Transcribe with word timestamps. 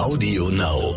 Audio 0.00 0.48
Now. 0.48 0.94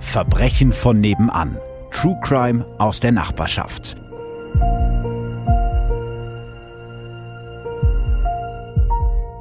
Verbrechen 0.00 0.72
von 0.72 1.00
nebenan. 1.00 1.56
True 1.92 2.18
Crime 2.24 2.66
aus 2.78 2.98
der 2.98 3.12
Nachbarschaft. 3.12 3.96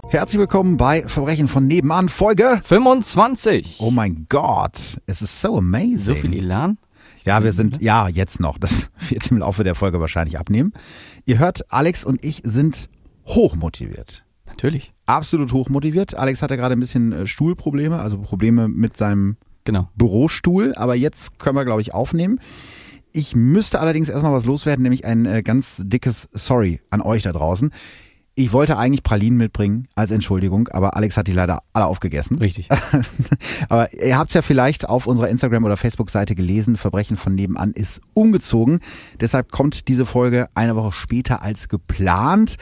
Herzlich 0.09 0.39
willkommen 0.39 0.77
bei 0.77 1.01
Verbrechen 1.07 1.47
von 1.47 1.65
nebenan, 1.65 2.09
Folge. 2.09 2.61
25. 2.63 3.77
Oh 3.79 3.89
mein 3.89 4.27
Gott, 4.29 4.99
es 5.07 5.23
ist 5.23 5.41
so 5.41 5.57
amazing. 5.57 5.97
So 5.97 6.13
viel 6.13 6.35
Elan? 6.35 6.77
Ja, 7.25 7.43
wir 7.43 7.53
sind, 7.53 7.81
ja, 7.81 8.07
jetzt 8.07 8.39
noch. 8.39 8.59
Das 8.59 8.91
wird 9.09 9.29
im 9.31 9.39
Laufe 9.39 9.63
der 9.63 9.73
Folge 9.73 9.99
wahrscheinlich 9.99 10.37
abnehmen. 10.37 10.73
Ihr 11.25 11.39
hört, 11.39 11.73
Alex 11.73 12.05
und 12.05 12.23
ich 12.23 12.41
sind 12.45 12.87
hochmotiviert. 13.27 14.23
Natürlich. 14.45 14.93
Absolut 15.05 15.53
hochmotiviert. 15.53 16.15
Alex 16.15 16.41
hatte 16.41 16.57
gerade 16.57 16.73
ein 16.73 16.79
bisschen 16.79 17.11
äh, 17.11 17.27
Stuhlprobleme, 17.27 17.99
also 17.99 18.17
Probleme 18.17 18.67
mit 18.67 18.97
seinem 18.97 19.37
Genau. 19.67 19.89
Bürostuhl, 19.97 20.73
aber 20.75 20.95
jetzt 20.95 21.39
können 21.39 21.57
wir, 21.57 21.65
glaube 21.65 21.81
ich, 21.81 21.93
aufnehmen. 21.93 22.39
Ich 23.11 23.35
müsste 23.35 23.81
allerdings 23.81 24.07
erstmal 24.07 24.31
was 24.31 24.45
loswerden, 24.45 24.81
nämlich 24.81 25.03
ein 25.03 25.25
äh, 25.25 25.43
ganz 25.43 25.81
dickes 25.83 26.29
Sorry 26.31 26.79
an 26.89 27.01
euch 27.01 27.23
da 27.23 27.33
draußen. 27.33 27.71
Ich 28.39 28.53
wollte 28.53 28.77
eigentlich 28.77 29.01
Pralinen 29.01 29.35
mitbringen 29.35 29.87
als 29.95 30.11
Entschuldigung, 30.11 30.67
aber 30.67 30.95
Alex 30.95 31.17
hat 31.17 31.25
die 31.25 31.31
leider 31.31 31.63
alle 31.73 31.87
aufgegessen. 31.87 32.37
Richtig. 32.37 32.69
Aber 33.69 33.91
ihr 33.91 34.15
habt 34.15 34.29
es 34.29 34.35
ja 34.35 34.43
vielleicht 34.43 34.87
auf 34.87 35.07
unserer 35.07 35.27
Instagram- 35.27 35.63
oder 35.63 35.75
Facebook-Seite 35.75 36.35
gelesen, 36.35 36.77
Verbrechen 36.77 37.17
von 37.17 37.33
nebenan 37.33 37.71
ist 37.71 37.99
umgezogen. 38.13 38.81
Deshalb 39.19 39.51
kommt 39.51 39.87
diese 39.87 40.05
Folge 40.05 40.49
eine 40.53 40.75
Woche 40.75 40.91
später 40.91 41.41
als 41.41 41.67
geplant. 41.67 42.57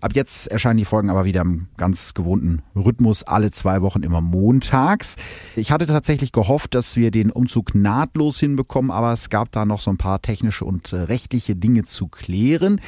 Ab 0.00 0.12
jetzt 0.14 0.46
erscheinen 0.46 0.78
die 0.78 0.86
Folgen 0.86 1.10
aber 1.10 1.26
wieder 1.26 1.42
im 1.42 1.68
ganz 1.76 2.14
gewohnten 2.14 2.62
Rhythmus, 2.74 3.22
alle 3.22 3.50
zwei 3.50 3.82
Wochen 3.82 4.04
immer 4.04 4.22
montags. 4.22 5.16
Ich 5.56 5.70
hatte 5.70 5.84
tatsächlich 5.84 6.32
gehofft, 6.32 6.72
dass 6.72 6.96
wir 6.96 7.10
den 7.10 7.30
Umzug 7.30 7.74
nahtlos 7.74 8.40
hinbekommen, 8.40 8.90
aber 8.90 9.12
es 9.12 9.28
gab 9.28 9.52
da 9.52 9.66
noch 9.66 9.80
so 9.80 9.90
ein 9.90 9.98
paar 9.98 10.22
technische 10.22 10.64
und 10.64 10.90
äh, 10.94 11.00
rechtliche 11.00 11.54
Dinge 11.54 11.84
zu 11.84 12.08
klären. 12.08 12.80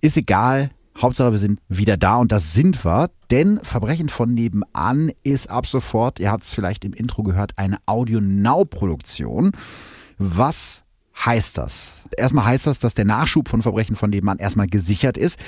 Ist 0.00 0.16
egal, 0.16 0.70
Hauptsache, 1.00 1.32
wir 1.32 1.38
sind 1.38 1.60
wieder 1.68 1.96
da 1.96 2.16
und 2.16 2.30
das 2.30 2.54
sind 2.54 2.84
wir, 2.84 3.10
denn 3.30 3.58
Verbrechen 3.62 4.08
von 4.08 4.32
nebenan 4.32 5.10
ist 5.24 5.50
ab 5.50 5.66
sofort, 5.66 6.20
ihr 6.20 6.30
habt 6.30 6.44
es 6.44 6.54
vielleicht 6.54 6.84
im 6.84 6.92
Intro 6.92 7.22
gehört, 7.22 7.58
eine 7.58 7.78
Audio-Now-Produktion. 7.86 9.52
Was 10.18 10.84
heißt 11.24 11.58
das? 11.58 12.00
Erstmal 12.16 12.44
heißt 12.44 12.66
das, 12.66 12.78
dass 12.78 12.94
der 12.94 13.04
Nachschub 13.04 13.48
von 13.48 13.62
Verbrechen 13.62 13.96
von 13.96 14.10
nebenan 14.10 14.38
erstmal 14.38 14.68
gesichert 14.68 15.16
ist. 15.16 15.38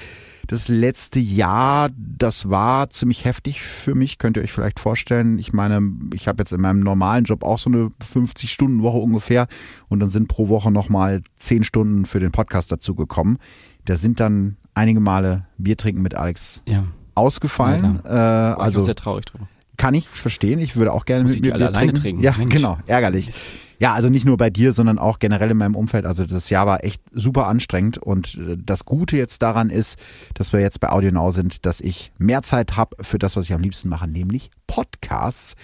Das 0.49 0.69
letzte 0.69 1.19
Jahr, 1.19 1.91
das 1.97 2.49
war 2.49 2.91
ziemlich 2.91 3.25
heftig 3.25 3.63
für 3.63 3.95
mich, 3.95 4.19
könnt 4.19 4.37
ihr 4.37 4.45
euch 4.45 4.53
vielleicht 4.53 4.79
vorstellen. 4.79 5.39
Ich 5.39 5.53
meine, 5.53 5.81
ich 6.15 6.29
habe 6.29 6.41
jetzt 6.41 6.53
in 6.53 6.61
meinem 6.61 6.81
normalen 6.81 7.25
Job 7.25 7.43
auch 7.43 7.59
so 7.59 7.69
eine 7.71 7.91
50-Stunden-Woche 8.01 8.99
ungefähr 8.99 9.49
und 9.89 10.01
dann 10.01 10.09
sind 10.09 10.29
pro 10.29 10.49
Woche 10.49 10.71
nochmal 10.71 11.23
10 11.39 11.65
Stunden 11.65 12.05
für 12.05 12.21
den 12.21 12.31
Podcast 12.31 12.71
dazu 12.71 12.95
gekommen. 12.95 13.39
Da 13.87 13.97
sind 13.97 14.21
dann 14.21 14.57
einige 14.77 15.01
Male 15.01 15.47
Bier 15.59 15.77
trinken 15.77 16.03
mit 16.03 16.15
Alex 16.15 16.63
Ja. 16.69 16.85
ausgefallen. 17.17 18.01
Äh, 18.05 18.09
War 18.11 18.57
ich 18.59 18.63
also 18.63 18.81
sehr 18.83 18.95
traurig 18.95 19.25
drüber. 19.25 19.49
kann 19.77 19.95
ich 19.95 20.09
verstehen. 20.09 20.59
Ich 20.61 20.77
würde 20.77 20.93
auch 20.93 21.05
gerne 21.05 21.25
Muss 21.25 21.33
mit 21.35 21.43
mir 21.45 21.53
Bier 21.55 21.67
alleine 21.67 21.75
trinken. 21.93 21.97
trinken? 22.01 22.23
Ja, 22.23 22.35
Mensch. 22.39 22.55
genau, 22.55 22.79
ärgerlich. 22.87 23.31
Ja, 23.79 23.93
also 23.93 24.09
nicht 24.09 24.25
nur 24.25 24.39
bei 24.39 24.49
dir, 24.49 24.73
sondern 24.73 24.99
auch 24.99 25.19
generell 25.19 25.51
in 25.51 25.59
meinem 25.59 25.75
Umfeld. 25.77 26.07
Also 26.07 26.25
das 26.25 26.49
Jahr 26.49 26.67
war 26.67 26.83
echt 26.83 27.03
super 27.13 27.47
anstrengend 27.47 27.99
und 27.99 28.37
äh, 28.37 28.57
das 28.59 28.87
Gute 28.87 29.19
jetzt 29.19 29.43
daran 29.43 29.69
ist, 29.69 29.99
dass 30.33 30.53
wir 30.55 30.61
jetzt 30.61 30.81
bei 30.81 30.89
Audio 30.91 31.11
Now 31.13 31.31
sind, 31.31 31.67
dass 31.67 31.81
ich 31.83 32.11
mehr 32.17 32.43
Zeit 32.43 32.77
habe 32.79 32.97
für 33.05 33.19
das, 33.19 33.37
was 33.37 33.45
ich 33.45 33.53
am 33.53 33.61
liebsten 33.61 33.91
mache, 33.91 34.09
nämlich 34.09 34.51
Podcasts. 34.67 35.57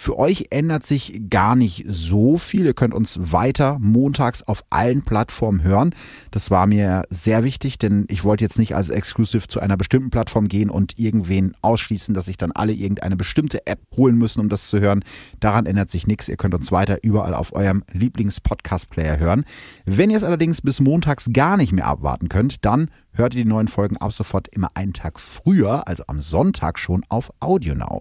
Für 0.00 0.16
euch 0.16 0.46
ändert 0.50 0.86
sich 0.86 1.22
gar 1.28 1.56
nicht 1.56 1.84
so 1.88 2.38
viel. 2.38 2.66
Ihr 2.66 2.74
könnt 2.74 2.94
uns 2.94 3.18
weiter 3.20 3.78
montags 3.80 4.44
auf 4.44 4.62
allen 4.70 5.02
Plattformen 5.02 5.64
hören. 5.64 5.92
Das 6.30 6.52
war 6.52 6.68
mir 6.68 7.02
sehr 7.10 7.42
wichtig, 7.42 7.78
denn 7.78 8.06
ich 8.08 8.22
wollte 8.22 8.44
jetzt 8.44 8.60
nicht 8.60 8.76
als 8.76 8.90
Exclusive 8.90 9.48
zu 9.48 9.58
einer 9.58 9.76
bestimmten 9.76 10.10
Plattform 10.10 10.46
gehen 10.46 10.70
und 10.70 11.00
irgendwen 11.00 11.56
ausschließen, 11.62 12.14
dass 12.14 12.26
sich 12.26 12.36
dann 12.36 12.52
alle 12.52 12.74
irgendeine 12.74 13.16
bestimmte 13.16 13.66
App 13.66 13.80
holen 13.96 14.16
müssen, 14.16 14.40
um 14.40 14.48
das 14.48 14.68
zu 14.68 14.78
hören. 14.78 15.02
Daran 15.40 15.66
ändert 15.66 15.90
sich 15.90 16.06
nichts. 16.06 16.28
Ihr 16.28 16.36
könnt 16.36 16.54
uns 16.54 16.70
weiter 16.70 16.98
überall 17.02 17.34
auf 17.34 17.52
eurem 17.52 17.82
Lieblings-Podcast-Player 17.92 19.18
hören. 19.18 19.44
Wenn 19.84 20.10
ihr 20.10 20.16
es 20.16 20.24
allerdings 20.24 20.62
bis 20.62 20.80
montags 20.80 21.28
gar 21.32 21.56
nicht 21.56 21.72
mehr 21.72 21.86
abwarten 21.86 22.28
könnt, 22.28 22.64
dann 22.64 22.88
hört 23.10 23.34
ihr 23.34 23.42
die 23.42 23.48
neuen 23.48 23.66
Folgen 23.68 23.96
ab 23.96 24.12
sofort 24.12 24.48
immer 24.48 24.70
einen 24.74 24.92
Tag 24.92 25.18
früher, 25.18 25.88
also 25.88 26.04
am 26.06 26.22
Sonntag 26.22 26.78
schon 26.78 27.04
auf 27.08 27.32
Audio 27.40 27.74
Now. 27.74 28.00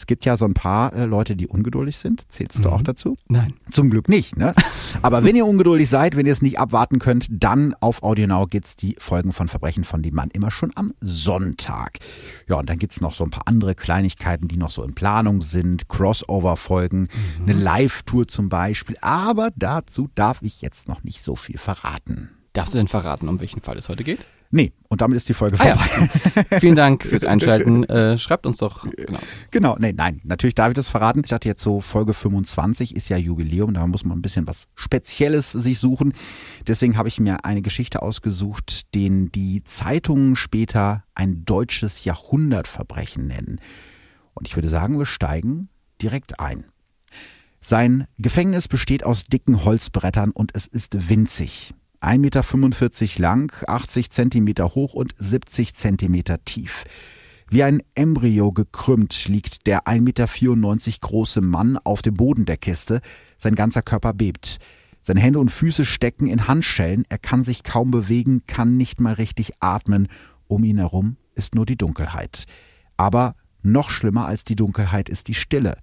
Es 0.00 0.06
gibt 0.06 0.24
ja 0.24 0.38
so 0.38 0.46
ein 0.46 0.54
paar 0.54 0.94
äh, 0.94 1.04
Leute, 1.04 1.36
die 1.36 1.46
ungeduldig 1.46 1.98
sind. 1.98 2.24
Zählst 2.32 2.64
du 2.64 2.70
auch 2.70 2.80
dazu? 2.80 3.18
Nein. 3.28 3.52
Zum 3.70 3.90
Glück 3.90 4.08
nicht, 4.08 4.34
ne? 4.34 4.54
Aber 5.02 5.24
wenn 5.24 5.36
ihr 5.36 5.44
ungeduldig 5.44 5.90
seid, 5.90 6.16
wenn 6.16 6.24
ihr 6.24 6.32
es 6.32 6.40
nicht 6.40 6.58
abwarten 6.58 6.98
könnt, 6.98 7.26
dann 7.30 7.74
auf 7.80 8.02
AudioNow 8.02 8.48
gibt's 8.48 8.76
die 8.76 8.96
Folgen 8.98 9.34
von 9.34 9.48
Verbrechen 9.48 9.84
von 9.84 10.02
dem 10.02 10.14
Mann 10.14 10.30
immer 10.30 10.50
schon 10.50 10.72
am 10.74 10.94
Sonntag. 11.02 11.98
Ja, 12.48 12.56
und 12.56 12.70
dann 12.70 12.78
gibt's 12.78 13.02
noch 13.02 13.12
so 13.12 13.24
ein 13.24 13.30
paar 13.30 13.46
andere 13.46 13.74
Kleinigkeiten, 13.74 14.48
die 14.48 14.56
noch 14.56 14.70
so 14.70 14.82
in 14.84 14.94
Planung 14.94 15.42
sind. 15.42 15.88
Crossover-Folgen, 15.88 17.08
eine 17.42 17.52
Live-Tour 17.52 18.26
zum 18.26 18.48
Beispiel. 18.48 18.96
Aber 19.02 19.50
dazu 19.54 20.08
darf 20.14 20.40
ich 20.40 20.62
jetzt 20.62 20.88
noch 20.88 21.04
nicht 21.04 21.22
so 21.22 21.36
viel 21.36 21.58
verraten. 21.58 22.30
Darfst 22.54 22.72
du 22.72 22.78
denn 22.78 22.88
verraten, 22.88 23.28
um 23.28 23.38
welchen 23.40 23.60
Fall 23.60 23.76
es 23.76 23.90
heute 23.90 24.02
geht? 24.02 24.20
Nee, 24.52 24.72
und 24.88 25.00
damit 25.00 25.16
ist 25.16 25.28
die 25.28 25.34
Folge 25.34 25.56
Ah 25.60 25.68
ja. 25.68 25.74
vorbei. 25.76 26.58
Vielen 26.60 26.74
Dank 26.74 27.04
fürs 27.06 27.24
Einschalten. 27.24 27.84
Äh, 27.84 28.18
schreibt 28.18 28.46
uns 28.46 28.56
doch. 28.56 28.84
Genau. 28.90 29.18
Genau, 29.52 29.76
nee, 29.78 29.92
nein, 29.92 30.20
natürlich 30.24 30.56
darf 30.56 30.70
ich 30.70 30.74
das 30.74 30.88
verraten. 30.88 31.20
Ich 31.24 31.30
dachte 31.30 31.48
jetzt 31.48 31.62
so, 31.62 31.80
Folge 31.80 32.14
25 32.14 32.96
ist 32.96 33.08
ja 33.08 33.16
Jubiläum, 33.16 33.74
da 33.74 33.86
muss 33.86 34.04
man 34.04 34.18
ein 34.18 34.22
bisschen 34.22 34.48
was 34.48 34.66
Spezielles 34.74 35.52
sich 35.52 35.78
suchen. 35.78 36.14
Deswegen 36.66 36.96
habe 36.96 37.08
ich 37.08 37.20
mir 37.20 37.44
eine 37.44 37.62
Geschichte 37.62 38.02
ausgesucht, 38.02 38.92
den 38.94 39.30
die 39.30 39.62
Zeitungen 39.62 40.34
später 40.34 41.04
ein 41.14 41.44
deutsches 41.44 42.04
Jahrhundertverbrechen 42.04 43.28
nennen. 43.28 43.60
Und 44.34 44.48
ich 44.48 44.56
würde 44.56 44.68
sagen, 44.68 44.98
wir 44.98 45.06
steigen 45.06 45.68
direkt 46.02 46.40
ein. 46.40 46.64
Sein 47.60 48.06
Gefängnis 48.18 48.66
besteht 48.66 49.04
aus 49.04 49.24
dicken 49.24 49.64
Holzbrettern 49.64 50.30
und 50.30 50.50
es 50.54 50.66
ist 50.66 51.08
winzig. 51.08 51.74
1,45 52.00 52.18
Meter 52.18 53.20
lang, 53.20 53.64
80 53.66 54.10
Zentimeter 54.10 54.74
hoch 54.74 54.94
und 54.94 55.12
70 55.16 55.74
Zentimeter 55.74 56.42
tief. 56.44 56.84
Wie 57.50 57.62
ein 57.62 57.82
Embryo 57.94 58.52
gekrümmt 58.52 59.26
liegt 59.28 59.66
der 59.66 59.86
1,94 59.86 60.00
Meter 60.00 60.28
große 61.00 61.40
Mann 61.40 61.78
auf 61.78 62.00
dem 62.00 62.14
Boden 62.14 62.46
der 62.46 62.56
Kiste. 62.56 63.00
Sein 63.38 63.54
ganzer 63.54 63.82
Körper 63.82 64.12
bebt. 64.12 64.58
Seine 65.02 65.20
Hände 65.20 65.40
und 65.40 65.50
Füße 65.50 65.84
stecken 65.84 66.26
in 66.26 66.46
Handschellen. 66.46 67.04
Er 67.08 67.18
kann 67.18 67.42
sich 67.42 67.64
kaum 67.64 67.90
bewegen, 67.90 68.42
kann 68.46 68.76
nicht 68.76 69.00
mal 69.00 69.14
richtig 69.14 69.52
atmen. 69.60 70.08
Um 70.46 70.62
ihn 70.62 70.78
herum 70.78 71.16
ist 71.34 71.54
nur 71.54 71.66
die 71.66 71.76
Dunkelheit. 71.76 72.44
Aber 72.96 73.34
noch 73.62 73.90
schlimmer 73.90 74.26
als 74.26 74.44
die 74.44 74.56
Dunkelheit 74.56 75.08
ist 75.08 75.28
die 75.28 75.34
Stille. 75.34 75.76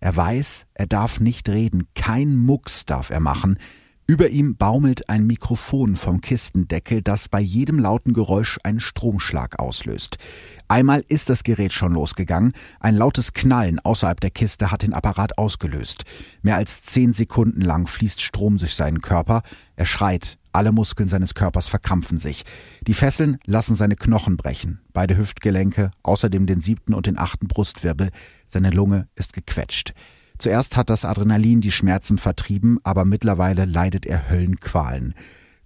Er 0.00 0.16
weiß, 0.16 0.66
er 0.74 0.86
darf 0.86 1.20
nicht 1.20 1.48
reden. 1.48 1.86
Kein 1.94 2.36
Mucks 2.36 2.84
darf 2.84 3.10
er 3.10 3.20
machen. 3.20 3.58
Über 4.04 4.28
ihm 4.30 4.56
baumelt 4.56 5.08
ein 5.08 5.26
Mikrofon 5.28 5.94
vom 5.94 6.20
Kistendeckel, 6.20 7.02
das 7.02 7.28
bei 7.28 7.40
jedem 7.40 7.78
lauten 7.78 8.12
Geräusch 8.12 8.58
einen 8.64 8.80
Stromschlag 8.80 9.60
auslöst. 9.60 10.18
Einmal 10.66 11.04
ist 11.06 11.30
das 11.30 11.44
Gerät 11.44 11.72
schon 11.72 11.92
losgegangen. 11.92 12.52
Ein 12.80 12.96
lautes 12.96 13.32
Knallen 13.32 13.78
außerhalb 13.78 14.18
der 14.20 14.30
Kiste 14.30 14.72
hat 14.72 14.82
den 14.82 14.92
Apparat 14.92 15.38
ausgelöst. 15.38 16.04
Mehr 16.42 16.56
als 16.56 16.82
zehn 16.82 17.12
Sekunden 17.12 17.60
lang 17.60 17.86
fließt 17.86 18.20
Strom 18.20 18.58
durch 18.58 18.74
seinen 18.74 19.02
Körper. 19.02 19.42
Er 19.76 19.86
schreit. 19.86 20.36
Alle 20.50 20.72
Muskeln 20.72 21.08
seines 21.08 21.34
Körpers 21.34 21.68
verkrampfen 21.68 22.18
sich. 22.18 22.44
Die 22.86 22.94
Fesseln 22.94 23.38
lassen 23.46 23.76
seine 23.76 23.96
Knochen 23.96 24.36
brechen. 24.36 24.80
Beide 24.92 25.16
Hüftgelenke, 25.16 25.92
außerdem 26.02 26.46
den 26.46 26.60
siebten 26.60 26.92
und 26.92 27.06
den 27.06 27.18
achten 27.18 27.46
Brustwirbel. 27.46 28.10
Seine 28.48 28.70
Lunge 28.70 29.08
ist 29.14 29.32
gequetscht. 29.32 29.94
Zuerst 30.42 30.76
hat 30.76 30.90
das 30.90 31.04
Adrenalin 31.04 31.60
die 31.60 31.70
Schmerzen 31.70 32.18
vertrieben, 32.18 32.80
aber 32.82 33.04
mittlerweile 33.04 33.64
leidet 33.64 34.06
er 34.06 34.28
Höllenqualen. 34.28 35.14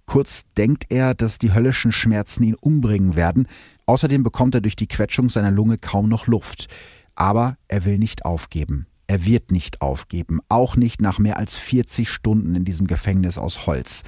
Kurz 0.05 0.43
denkt 0.55 0.85
er, 0.89 1.15
dass 1.15 1.39
die 1.39 1.51
höllischen 1.51 1.91
Schmerzen 1.91 2.43
ihn 2.43 2.53
umbringen 2.53 3.15
werden. 3.15 3.47
Außerdem 3.87 4.21
bekommt 4.21 4.53
er 4.53 4.61
durch 4.61 4.75
die 4.75 4.85
Quetschung 4.85 5.29
seiner 5.29 5.49
Lunge 5.49 5.79
kaum 5.79 6.07
noch 6.07 6.27
Luft. 6.27 6.67
Aber 7.15 7.57
er 7.67 7.85
will 7.85 7.97
nicht 7.97 8.23
aufgeben. 8.23 8.85
Er 9.07 9.25
wird 9.25 9.49
nicht 9.49 9.81
aufgeben, 9.81 10.41
auch 10.47 10.75
nicht 10.75 11.01
nach 11.01 11.17
mehr 11.17 11.37
als 11.37 11.57
40 11.57 12.07
Stunden 12.07 12.53
in 12.53 12.63
diesem 12.63 12.85
Gefängnis 12.85 13.39
aus 13.39 13.65
Holz. 13.65 14.03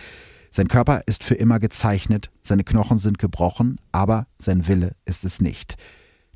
Sein 0.52 0.68
Körper 0.68 1.02
ist 1.08 1.24
für 1.24 1.34
immer 1.34 1.58
gezeichnet, 1.58 2.30
seine 2.44 2.64
Knochen 2.64 3.00
sind 3.00 3.18
gebrochen, 3.18 3.82
aber 3.92 4.28
sein 4.38 4.68
Wille 4.68 4.96
ist 5.06 5.26
es 5.26 5.42
nicht. 5.42 5.78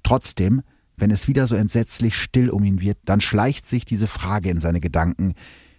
Trotzdem, 0.01 0.63
wenn 0.95 1.11
es 1.11 1.27
wieder 1.27 1.47
so 1.47 1.55
entsetzlich 1.55 2.15
still 2.15 2.49
um 2.49 2.63
ihn 2.63 2.81
wird, 2.81 2.97
dann 3.05 3.21
schleicht 3.21 3.67
sich 3.67 3.85
diese 3.85 4.07
Frage 4.07 4.49
in 4.49 4.59
seine 4.59 4.79
Gedanken, 4.79 5.33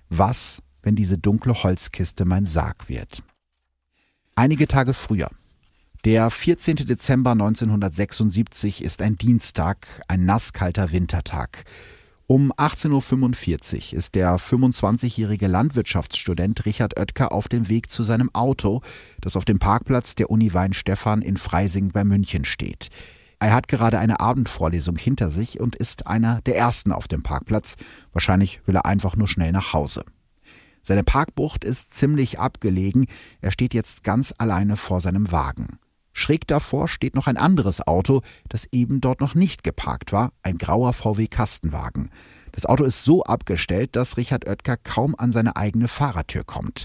was, 0.09 0.63
wenn 0.83 0.97
diese 0.97 1.19
dunkle 1.19 1.63
Holzkiste 1.63 2.25
mein 2.25 2.47
Sarg 2.47 2.89
wird? 2.89 3.23
Einige 4.35 4.67
Tage 4.67 4.95
früher. 4.95 5.31
Der 6.05 6.29
14. 6.29 6.77
Dezember 6.77 7.33
1976 7.33 8.85
ist 8.85 9.01
ein 9.01 9.17
Dienstag, 9.17 10.03
ein 10.07 10.27
nasskalter 10.27 10.93
Wintertag. 10.93 11.65
Um 12.27 12.53
18.45 12.53 13.93
Uhr 13.93 13.99
ist 13.99 14.15
der 14.15 14.37
25-jährige 14.37 15.47
Landwirtschaftsstudent 15.47 16.65
Richard 16.67 16.99
Oetker 16.99 17.33
auf 17.33 17.49
dem 17.49 17.69
Weg 17.69 17.91
zu 17.91 18.03
seinem 18.03 18.35
Auto, 18.35 18.81
das 19.21 19.37
auf 19.37 19.45
dem 19.45 19.59
Parkplatz 19.59 20.15
der 20.15 20.31
Uni 20.31 20.53
Weinstefan 20.53 21.23
in 21.23 21.37
Freising 21.37 21.91
bei 21.91 22.03
München 22.03 22.45
steht. 22.45 22.89
Er 23.44 23.52
hat 23.52 23.69
gerade 23.69 23.99
eine 23.99 24.20
Abendvorlesung 24.20 24.96
hinter 24.96 25.29
sich 25.29 25.61
und 25.61 25.76
ist 25.76 26.06
einer 26.06 26.41
der 26.46 26.56
ersten 26.56 26.93
auf 26.93 27.08
dem 27.08 27.23
Parkplatz. 27.23 27.75
Wahrscheinlich 28.14 28.62
will 28.64 28.75
er 28.75 28.87
einfach 28.87 29.17
nur 29.17 29.29
schnell 29.29 29.52
nach 29.52 29.75
Hause. 29.75 30.02
Seine 30.82 31.05
Parkbucht 31.05 31.62
ist 31.62 31.93
ziemlich 31.93 32.41
abgelegen. 32.41 33.06
Er 33.43 33.50
steht 33.50 33.75
jetzt 33.75 34.02
ganz 34.02 34.32
alleine 34.38 34.79
vor 34.79 35.02
seinem 35.02 35.31
Wagen. 35.31 35.79
Schräg 36.14 36.46
davor 36.46 36.88
steht 36.88 37.14
noch 37.14 37.26
ein 37.26 37.37
anderes 37.37 37.87
Auto, 37.87 38.23
das 38.49 38.67
eben 38.73 39.02
dort 39.02 39.20
noch 39.20 39.35
nicht 39.35 39.62
geparkt 39.62 40.11
war, 40.11 40.32
ein 40.43 40.56
grauer 40.56 40.94
VW 40.94 41.26
Kastenwagen. 41.26 42.08
Das 42.52 42.64
Auto 42.64 42.85
ist 42.85 43.05
so 43.05 43.25
abgestellt, 43.25 43.94
dass 43.94 44.17
Richard 44.17 44.49
Oetker 44.49 44.79
kaum 44.79 45.14
an 45.19 45.32
seine 45.32 45.56
eigene 45.56 45.88
Fahrertür 45.88 46.44
kommt. 46.44 46.85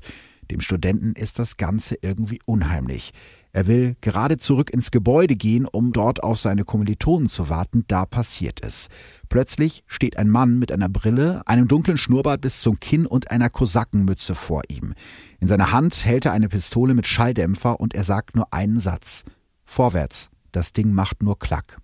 Dem 0.51 0.59
Studenten 0.59 1.13
ist 1.13 1.39
das 1.39 1.55
Ganze 1.55 1.95
irgendwie 2.01 2.41
unheimlich. 2.43 3.13
Er 3.51 3.65
will 3.65 3.95
gerade 4.01 4.37
zurück 4.37 4.69
ins 4.69 4.91
Gebäude 4.91 5.35
gehen, 5.35 5.65
um 5.65 5.91
dort 5.91 6.21
auf 6.21 6.39
seine 6.39 6.65
Kommilitonen 6.65 7.27
zu 7.27 7.49
warten, 7.49 7.83
da 7.87 8.05
passiert 8.05 8.63
es. 8.63 8.89
Plötzlich 9.27 9.83
steht 9.87 10.17
ein 10.17 10.29
Mann 10.29 10.59
mit 10.59 10.71
einer 10.71 10.89
Brille, 10.89 11.41
einem 11.47 11.67
dunklen 11.67 11.97
Schnurrbart 11.97 12.41
bis 12.41 12.61
zum 12.61 12.79
Kinn 12.79 13.07
und 13.07 13.31
einer 13.31 13.49
Kosakenmütze 13.49 14.35
vor 14.35 14.61
ihm. 14.69 14.93
In 15.39 15.47
seiner 15.47 15.71
Hand 15.71 16.05
hält 16.05 16.25
er 16.25 16.33
eine 16.33 16.49
Pistole 16.49 16.93
mit 16.93 17.07
Schalldämpfer 17.07 17.79
und 17.79 17.95
er 17.95 18.03
sagt 18.03 18.35
nur 18.35 18.53
einen 18.53 18.79
Satz. 18.79 19.23
Vorwärts, 19.65 20.29
das 20.51 20.73
Ding 20.73 20.93
macht 20.93 21.23
nur 21.23 21.39
Klack. 21.39 21.79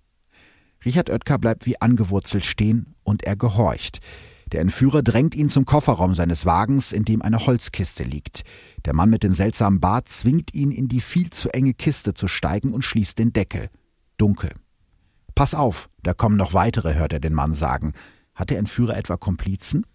Richard 0.86 1.10
Oetker 1.10 1.40
bleibt 1.40 1.66
wie 1.66 1.82
angewurzelt 1.82 2.46
stehen 2.46 2.94
und 3.04 3.24
er 3.24 3.36
gehorcht. 3.36 4.02
Der 4.52 4.62
Entführer 4.62 5.02
drängt 5.02 5.34
ihn 5.34 5.50
zum 5.50 5.66
Kofferraum 5.66 6.14
seines 6.14 6.46
Wagens, 6.46 6.92
in 6.92 7.04
dem 7.04 7.22
eine 7.22 7.46
Holzkiste 7.46 8.04
liegt. 8.04 8.44
Der 8.86 8.94
Mann 8.94 9.10
mit 9.10 9.24
dem 9.24 9.34
seltsamen 9.34 9.80
Bart 9.80 10.08
zwingt 10.08 10.54
ihn 10.54 10.72
in 10.72 10.88
die 10.88 11.02
viel 11.02 11.32
zu 11.32 11.50
enge 11.50 11.74
Kiste 11.74 12.14
zu 12.14 12.28
steigen 12.28 12.72
und 12.72 12.84
schließt 12.84 13.18
den 13.18 13.34
Deckel. 13.34 13.70
Dunkel. 14.18 14.52
Pass 15.34 15.54
auf, 15.54 15.90
da 16.04 16.14
kommen 16.14 16.38
noch 16.38 16.54
weitere, 16.54 16.94
hört 16.94 17.12
er 17.12 17.20
den 17.20 17.34
Mann 17.34 17.54
sagen. 17.54 17.94
Hat 18.36 18.50
der 18.52 18.60
Entführer 18.60 18.96
etwa 18.96 19.18
Komplizen? 19.18 19.86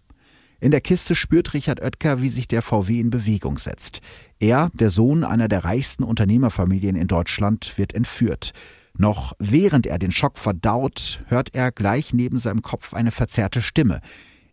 In 0.59 0.69
der 0.69 0.81
Kiste 0.81 1.15
spürt 1.15 1.55
Richard 1.55 1.81
Oetker, 1.81 2.21
wie 2.21 2.29
sich 2.29 2.47
der 2.47 2.61
VW 2.61 2.99
in 2.99 3.09
Bewegung 3.09 3.57
setzt. 3.57 4.01
Er, 4.39 4.69
der 4.75 4.91
Sohn 4.91 5.23
einer 5.23 5.47
der 5.47 5.65
reichsten 5.65 6.03
Unternehmerfamilien 6.03 6.95
in 6.95 7.07
Deutschland, 7.07 7.79
wird 7.79 7.93
entführt. 7.93 8.51
Noch 8.95 9.33
während 9.39 9.87
er 9.87 9.97
den 9.97 10.11
Schock 10.11 10.37
verdaut, 10.37 11.23
hört 11.27 11.55
er 11.55 11.71
gleich 11.71 12.13
neben 12.13 12.37
seinem 12.37 12.61
Kopf 12.61 12.93
eine 12.93 13.09
verzerrte 13.09 13.63
Stimme. 13.63 14.01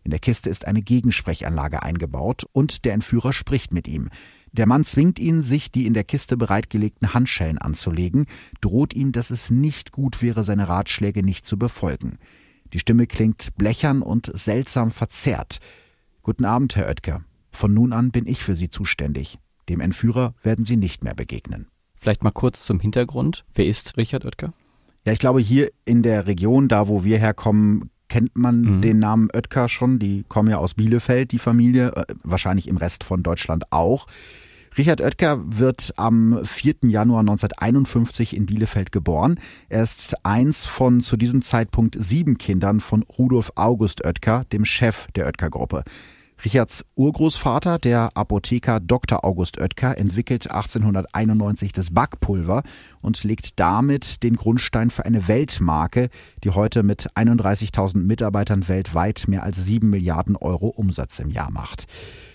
In 0.09 0.11
der 0.11 0.19
Kiste 0.21 0.49
ist 0.49 0.65
eine 0.65 0.81
Gegensprechanlage 0.81 1.83
eingebaut 1.83 2.43
und 2.51 2.83
der 2.83 2.93
Entführer 2.93 3.31
spricht 3.31 3.71
mit 3.71 3.87
ihm. 3.87 4.09
Der 4.51 4.65
Mann 4.65 4.83
zwingt 4.83 5.19
ihn, 5.19 5.43
sich 5.43 5.71
die 5.71 5.85
in 5.85 5.93
der 5.93 6.03
Kiste 6.03 6.35
bereitgelegten 6.35 7.13
Handschellen 7.13 7.59
anzulegen, 7.59 8.25
droht 8.59 8.95
ihm, 8.95 9.11
dass 9.11 9.29
es 9.29 9.51
nicht 9.51 9.91
gut 9.91 10.23
wäre, 10.23 10.43
seine 10.43 10.67
Ratschläge 10.67 11.21
nicht 11.21 11.45
zu 11.45 11.59
befolgen. 11.59 12.17
Die 12.73 12.79
Stimme 12.79 13.05
klingt 13.05 13.55
blechern 13.55 14.01
und 14.01 14.31
seltsam 14.33 14.89
verzerrt. 14.89 15.59
Guten 16.23 16.45
Abend, 16.45 16.75
Herr 16.75 16.87
Oetker. 16.87 17.23
Von 17.51 17.75
nun 17.75 17.93
an 17.93 18.09
bin 18.09 18.25
ich 18.25 18.43
für 18.43 18.55
Sie 18.55 18.71
zuständig. 18.71 19.37
Dem 19.69 19.79
Entführer 19.79 20.33
werden 20.41 20.65
Sie 20.65 20.77
nicht 20.77 21.03
mehr 21.03 21.13
begegnen. 21.13 21.67
Vielleicht 21.93 22.23
mal 22.23 22.31
kurz 22.31 22.63
zum 22.63 22.79
Hintergrund. 22.79 23.45
Wer 23.53 23.67
ist 23.67 23.95
Richard 23.95 24.25
Oetker? 24.25 24.53
Ja, 25.05 25.13
ich 25.13 25.19
glaube, 25.19 25.39
hier 25.39 25.69
in 25.85 26.01
der 26.01 26.25
Region, 26.25 26.67
da 26.67 26.87
wo 26.87 27.03
wir 27.03 27.19
herkommen, 27.19 27.91
kennt 28.09 28.37
man 28.37 28.61
mhm. 28.61 28.81
den 28.81 28.99
Namen 28.99 29.29
Oetker 29.33 29.69
schon. 29.69 29.99
Die 29.99 30.25
kommen 30.27 30.49
ja 30.49 30.57
aus 30.57 30.73
Bielefeld, 30.73 31.31
die 31.31 31.39
Familie, 31.39 31.95
äh, 31.95 32.05
wahrscheinlich 32.23 32.67
im 32.67 32.77
Rest 32.77 33.03
von 33.03 33.23
Deutschland 33.23 33.71
auch. 33.71 34.07
Richard 34.77 35.01
Oetker 35.01 35.39
wird 35.45 35.93
am 35.97 36.39
4. 36.43 36.75
Januar 36.83 37.21
1951 37.21 38.35
in 38.35 38.45
Bielefeld 38.45 38.91
geboren. 38.91 39.39
Er 39.67 39.83
ist 39.83 40.25
eins 40.25 40.65
von 40.65 41.01
zu 41.01 41.17
diesem 41.17 41.41
Zeitpunkt 41.41 41.97
sieben 41.99 42.37
Kindern 42.37 42.79
von 42.79 43.03
Rudolf 43.03 43.51
August 43.55 44.05
Oetker, 44.05 44.43
dem 44.51 44.65
Chef 44.65 45.07
der 45.15 45.25
Oetker-Gruppe. 45.25 45.83
Richards 46.45 46.85
Urgroßvater, 46.95 47.79
der 47.79 48.11
Apotheker 48.15 48.79
Dr. 48.79 49.25
August 49.25 49.59
Oetker, 49.59 49.97
entwickelt 49.97 50.49
1891 50.49 51.73
das 51.73 51.93
Backpulver 51.93 52.63
und 53.01 53.21
legt 53.25 53.59
damit 53.59 54.23
den 54.23 54.37
Grundstein 54.37 54.89
für 54.89 55.05
eine 55.05 55.27
Weltmarke, 55.27 56.09
die 56.45 56.51
heute 56.51 56.83
mit 56.83 57.11
31.000 57.15 57.97
Mitarbeitern 57.97 58.69
weltweit 58.69 59.25
mehr 59.27 59.43
als 59.43 59.65
7 59.65 59.89
Milliarden 59.89 60.37
Euro 60.37 60.67
Umsatz 60.67 61.19
im 61.19 61.29
Jahr 61.29 61.51
macht. 61.51 61.87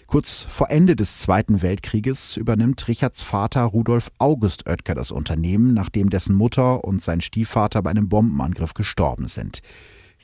Kurz 0.07 0.47
vor 0.51 0.71
Ende 0.71 0.97
des 0.97 1.21
Zweiten 1.21 1.63
Weltkrieges 1.63 2.37
übernimmt 2.37 2.87
Richards 2.89 3.23
Vater 3.23 3.63
Rudolf 3.63 4.13
August 4.19 4.69
Oetker 4.69 4.95
das 4.95 5.13
Unternehmen, 5.13 5.73
nachdem 5.73 6.11
dessen 6.11 6.35
Mutter 6.35 6.85
und 6.85 7.03
sein 7.03 7.23
Stiefvater 7.23 7.81
bei 7.81 7.91
einem 7.91 8.11
Bombenangriff 8.11 8.75
gestorben 8.75 9.29
sind. 9.29 9.63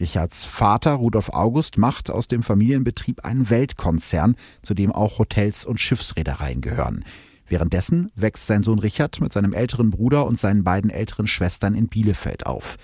Richards 0.00 0.46
Vater 0.46 0.94
Rudolf 0.94 1.28
August 1.28 1.76
macht 1.76 2.10
aus 2.10 2.26
dem 2.26 2.42
Familienbetrieb 2.42 3.24
einen 3.24 3.50
Weltkonzern, 3.50 4.34
zu 4.62 4.72
dem 4.72 4.92
auch 4.92 5.18
Hotels 5.18 5.66
und 5.66 5.78
Schiffsreedereien 5.78 6.62
gehören. 6.62 7.04
Währenddessen 7.46 8.10
wächst 8.14 8.46
sein 8.46 8.62
Sohn 8.62 8.78
Richard 8.78 9.20
mit 9.20 9.32
seinem 9.32 9.52
älteren 9.52 9.90
Bruder 9.90 10.24
und 10.24 10.38
seinen 10.38 10.64
beiden 10.64 10.90
älteren 10.90 11.26
Schwestern 11.26 11.74
in 11.74 11.88
Bielefeld 11.88 12.46
auf. 12.46 12.76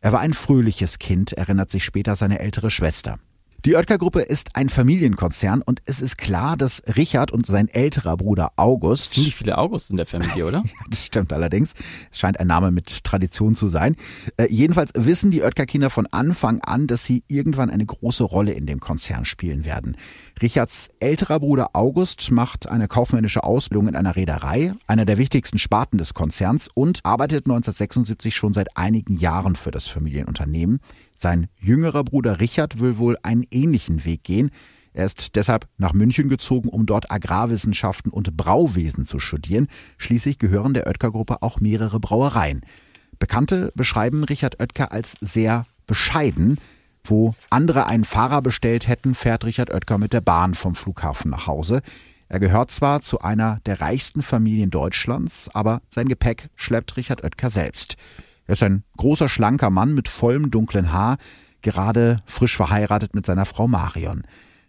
Er 0.00 0.12
war 0.12 0.20
ein 0.20 0.32
fröhliches 0.32 0.98
Kind, 0.98 1.32
erinnert 1.32 1.70
sich 1.70 1.84
später 1.84 2.14
seine 2.14 2.38
ältere 2.38 2.70
Schwester. 2.70 3.18
Die 3.66 3.76
Oetker-Gruppe 3.76 4.22
ist 4.22 4.56
ein 4.56 4.70
Familienkonzern 4.70 5.60
und 5.60 5.82
es 5.84 6.00
ist 6.00 6.16
klar, 6.16 6.56
dass 6.56 6.82
Richard 6.96 7.30
und 7.30 7.44
sein 7.44 7.68
älterer 7.68 8.16
Bruder 8.16 8.52
August. 8.56 9.10
Ziemlich 9.10 9.36
viele 9.36 9.58
August 9.58 9.90
in 9.90 9.98
der 9.98 10.06
Familie, 10.06 10.46
oder? 10.46 10.62
das 10.88 11.04
stimmt 11.04 11.30
allerdings. 11.30 11.74
Es 12.10 12.18
scheint 12.18 12.40
ein 12.40 12.46
Name 12.46 12.70
mit 12.70 13.04
Tradition 13.04 13.54
zu 13.54 13.68
sein. 13.68 13.96
Äh, 14.38 14.46
jedenfalls 14.48 14.92
wissen 14.94 15.30
die 15.30 15.42
Oetker-Kinder 15.42 15.90
von 15.90 16.06
Anfang 16.06 16.62
an, 16.62 16.86
dass 16.86 17.04
sie 17.04 17.22
irgendwann 17.28 17.68
eine 17.68 17.84
große 17.84 18.24
Rolle 18.24 18.52
in 18.52 18.64
dem 18.64 18.80
Konzern 18.80 19.26
spielen 19.26 19.66
werden. 19.66 19.98
Richards 20.40 20.88
älterer 20.98 21.40
Bruder 21.40 21.70
August 21.74 22.30
macht 22.30 22.66
eine 22.66 22.88
kaufmännische 22.88 23.44
Ausbildung 23.44 23.88
in 23.88 23.96
einer 23.96 24.16
Reederei, 24.16 24.72
einer 24.86 25.04
der 25.04 25.18
wichtigsten 25.18 25.58
Sparten 25.58 25.98
des 25.98 26.14
Konzerns, 26.14 26.70
und 26.72 27.00
arbeitet 27.04 27.44
1976 27.44 28.34
schon 28.34 28.54
seit 28.54 28.74
einigen 28.78 29.16
Jahren 29.18 29.54
für 29.54 29.70
das 29.70 29.86
Familienunternehmen. 29.86 30.80
Sein 31.20 31.48
jüngerer 31.58 32.02
Bruder 32.02 32.40
Richard 32.40 32.80
will 32.80 32.96
wohl 32.96 33.18
einen 33.22 33.44
ähnlichen 33.50 34.06
Weg 34.06 34.24
gehen. 34.24 34.50
Er 34.94 35.04
ist 35.04 35.36
deshalb 35.36 35.68
nach 35.76 35.92
München 35.92 36.30
gezogen, 36.30 36.70
um 36.70 36.86
dort 36.86 37.12
Agrarwissenschaften 37.12 38.10
und 38.10 38.38
Brauwesen 38.38 39.04
zu 39.04 39.18
studieren. 39.18 39.68
Schließlich 39.98 40.38
gehören 40.38 40.72
der 40.72 40.86
Oetker-Gruppe 40.86 41.42
auch 41.42 41.60
mehrere 41.60 42.00
Brauereien. 42.00 42.62
Bekannte 43.18 43.70
beschreiben 43.74 44.24
Richard 44.24 44.60
Oetker 44.62 44.92
als 44.92 45.14
sehr 45.20 45.66
bescheiden. 45.86 46.56
Wo 47.04 47.34
andere 47.50 47.86
einen 47.86 48.04
Fahrer 48.04 48.40
bestellt 48.40 48.88
hätten, 48.88 49.12
fährt 49.12 49.44
Richard 49.44 49.70
Oetker 49.70 49.98
mit 49.98 50.14
der 50.14 50.22
Bahn 50.22 50.54
vom 50.54 50.74
Flughafen 50.74 51.30
nach 51.32 51.46
Hause. 51.46 51.82
Er 52.30 52.40
gehört 52.40 52.70
zwar 52.70 53.02
zu 53.02 53.20
einer 53.20 53.60
der 53.66 53.82
reichsten 53.82 54.22
Familien 54.22 54.70
Deutschlands, 54.70 55.50
aber 55.52 55.82
sein 55.90 56.08
Gepäck 56.08 56.48
schleppt 56.56 56.96
Richard 56.96 57.22
Oetker 57.24 57.50
selbst. 57.50 57.98
Er 58.50 58.54
ist 58.54 58.64
ein 58.64 58.82
großer, 58.96 59.28
schlanker 59.28 59.70
Mann 59.70 59.94
mit 59.94 60.08
vollem 60.08 60.50
dunklen 60.50 60.92
Haar, 60.92 61.18
gerade 61.62 62.16
frisch 62.26 62.56
verheiratet 62.56 63.14
mit 63.14 63.24
seiner 63.24 63.44
Frau 63.44 63.68
Marion. 63.68 64.24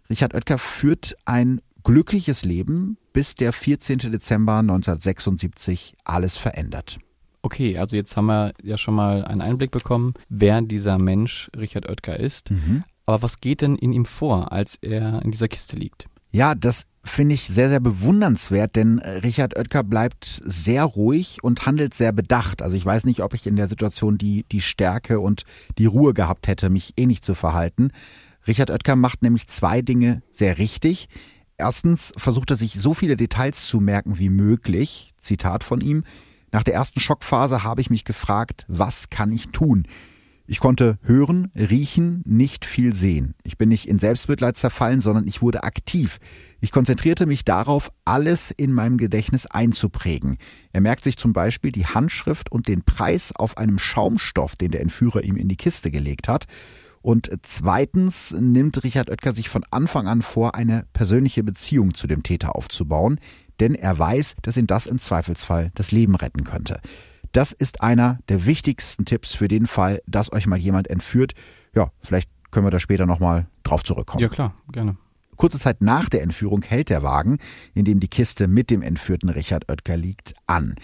Richard 0.08 0.34
Oetker 0.34 0.56
führt 0.56 1.16
ein 1.24 1.60
glückliches 1.82 2.44
Leben, 2.44 2.96
bis 3.12 3.34
der 3.34 3.52
14. 3.52 3.98
Dezember 3.98 4.58
1976 4.58 5.96
alles 6.04 6.36
verändert. 6.36 7.00
Okay, 7.42 7.76
also 7.76 7.96
jetzt 7.96 8.16
haben 8.16 8.26
wir 8.26 8.52
ja 8.62 8.78
schon 8.78 8.94
mal 8.94 9.24
einen 9.24 9.40
Einblick 9.40 9.72
bekommen, 9.72 10.14
wer 10.28 10.62
dieser 10.62 10.98
Mensch 10.98 11.50
Richard 11.56 11.88
Oetker 11.88 12.20
ist. 12.20 12.52
Mhm. 12.52 12.84
Aber 13.04 13.20
was 13.22 13.40
geht 13.40 13.62
denn 13.62 13.74
in 13.74 13.92
ihm 13.92 14.04
vor, 14.04 14.52
als 14.52 14.76
er 14.76 15.22
in 15.22 15.32
dieser 15.32 15.48
Kiste 15.48 15.74
liegt? 15.74 16.06
Ja, 16.30 16.54
das 16.54 16.86
finde 17.04 17.34
ich 17.34 17.48
sehr, 17.48 17.68
sehr 17.68 17.80
bewundernswert, 17.80 18.76
denn 18.76 18.98
äh, 18.98 19.10
Richard 19.18 19.56
Oetker 19.56 19.82
bleibt 19.82 20.40
sehr 20.44 20.84
ruhig 20.84 21.38
und 21.42 21.66
handelt 21.66 21.94
sehr 21.94 22.12
bedacht. 22.12 22.62
Also 22.62 22.76
ich 22.76 22.86
weiß 22.86 23.04
nicht, 23.04 23.20
ob 23.20 23.34
ich 23.34 23.46
in 23.46 23.56
der 23.56 23.66
Situation 23.66 24.18
die, 24.18 24.44
die 24.52 24.60
Stärke 24.60 25.20
und 25.20 25.44
die 25.78 25.86
Ruhe 25.86 26.14
gehabt 26.14 26.46
hätte, 26.46 26.70
mich 26.70 26.94
eh 26.96 27.06
nicht 27.06 27.24
zu 27.24 27.34
verhalten. 27.34 27.90
Richard 28.46 28.70
Oetker 28.70 28.96
macht 28.96 29.22
nämlich 29.22 29.48
zwei 29.48 29.82
Dinge 29.82 30.22
sehr 30.32 30.58
richtig. 30.58 31.08
Erstens 31.58 32.12
versucht 32.16 32.50
er 32.50 32.56
sich 32.56 32.74
so 32.80 32.94
viele 32.94 33.16
Details 33.16 33.66
zu 33.66 33.80
merken 33.80 34.18
wie 34.18 34.30
möglich. 34.30 35.12
Zitat 35.20 35.64
von 35.64 35.80
ihm. 35.80 36.04
Nach 36.50 36.62
der 36.62 36.74
ersten 36.74 37.00
Schockphase 37.00 37.62
habe 37.62 37.80
ich 37.80 37.90
mich 37.90 38.04
gefragt, 38.04 38.64
was 38.68 39.10
kann 39.10 39.32
ich 39.32 39.48
tun? 39.48 39.86
Ich 40.46 40.58
konnte 40.58 40.98
hören, 41.02 41.50
riechen, 41.54 42.22
nicht 42.26 42.64
viel 42.64 42.92
sehen. 42.92 43.34
Ich 43.44 43.58
bin 43.58 43.68
nicht 43.68 43.88
in 43.88 44.00
Selbstmitleid 44.00 44.56
zerfallen, 44.56 45.00
sondern 45.00 45.26
ich 45.28 45.40
wurde 45.40 45.62
aktiv. 45.62 46.18
Ich 46.60 46.72
konzentrierte 46.72 47.26
mich 47.26 47.44
darauf, 47.44 47.92
alles 48.04 48.50
in 48.50 48.72
meinem 48.72 48.98
Gedächtnis 48.98 49.46
einzuprägen. 49.46 50.38
Er 50.72 50.80
merkt 50.80 51.04
sich 51.04 51.16
zum 51.16 51.32
Beispiel 51.32 51.70
die 51.70 51.86
Handschrift 51.86 52.50
und 52.50 52.66
den 52.66 52.82
Preis 52.82 53.32
auf 53.34 53.56
einem 53.56 53.78
Schaumstoff, 53.78 54.56
den 54.56 54.72
der 54.72 54.80
Entführer 54.80 55.22
ihm 55.22 55.36
in 55.36 55.48
die 55.48 55.56
Kiste 55.56 55.90
gelegt 55.92 56.26
hat. 56.28 56.46
Und 57.02 57.30
zweitens 57.42 58.32
nimmt 58.32 58.82
Richard 58.84 59.10
Oetker 59.10 59.32
sich 59.32 59.48
von 59.48 59.64
Anfang 59.70 60.06
an 60.06 60.22
vor, 60.22 60.54
eine 60.54 60.86
persönliche 60.92 61.42
Beziehung 61.42 61.94
zu 61.94 62.06
dem 62.06 62.22
Täter 62.22 62.56
aufzubauen, 62.56 63.18
denn 63.60 63.74
er 63.74 63.98
weiß, 63.98 64.36
dass 64.42 64.56
ihm 64.56 64.66
das 64.66 64.86
im 64.86 64.98
Zweifelsfall 64.98 65.70
das 65.74 65.92
Leben 65.92 66.14
retten 66.14 66.44
könnte. 66.44 66.80
Das 67.32 67.52
ist 67.52 67.80
einer 67.80 68.18
der 68.28 68.46
wichtigsten 68.46 69.04
Tipps 69.04 69.34
für 69.34 69.48
den 69.48 69.66
Fall, 69.66 70.02
dass 70.06 70.32
euch 70.32 70.46
mal 70.46 70.58
jemand 70.58 70.88
entführt. 70.88 71.32
Ja, 71.74 71.90
vielleicht 72.00 72.30
können 72.50 72.66
wir 72.66 72.70
da 72.70 72.78
später 72.78 73.06
nochmal 73.06 73.46
drauf 73.62 73.82
zurückkommen. 73.82 74.20
Ja, 74.20 74.28
klar, 74.28 74.54
gerne. 74.70 74.96
Kurze 75.36 75.58
Zeit 75.58 75.80
nach 75.80 76.08
der 76.08 76.22
Entführung 76.22 76.62
hält 76.62 76.90
der 76.90 77.02
Wagen, 77.02 77.38
in 77.74 77.84
dem 77.84 78.00
die 78.00 78.08
Kiste 78.08 78.48
mit 78.48 78.70
dem 78.70 78.82
entführten 78.82 79.30
Richard 79.30 79.70
Oetker 79.70 79.96
liegt, 79.96 80.34
an. 80.46 80.76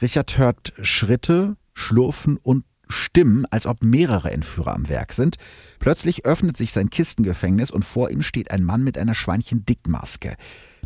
Richard 0.00 0.38
hört 0.38 0.72
Schritte, 0.80 1.56
Schlurfen 1.74 2.36
und 2.36 2.64
Stimmen, 2.88 3.44
als 3.46 3.66
ob 3.66 3.82
mehrere 3.82 4.30
Entführer 4.30 4.74
am 4.74 4.88
Werk 4.88 5.12
sind. 5.12 5.36
Plötzlich 5.78 6.24
öffnet 6.24 6.56
sich 6.56 6.72
sein 6.72 6.90
Kistengefängnis 6.90 7.70
und 7.70 7.84
vor 7.84 8.10
ihm 8.10 8.22
steht 8.22 8.50
ein 8.50 8.64
Mann 8.64 8.82
mit 8.82 8.96
einer 8.96 9.14
Schweinchen-Dickmaske. 9.14 10.36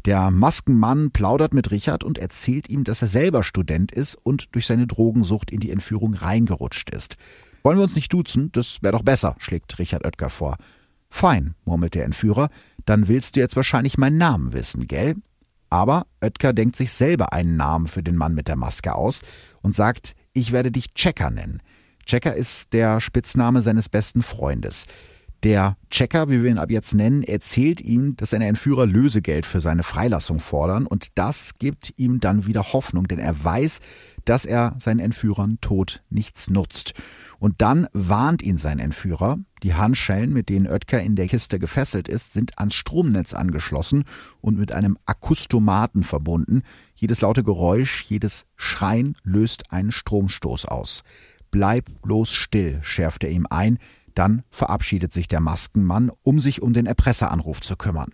Der 0.05 0.31
Maskenmann 0.31 1.13
plaudert 1.13 1.55
mit 1.55 1.71
Richard 1.71 2.03
und 2.03 2.19
erzählt 2.19 2.69
ihm, 2.69 2.83
dass 2.83 3.03
er 3.03 3.09
selber 3.09 3.45
Student 3.45 3.93
ist 3.93 4.17
und 4.17 4.55
durch 4.55 4.67
seine 4.67 4.87
Drogensucht 4.87 5.51
in 5.51 5.61
die 5.61 5.71
Entführung 5.71 6.15
reingerutscht 6.15 6.91
ist. 6.91 7.17
Wollen 7.63 7.79
wir 7.79 7.85
uns 7.85 7.95
nicht 7.95 8.13
duzen? 8.13 8.51
Das 8.53 8.83
wäre 8.83 8.93
doch 8.93 9.05
besser, 9.05 9.37
schlägt 9.39 9.79
Richard 9.79 10.05
Oetker 10.05 10.31
vor. 10.31 10.57
Fein, 11.09 11.55
murmelt 11.65 11.95
der 11.95 12.05
Entführer, 12.05 12.49
dann 12.85 13.07
willst 13.07 13.37
du 13.37 13.41
jetzt 13.41 13.55
wahrscheinlich 13.55 13.99
meinen 13.99 14.19
Namen 14.19 14.53
wissen, 14.53 14.89
gell? 14.89 15.15
Aber 15.71 16.07
Oetker 16.21 16.53
denkt 16.53 16.77
sich 16.77 16.93
selber 16.93 17.33
einen 17.33 17.57
Namen 17.57 17.87
für 17.87 18.03
den 18.03 18.17
Mann 18.17 18.35
mit 18.35 18.49
der 18.49 18.57
Maske 18.57 18.95
aus 18.95 19.23
und 19.63 19.75
sagt, 19.75 20.15
ich 20.33 20.53
werde 20.53 20.73
dich 20.73 20.95
Checker 20.95 21.31
nennen. 21.31 21.63
Checker 22.05 22.35
ist 22.35 22.73
der 22.73 23.01
Spitzname 23.01 23.63
seines 23.63 23.89
besten 23.89 24.23
Freundes. 24.23 24.87
Der 25.43 25.77
Checker, 25.91 26.31
wie 26.31 26.45
wir 26.45 26.51
ihn 26.51 26.59
ab 26.59 26.71
jetzt 26.71 26.95
nennen, 26.95 27.25
erzählt 27.25 27.81
ihm, 27.81 28.15
dass 28.17 28.31
seine 28.31 28.47
Entführer 28.47 28.87
Lösegeld 28.87 29.45
für 29.45 29.61
seine 29.61 29.83
Freilassung 29.83 30.39
fordern 30.39 30.87
und 30.87 31.09
das 31.17 31.59
gibt 31.59 31.95
ihm 31.97 32.21
dann 32.21 32.47
wieder 32.47 32.73
Hoffnung, 32.73 33.09
denn 33.09 33.19
er 33.19 33.43
weiß, 33.43 33.81
dass 34.25 34.45
er 34.45 34.77
seinen 34.79 35.01
Entführern 35.01 35.59
Tod 35.61 36.05
nichts 36.11 36.49
nutzt. 36.49 36.95
Und 37.41 37.61
dann 37.61 37.89
warnt 37.93 38.41
ihn 38.41 38.57
sein 38.57 38.79
Entführer, 38.79 39.41
die 39.65 39.75
Handschellen, 39.75 40.33
mit 40.33 40.49
denen 40.49 40.69
Oetker 40.69 41.01
in 41.01 41.17
der 41.17 41.27
Kiste 41.27 41.59
gefesselt 41.59 42.07
ist, 42.07 42.35
sind 42.35 42.57
ans 42.61 42.77
Stromnetz 42.77 43.35
angeschlossen 43.35 44.05
und 44.41 44.57
mit 44.57 44.71
einem 44.71 44.97
Akustomaten 45.07 46.05
verbunden. 46.05 46.63
Jedes 46.95 47.21
laute 47.21 47.43
Geräusch, 47.43 48.05
jedes 48.05 48.47
Schreien 48.55 49.17
löst 49.25 49.73
einen 49.73 49.91
Stromstoß 49.91 50.67
aus. 50.67 51.03
Bleib 51.51 51.91
bloß 52.03 52.33
still, 52.33 52.79
schärft 52.83 53.25
er 53.25 53.31
ihm 53.31 53.47
ein, 53.51 53.79
dann 54.15 54.43
verabschiedet 54.51 55.13
sich 55.13 55.29
der 55.29 55.41
Maskenmann, 55.41 56.11
um 56.23 56.41
sich 56.41 56.63
um 56.63 56.73
den 56.73 56.87
Erpresseranruf 56.87 57.61
zu 57.61 57.77
kümmern. 57.77 58.13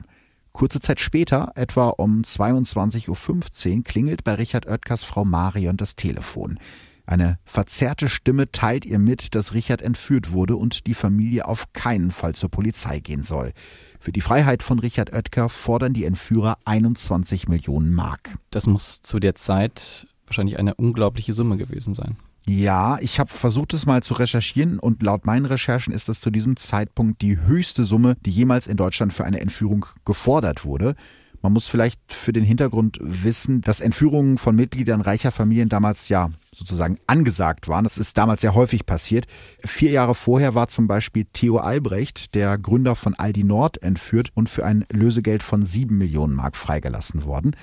Kurze 0.53 0.81
Zeit 0.81 0.99
später, 0.99 1.53
etwa 1.55 1.89
um 1.89 2.23
22.15 2.23 3.77
Uhr, 3.77 3.85
klingelt 3.85 4.25
bei 4.25 4.35
Richard 4.35 4.67
Oetkers 4.67 5.05
Frau 5.05 5.25
Marion 5.25 5.77
das 5.77 5.95
Telefon. 5.95 6.59
Eine 7.07 7.39
verzerrte 7.47 8.09
Stimme 8.11 8.53
teilt 8.53 8.85
ihr 8.85 8.99
mit, 8.99 9.35
dass 9.35 9.55
Richard 9.55 9.81
entführt 9.81 10.33
wurde 10.33 10.57
und 10.57 10.87
die 10.87 10.93
Familie 10.93 11.47
auf 11.47 11.73
keinen 11.73 12.11
Fall 12.11 12.35
zur 12.35 12.51
Polizei 12.51 13.01
gehen 13.01 13.23
soll. 13.23 13.53
Für 13.99 14.13
die 14.13 14.21
Freiheit 14.21 14.63
von 14.63 14.79
Richard 14.79 15.15
Oetker 15.15 15.49
fordern 15.49 15.95
die 15.95 16.05
Entführer 16.05 16.59
21 16.67 17.49
Millionen 17.49 17.95
Mark. 17.95 18.37
Das 18.51 18.67
muss 18.67 19.01
zu 19.01 19.21
der 19.21 19.35
Zeit 19.35 20.07
wahrscheinlich 20.27 20.59
eine 20.59 20.75
unglaubliche 20.75 21.33
Summe 21.33 21.57
gewesen 21.57 21.95
sein. 21.95 22.17
Ja, 22.49 22.97
ich 23.03 23.21
habe 23.21 23.29
versucht 23.29 23.75
es 23.75 23.85
mal 23.85 24.03
zu 24.03 24.15
recherchieren 24.15 24.79
und 24.79 25.03
laut 25.03 25.27
meinen 25.27 25.45
Recherchen 25.45 25.93
ist 25.93 26.09
das 26.09 26.23
zu 26.23 26.31
diesem 26.31 26.57
Zeitpunkt 26.57 27.21
die 27.21 27.39
höchste 27.39 27.85
Summe, 27.85 28.17
die 28.25 28.31
jemals 28.31 28.67
in 28.67 28.79
Deutschland 28.79 29.13
für 29.13 29.27
eine 29.27 29.41
Entführung 29.41 29.85
gefordert 30.07 30.65
wurde. 30.65 30.95
Man 31.43 31.53
muss 31.53 31.67
vielleicht 31.67 32.01
für 32.09 32.33
den 32.33 32.45
Hintergrund 32.45 32.97
wissen, 33.03 33.61
dass 33.61 33.83
Entführungen 33.83 34.39
von 34.39 34.57
Mitgliedern 34.57 35.03
reicher 35.03 35.31
Familien 35.31 35.69
damals 35.69 36.09
ja 36.09 36.31
sozusagen 36.55 36.97
angesagt 37.07 37.69
waren. 37.69 37.85
Das 37.85 37.99
ist 37.99 38.17
damals 38.17 38.41
sehr 38.41 38.55
häufig 38.55 38.87
passiert. 38.87 39.27
Vier 39.63 39.91
Jahre 39.91 40.15
vorher 40.15 40.55
war 40.55 40.69
zum 40.69 40.89
Beispiel 40.89 41.27
Theo 41.31 41.59
Albrecht, 41.59 42.35
der 42.35 42.57
Gründer 42.57 42.95
von 42.95 43.13
Aldi 43.15 43.45
Nord, 43.45 43.83
entführt 43.83 44.31
und 44.35 44.49
für 44.49 44.65
ein 44.65 44.87
Lösegeld 44.91 45.43
von 45.43 45.67
sieben 45.67 45.99
Millionen 45.99 46.35
Mark 46.35 46.57
freigelassen 46.57 47.25
worden. 47.25 47.55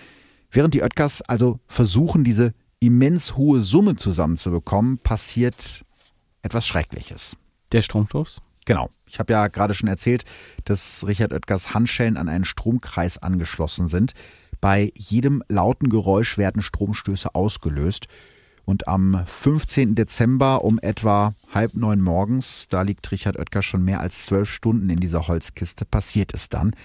Während 0.52 0.76
die 0.76 0.84
Oetkers 0.84 1.24
also 1.24 1.60
versuchen, 1.68 2.24
diese 2.24 2.54
immens 2.88 3.36
hohe 3.36 3.62
Summe 3.62 3.96
zusammenzubekommen, 3.96 4.98
passiert 5.00 5.86
etwas 6.42 6.68
Schreckliches. 6.68 7.38
Der 7.72 7.82
Stromstoß? 7.82 8.42
Genau. 8.66 8.90
Ich 9.08 9.20
habe 9.20 9.34
ja 9.34 9.48
gerade 9.48 9.74
schon 9.74 9.88
erzählt, 9.88 10.26
dass 10.66 11.06
Richard 11.08 11.32
Oetkers 11.32 11.74
Handschellen 11.74 12.18
an 12.18 12.28
einen 12.28 12.46
Stromkreis 12.46 13.18
angeschlossen 13.18 13.88
sind. 13.88 14.14
Bei 14.60 14.92
jedem 14.96 15.44
lauten 15.48 15.90
Geräusch 15.90 16.38
werden 16.38 16.62
Stromstöße 16.62 17.36
ausgelöst. 17.36 18.08
Und 18.66 18.88
am 18.88 19.24
15. 19.26 19.94
Dezember 19.94 20.64
um 20.64 20.80
etwa 20.80 21.36
halb 21.54 21.76
neun 21.76 22.02
morgens, 22.02 22.66
da 22.68 22.82
liegt 22.82 23.12
Richard 23.12 23.38
Oetker 23.38 23.62
schon 23.62 23.84
mehr 23.84 24.00
als 24.00 24.26
zwölf 24.26 24.52
Stunden 24.52 24.90
in 24.90 25.00
dieser 25.00 25.28
Holzkiste, 25.28 25.86
passiert 25.86 26.34
es 26.34 26.50
dann. 26.50 26.76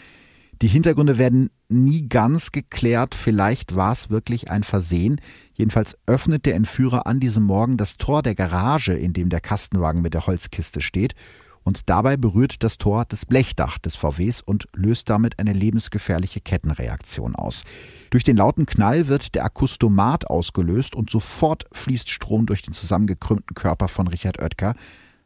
Die 0.63 0.69
Hintergründe 0.69 1.17
werden 1.17 1.51
nie 1.71 2.07
ganz 2.07 2.53
geklärt. 2.53 3.15
Vielleicht 3.15 3.77
war 3.77 3.93
es 3.93 4.11
wirklich 4.11 4.51
ein 4.51 4.63
Versehen. 4.63 5.21
Jedenfalls 5.55 5.97
öffnet 6.05 6.45
der 6.45 6.55
Entführer 6.55 7.07
an 7.07 7.19
diesem 7.19 7.45
Morgen 7.45 7.79
das 7.79 7.97
Tor 7.97 8.23
der 8.23 8.35
Garage, 8.35 8.93
in 8.93 9.15
dem 9.15 9.31
der 9.31 9.41
Kastenwagen 9.41 10.03
mit 10.03 10.13
der 10.13 10.27
Holzkiste 10.27 10.83
steht. 10.83 11.15
Und 11.63 11.89
dabei 11.89 12.19
berührt 12.19 12.63
das 12.63 12.77
Tor 12.77 13.05
das 13.09 13.25
Blechdach 13.25 13.79
des 13.79 13.97
VWs 13.97 14.43
und 14.43 14.69
löst 14.75 15.09
damit 15.09 15.39
eine 15.39 15.53
lebensgefährliche 15.53 16.41
Kettenreaktion 16.41 17.37
aus. 17.37 17.65
Durch 18.11 18.25
den 18.25 18.37
lauten 18.37 18.67
Knall 18.67 19.09
wird 19.09 19.35
der 19.35 19.45
Akustomat 19.45 20.27
ausgelöst 20.29 20.95
und 20.95 21.11
sofort 21.11 21.65
fließt 21.73 22.11
Strom 22.11 22.47
durch 22.47 22.63
den 22.63 22.75
zusammengekrümmten 22.75 23.55
Körper 23.55 23.89
von 23.89 24.09
Richard 24.09 24.41
Oetker. 24.43 24.75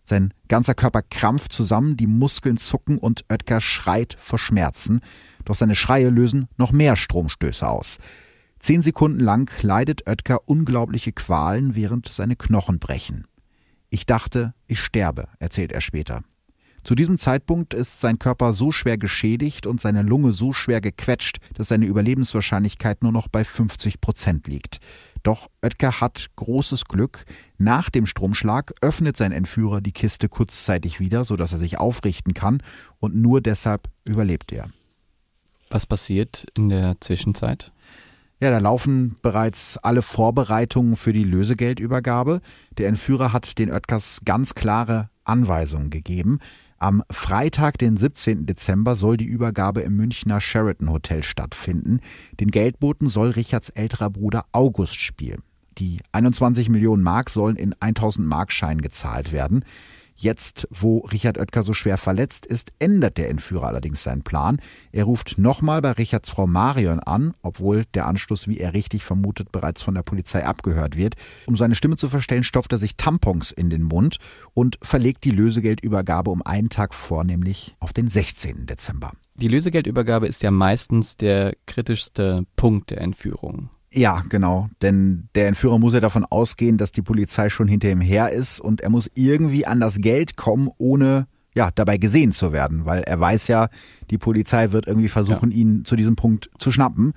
Sein 0.05 0.35
ganzer 0.49 0.75
Körper 0.75 1.03
krampft 1.03 1.53
zusammen, 1.53 1.97
die 1.97 2.07
Muskeln 2.07 2.59
zucken 2.59 2.99
und 2.99 3.25
Oetker 3.31 3.61
schreit 3.61 4.17
vor 4.21 4.39
Schmerzen. 4.39 5.01
Doch 5.47 5.55
seine 5.55 5.75
Schreie 5.75 6.11
lösen 6.11 6.47
noch 6.59 6.73
mehr 6.73 6.95
Stromstöße 6.95 7.67
aus. 7.67 7.99
Zehn 8.61 8.83
Sekunden 8.83 9.21
lang 9.21 9.51
leidet 9.63 10.07
Oetker 10.07 10.47
unglaubliche 10.47 11.13
Qualen, 11.13 11.75
während 11.75 12.09
seine 12.09 12.37
Knochen 12.37 12.79
brechen. 12.79 13.27
Ich 13.89 14.07
dachte, 14.07 14.55
ich 14.67 14.81
sterbe, 14.81 15.29
erzählt 15.39 15.73
er 15.73 15.81
später. 15.81 16.23
Zu 16.83 16.95
diesem 16.95 17.17
Zeitpunkt 17.17 17.73
ist 17.73 18.03
sein 18.03 18.19
Körper 18.19 18.53
so 18.53 18.71
schwer 18.71 18.99
geschädigt 18.99 19.67
und 19.67 19.81
seine 19.81 20.03
Lunge 20.03 20.35
so 20.35 20.53
schwer 20.53 20.83
gequetscht, 20.83 21.39
dass 21.55 21.69
seine 21.69 21.87
Überlebenswahrscheinlichkeit 21.87 23.03
nur 23.03 23.13
noch 23.13 23.29
bei 23.29 23.43
50 23.43 24.03
Prozent 24.03 24.49
liegt. 24.49 24.81
Doch 25.25 25.49
Oetker 25.63 26.01
hat 26.01 26.29
großes 26.37 26.85
Glück. 26.85 27.25
Nach 27.59 27.91
dem 27.91 28.07
Stromschlag 28.07 28.75
öffnet 28.83 29.17
sein 29.17 29.33
Entführer 29.33 29.81
die 29.81 29.93
Kiste 29.93 30.29
kurzzeitig 30.29 31.01
wieder, 31.01 31.25
sodass 31.25 31.53
er 31.53 31.59
sich 31.59 31.79
aufrichten 31.79 32.35
kann 32.35 32.63
und 33.01 33.17
nur 33.17 33.41
deshalb 33.41 33.89
überlebt 34.05 34.53
er. 34.53 34.69
Was 35.71 35.87
passiert 35.87 36.47
in 36.55 36.69
der 36.69 37.01
Zwischenzeit? 37.01 37.73
Ja, 38.39 38.51
da 38.51 38.59
laufen 38.59 39.17
bereits 39.23 39.79
alle 39.79 40.03
Vorbereitungen 40.03 40.97
für 40.97 41.15
die 41.15 41.25
Lösegeldübergabe. 41.25 42.43
Der 42.77 42.89
Entführer 42.89 43.33
hat 43.33 43.59
den 43.59 43.73
Oetkers 43.73 44.21
ganz 44.27 44.55
klare 44.55 45.09
Anweisungen 45.25 45.89
gegeben. 45.89 46.41
Am 46.85 47.03
Freitag, 47.11 47.79
den 47.79 47.97
17. 47.97 48.45
Dezember, 48.45 48.95
soll 48.95 49.17
die 49.17 49.25
Übergabe 49.25 49.81
im 49.81 49.97
Münchner 49.97 50.39
Sheraton 50.39 50.91
Hotel 50.91 51.23
stattfinden. 51.23 52.01
Den 52.41 52.51
Geldboten 52.51 53.09
soll 53.09 53.31
Richards 53.31 53.71
älterer 53.71 54.11
Bruder 54.11 54.45
August 54.53 55.01
spielen. 55.01 55.43
Die 55.79 56.01
21 56.13 56.69
Millionen 56.69 57.03
Mark 57.03 57.31
sollen 57.31 57.57
in 57.57 57.75
1000 57.81 58.29
Mark 58.29 58.53
Schein 58.53 58.83
gezahlt 58.83 59.33
werden. 59.33 59.65
Jetzt, 60.17 60.69
wo 60.71 60.99
Richard 61.01 61.39
Oetker 61.39 61.63
so 61.63 61.75
schwer 61.75 61.99
verletzt 61.99 62.47
ist, 62.47 62.73
ändert 62.79 63.19
der 63.19 63.31
Entführer 63.31 63.67
allerdings 63.67 64.03
seinen 64.03 64.23
Plan. 64.23 64.61
Er 64.93 65.05
ruft 65.05 65.39
nochmal 65.39 65.83
bei 65.83 65.93
Richards 65.93 66.31
Frau 66.31 66.47
Marion 66.47 67.01
an, 67.01 67.35
obwohl 67.43 67.85
der 67.95 68.07
Anschluss, 68.07 68.47
wie 68.47 68.59
er 68.59 68.75
richtig 68.75 69.05
vermutet, 69.05 69.51
bereits 69.51 69.83
von 69.83 69.95
der 69.95 70.03
Polizei 70.03 70.45
abgehört 70.45 70.97
wird. 70.97 71.17
Um 71.47 71.57
seine 71.57 71.75
Stimme 71.75 71.97
zu 71.97 72.09
verstellen, 72.09 72.45
stopft 72.45 72.73
er 72.73 72.79
sich 72.79 72.97
Tampons 72.97 73.51
in 73.51 73.71
den 73.71 73.83
Mund 73.83 74.19
und 74.55 74.79
verlegt 74.83 75.25
die 75.25 75.31
Lösegeldübergabe 75.31 76.31
um 76.31 76.43
einen 76.43 76.69
Tag 76.69 76.95
vor, 76.95 77.25
nämlich 77.25 77.75
auf 77.81 77.93
den 77.93 78.09
16. 78.09 78.67
Dezember. 78.67 79.13
Die 79.35 79.49
Lösegeldübergabe 79.49 80.29
ist 80.29 80.45
ja 80.45 80.53
meistens 80.53 81.17
der 81.17 81.57
kritischste 81.67 82.47
Punkt 82.55 82.91
der 82.91 83.01
Entführung. 83.01 83.71
Ja, 83.95 84.25
genau. 84.29 84.69
Denn 84.83 85.29
der 85.37 85.47
Entführer 85.47 85.79
muss 85.79 85.95
ja 85.95 86.01
davon 86.01 86.25
ausgehen, 86.25 86.79
dass 86.79 86.91
die 86.91 87.03
Polizei 87.03 87.49
schon 87.49 87.69
hinter 87.69 87.91
ihm 87.91 88.01
her 88.01 88.31
ist 88.33 88.61
und 88.61 88.81
er 88.81 88.91
muss 88.91 89.09
irgendwie 89.15 89.67
an 89.67 89.79
das 89.79 89.99
Geld 89.99 90.37
kommen, 90.37 90.69
ohne 90.79 91.29
ja, 91.55 91.71
dabei 91.73 91.99
gesehen 91.99 92.33
zu 92.33 92.53
werden, 92.53 92.85
weil 92.85 93.03
er 93.05 93.21
weiß 93.21 93.47
ja, 93.47 93.69
die 94.11 94.19
Polizei 94.19 94.73
wird 94.73 94.89
irgendwie 94.89 95.09
versuchen, 95.09 95.53
ja. 95.53 95.59
ihn 95.59 95.85
zu 95.85 95.95
diesem 95.95 96.17
Punkt 96.17 96.51
zu 96.59 96.73
schnappen. 96.73 97.13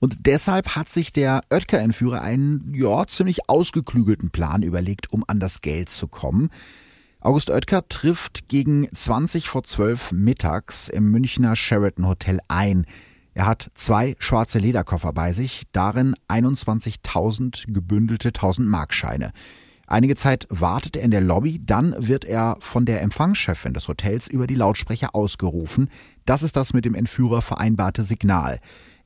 Und 0.00 0.26
deshalb 0.26 0.74
hat 0.74 0.88
sich 0.88 1.12
der 1.12 1.42
Oetker-Entführer 1.50 2.20
einen, 2.20 2.74
ja, 2.74 3.06
ziemlich 3.06 3.48
ausgeklügelten 3.48 4.30
Plan 4.30 4.62
überlegt, 4.62 5.12
um 5.12 5.22
an 5.28 5.38
das 5.38 5.60
Geld 5.60 5.88
zu 5.88 6.08
kommen. 6.08 6.50
August 7.20 7.48
Oetker 7.48 7.86
trifft 7.88 8.48
gegen 8.48 8.88
20 8.92 9.48
vor 9.48 9.62
12 9.62 10.12
mittags 10.12 10.88
im 10.88 11.12
Münchner 11.12 11.54
Sheraton 11.54 12.08
Hotel 12.08 12.40
ein. 12.48 12.86
Er 13.36 13.44
hat 13.44 13.70
zwei 13.74 14.16
schwarze 14.18 14.58
Lederkoffer 14.58 15.12
bei 15.12 15.34
sich, 15.34 15.64
darin 15.72 16.14
21.000 16.26 17.70
gebündelte 17.70 18.30
1000-Markscheine. 18.30 19.32
Einige 19.86 20.16
Zeit 20.16 20.46
wartet 20.48 20.96
er 20.96 21.02
in 21.02 21.10
der 21.10 21.20
Lobby, 21.20 21.60
dann 21.62 21.94
wird 21.98 22.24
er 22.24 22.56
von 22.60 22.86
der 22.86 23.02
Empfangschefin 23.02 23.74
des 23.74 23.88
Hotels 23.88 24.26
über 24.26 24.46
die 24.46 24.54
Lautsprecher 24.54 25.14
ausgerufen. 25.14 25.90
Das 26.24 26.42
ist 26.42 26.56
das 26.56 26.72
mit 26.72 26.86
dem 26.86 26.94
Entführer 26.94 27.42
vereinbarte 27.42 28.04
Signal. 28.04 28.58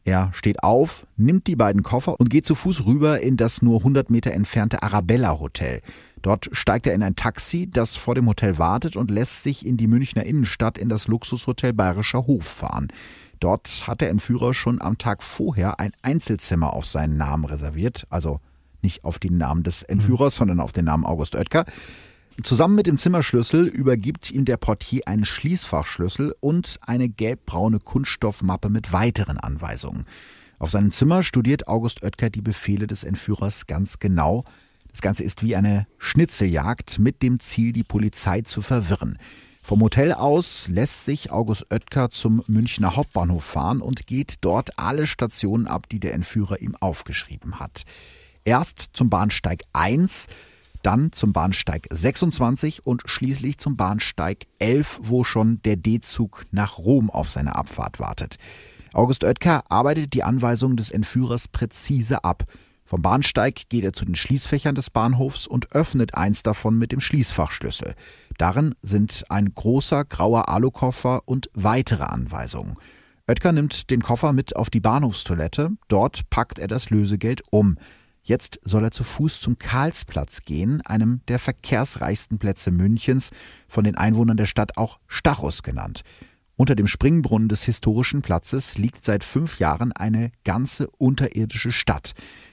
Er 0.05 0.31
steht 0.33 0.63
auf, 0.63 1.09
nimmt 1.17 1.49
die 1.49 1.57
beiden 1.57 1.83
Koffer 1.83 2.21
und 2.21 2.31
geht 2.31 2.47
zu 2.47 2.55
Fuß 2.55 2.87
rüber 2.87 3.21
in 3.21 3.37
das 3.37 3.63
nur 3.63 3.79
100 3.79 4.11
Meter 4.11 4.31
entfernte 4.31 4.85
Arabella 4.85 5.41
Hotel. 5.41 5.83
Dort 6.23 6.51
steigt 6.53 6.87
er 6.87 6.95
in 6.95 7.03
ein 7.03 7.17
Taxi, 7.17 7.69
das 7.69 7.97
vor 7.97 8.15
dem 8.15 8.29
Hotel 8.29 8.59
wartet 8.59 8.95
und 8.95 9.11
lässt 9.11 9.43
sich 9.43 9.67
in 9.67 9.77
die 9.77 9.89
Münchner 9.89 10.25
Innenstadt 10.25 10.79
in 10.79 10.89
das 10.89 11.09
Luxushotel 11.09 11.73
Bayerischer 11.73 12.29
Hof 12.29 12.45
fahren. 12.45 12.89
Dort 13.41 13.87
hat 13.87 14.03
der 14.03 14.11
Entführer 14.11 14.55
schon 14.55 14.81
am 14.81 14.99
Tag 14.99 15.23
vorher 15.23 15.81
ein 15.81 15.93
Einzelzimmer 16.03 16.75
auf 16.75 16.87
seinen 16.87 17.17
Namen 17.17 17.47
reserviert, 17.47 18.07
also 18.11 18.41
nicht 18.83 19.05
auf 19.05 19.19
den 19.19 19.39
Namen 19.39 19.63
des 19.63 19.83
Entführers, 19.83 20.35
mhm. 20.35 20.39
sondern 20.39 20.61
auf 20.61 20.73
den 20.73 20.85
Namen 20.85 21.05
August 21.05 21.35
Oetker. 21.35 21.65
Zusammen 22.43 22.75
mit 22.75 22.87
dem 22.87 22.97
Zimmerschlüssel 22.97 23.67
übergibt 23.67 24.31
ihm 24.31 24.45
der 24.45 24.57
Portier 24.57 25.03
einen 25.07 25.25
Schließfachschlüssel 25.25 26.35
und 26.41 26.79
eine 26.83 27.09
gelbbraune 27.09 27.81
Kunststoffmappe 27.81 28.71
mit 28.71 28.93
weiteren 28.93 29.37
Anweisungen. 29.39 30.07
Auf 30.59 30.71
seinem 30.71 30.91
Zimmer 30.91 31.23
studiert 31.23 31.69
August 31.69 32.03
Oetker 32.03 32.31
die 32.31 32.43
Befehle 32.43 32.87
des 32.87 33.05
Entführers 33.05 33.67
ganz 33.67 33.99
genau. 33.99 34.45
Das 34.91 35.01
Ganze 35.03 35.23
ist 35.23 35.43
wie 35.43 35.57
eine 35.57 35.87
Schnitzeljagd 35.99 36.99
mit 36.99 37.23
dem 37.23 37.41
Ziel, 37.41 37.73
die 37.73 37.85
Polizei 37.85 38.43
zu 38.43 38.63
verwirren. 38.63 39.19
Vom 39.63 39.83
Hotel 39.83 40.13
aus 40.13 40.69
lässt 40.69 41.05
sich 41.05 41.31
August 41.31 41.67
Oetker 41.71 42.11
zum 42.11 42.43
Münchner 42.47 42.97
Hauptbahnhof 42.97 43.45
fahren 43.45 43.81
und 43.81 44.07
geht 44.07 44.37
dort 44.41 44.79
alle 44.79 45.07
Stationen 45.07 45.67
ab, 45.67 45.89
die 45.89 46.01
der 46.01 46.15
Entführer 46.15 46.61
ihm 46.61 46.77
aufgeschrieben 46.81 47.61
hat. 47.61 47.85
Erst 48.45 48.91
zum 48.95 49.11
Bahnsteig 49.11 49.63
1, 49.73 50.27
dann 50.83 51.13
zum 51.13 51.33
Bahnsteig 51.33 51.87
26 51.91 52.87
und 52.87 53.03
schließlich 53.05 53.59
zum 53.59 53.77
Bahnsteig 53.77 54.47
11, 54.59 55.01
wo 55.03 55.25
schon 55.25 55.61
der 55.63 55.77
D-Zug 55.77 56.47
nach 56.51 56.79
Rom 56.79 57.11
auf 57.11 57.29
seine 57.29 57.55
Abfahrt 57.55 58.01
wartet. 58.01 58.37
August 58.93 59.23
Oetker 59.23 59.63
arbeitet 59.69 60.15
die 60.15 60.25
Anweisungen 60.25 60.77
des 60.77 60.91
Entführers 60.91 61.49
präzise 61.49 62.25
ab. 62.25 62.45
Vom 62.91 63.03
Bahnsteig 63.03 63.69
geht 63.69 63.85
er 63.85 63.93
zu 63.93 64.05
den 64.05 64.17
Schließfächern 64.17 64.75
des 64.75 64.91
Bahnhofs 64.91 65.47
und 65.47 65.71
öffnet 65.71 66.17
eins 66.17 66.43
davon 66.43 66.77
mit 66.77 66.91
dem 66.91 66.99
Schließfachschlüssel. 66.99 67.95
Darin 68.37 68.75
sind 68.83 69.27
ein 69.29 69.55
großer 69.55 70.05
grauer 70.05 70.49
Alukoffer 70.49 71.23
und 71.25 71.51
weitere 71.55 72.03
Anweisungen. 72.03 72.79
Oetker 73.29 73.53
nimmt 73.53 73.91
den 73.91 74.03
Koffer 74.03 74.33
mit 74.33 74.57
auf 74.57 74.71
die 74.71 74.81
Bahnhofstoilette. 74.81 75.71
Dort 75.87 76.29
packt 76.31 76.59
er 76.59 76.67
das 76.67 76.91
Lösegeld 76.91 77.43
um. 77.53 77.77
Jetzt 78.25 78.59
soll 78.65 78.83
er 78.83 78.91
zu 78.91 79.05
Fuß 79.05 79.39
zum 79.39 79.57
Karlsplatz 79.57 80.43
gehen, 80.43 80.81
einem 80.81 81.21
der 81.29 81.39
verkehrsreichsten 81.39 82.41
Plätze 82.41 82.73
Münchens, 82.73 83.31
von 83.69 83.85
den 83.85 83.95
Einwohnern 83.95 84.37
der 84.37 84.47
Stadt 84.47 84.77
auch 84.77 84.99
Stachus 85.07 85.63
genannt. 85.63 86.03
Unter 86.61 86.75
dem 86.75 86.87
Springbrunnen 86.87 87.49
des 87.49 87.63
historischen 87.65 88.21
Platzes 88.21 88.77
liegt 88.77 89.03
seit 89.03 89.25
fünf 89.25 89.61
Jahren 89.61 89.93
eine 89.93 90.31
ganze 90.45 90.91
unterirdische 90.99 91.73
Stadt. 91.73 92.13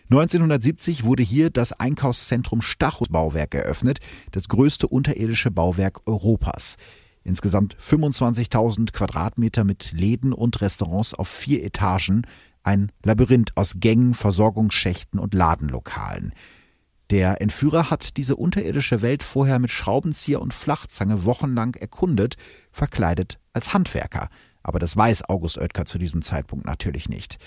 1970 0.09 1.03
wurde 1.03 1.23
hier 1.23 1.49
das 1.49 1.73
Einkaufszentrum 1.73 2.61
Stachus 2.61 3.09
Bauwerk 3.09 3.53
eröffnet, 3.53 3.99
das 4.31 4.47
größte 4.47 4.87
unterirdische 4.87 5.51
Bauwerk 5.51 6.07
Europas. 6.07 6.77
Insgesamt 7.25 7.75
25.000 7.75 8.93
Quadratmeter 8.93 9.65
mit 9.65 9.91
Läden 9.91 10.31
und 10.31 10.61
Restaurants 10.61 11.13
auf 11.13 11.27
vier 11.27 11.61
Etagen, 11.65 12.25
ein 12.63 12.93
Labyrinth 13.03 13.57
aus 13.57 13.73
Gängen, 13.77 14.13
Versorgungsschächten 14.13 15.19
und 15.19 15.33
Ladenlokalen. 15.33 16.31
Der 17.09 17.41
Entführer 17.41 17.89
hat 17.89 18.17
diese 18.17 18.35
unterirdische 18.35 19.01
Welt 19.01 19.23
vorher 19.23 19.59
mit 19.59 19.71
Schraubenzieher 19.71 20.41
und 20.41 20.53
Flachzange 20.53 21.25
wochenlang 21.25 21.75
erkundet, 21.75 22.35
verkleidet 22.71 23.39
als 23.53 23.73
Handwerker. 23.73 24.29
Aber 24.61 24.79
das 24.79 24.97
weiß 24.97 25.29
August 25.29 25.57
Oetker 25.57 25.85
zu 25.85 25.97
diesem 25.97 26.21
Zeitpunkt 26.21 26.65
natürlich 26.65 27.07
nicht. 27.07 27.37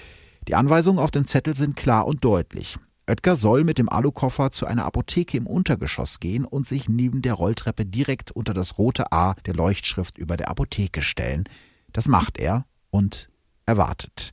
Die 0.49 0.55
Anweisungen 0.55 0.99
auf 0.99 1.11
dem 1.11 1.27
Zettel 1.27 1.55
sind 1.55 1.77
klar 1.77 2.07
und 2.07 2.25
deutlich. 2.25 2.79
Oetker 3.07 3.37
soll 3.37 3.65
mit 3.65 3.77
dem 3.77 3.91
Alukoffer 3.91 4.51
zu 4.51 4.67
einer 4.67 4.87
Apotheke 4.87 5.37
im 5.37 5.47
Untergeschoss 5.47 6.21
gehen 6.21 6.47
und 6.47 6.67
sich 6.67 6.89
neben 6.89 7.21
der 7.21 7.35
Rolltreppe 7.35 7.85
direkt 7.85 8.31
unter 8.31 8.55
das 8.55 8.79
rote 8.79 9.13
A 9.13 9.35
der 9.45 9.55
Leuchtschrift 9.55 10.17
über 10.17 10.39
der 10.39 10.49
Apotheke 10.49 11.03
stellen. 11.03 11.45
Das 11.93 12.09
macht 12.09 12.39
er 12.39 12.65
und 12.91 13.29
erwartet. 13.67 14.33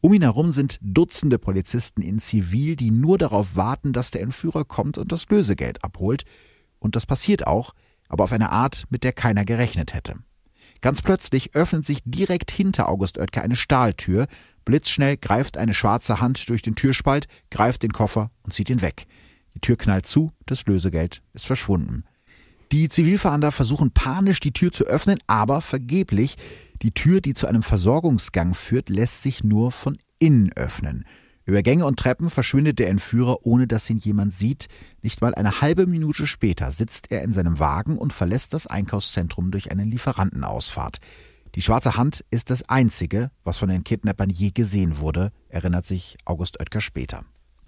Um 0.00 0.14
ihn 0.14 0.22
herum 0.22 0.52
sind 0.52 0.78
Dutzende 0.80 1.38
Polizisten 1.38 2.00
in 2.00 2.18
Zivil, 2.18 2.76
die 2.76 2.90
nur 2.90 3.18
darauf 3.18 3.56
warten, 3.56 3.92
dass 3.92 4.10
der 4.10 4.22
Entführer 4.22 4.64
kommt 4.64 4.96
und 4.96 5.12
das 5.12 5.28
Lösegeld 5.28 5.84
abholt. 5.84 6.24
Und 6.78 6.96
das 6.96 7.04
passiert 7.04 7.46
auch, 7.46 7.74
aber 8.08 8.24
auf 8.24 8.32
eine 8.32 8.50
Art, 8.50 8.84
mit 8.88 9.04
der 9.04 9.12
keiner 9.12 9.44
gerechnet 9.44 9.92
hätte. 9.92 10.16
Ganz 10.80 11.02
plötzlich 11.02 11.54
öffnet 11.54 11.84
sich 11.84 12.00
direkt 12.04 12.50
hinter 12.50 12.88
August 12.88 13.18
Oetker 13.18 13.42
eine 13.42 13.56
Stahltür. 13.56 14.26
Blitzschnell 14.64 15.18
greift 15.18 15.58
eine 15.58 15.74
schwarze 15.74 16.20
Hand 16.20 16.48
durch 16.48 16.62
den 16.62 16.74
Türspalt, 16.74 17.26
greift 17.50 17.82
den 17.82 17.92
Koffer 17.92 18.30
und 18.42 18.54
zieht 18.54 18.70
ihn 18.70 18.80
weg. 18.80 19.06
Die 19.54 19.60
Tür 19.60 19.76
knallt 19.76 20.06
zu, 20.06 20.32
das 20.46 20.64
Lösegeld 20.64 21.22
ist 21.34 21.46
verschwunden. 21.46 22.04
Die 22.72 22.88
Zivilfahnder 22.88 23.52
versuchen 23.52 23.90
panisch 23.90 24.40
die 24.40 24.52
Tür 24.52 24.72
zu 24.72 24.84
öffnen, 24.84 25.18
aber 25.26 25.60
vergeblich. 25.60 26.36
Die 26.82 26.92
Tür, 26.92 27.20
die 27.20 27.34
zu 27.34 27.46
einem 27.46 27.62
Versorgungsgang 27.62 28.54
führt, 28.54 28.88
lässt 28.88 29.22
sich 29.22 29.44
nur 29.44 29.70
von 29.70 29.98
innen 30.18 30.52
öffnen. 30.54 31.04
Über 31.44 31.62
Gänge 31.62 31.84
und 31.84 31.98
Treppen 31.98 32.30
verschwindet 32.30 32.78
der 32.78 32.88
Entführer, 32.88 33.44
ohne 33.44 33.66
dass 33.66 33.90
ihn 33.90 33.98
jemand 33.98 34.32
sieht. 34.32 34.68
Nicht 35.02 35.20
mal 35.20 35.34
eine 35.34 35.60
halbe 35.60 35.86
Minute 35.86 36.26
später 36.26 36.70
sitzt 36.70 37.10
er 37.10 37.22
in 37.22 37.32
seinem 37.32 37.58
Wagen 37.58 37.98
und 37.98 38.12
verlässt 38.12 38.54
das 38.54 38.66
Einkaufszentrum 38.66 39.50
durch 39.50 39.70
eine 39.70 39.84
Lieferantenausfahrt. 39.84 41.00
Die 41.56 41.62
schwarze 41.62 41.96
Hand 41.96 42.24
ist 42.30 42.50
das 42.50 42.68
Einzige, 42.68 43.30
was 43.42 43.58
von 43.58 43.68
den 43.68 43.84
Kidnappern 43.84 44.30
je 44.30 44.52
gesehen 44.52 44.98
wurde, 44.98 45.32
erinnert 45.48 45.86
sich 45.86 46.16
August 46.24 46.60
Oetker 46.60 46.80
später. 46.80 47.24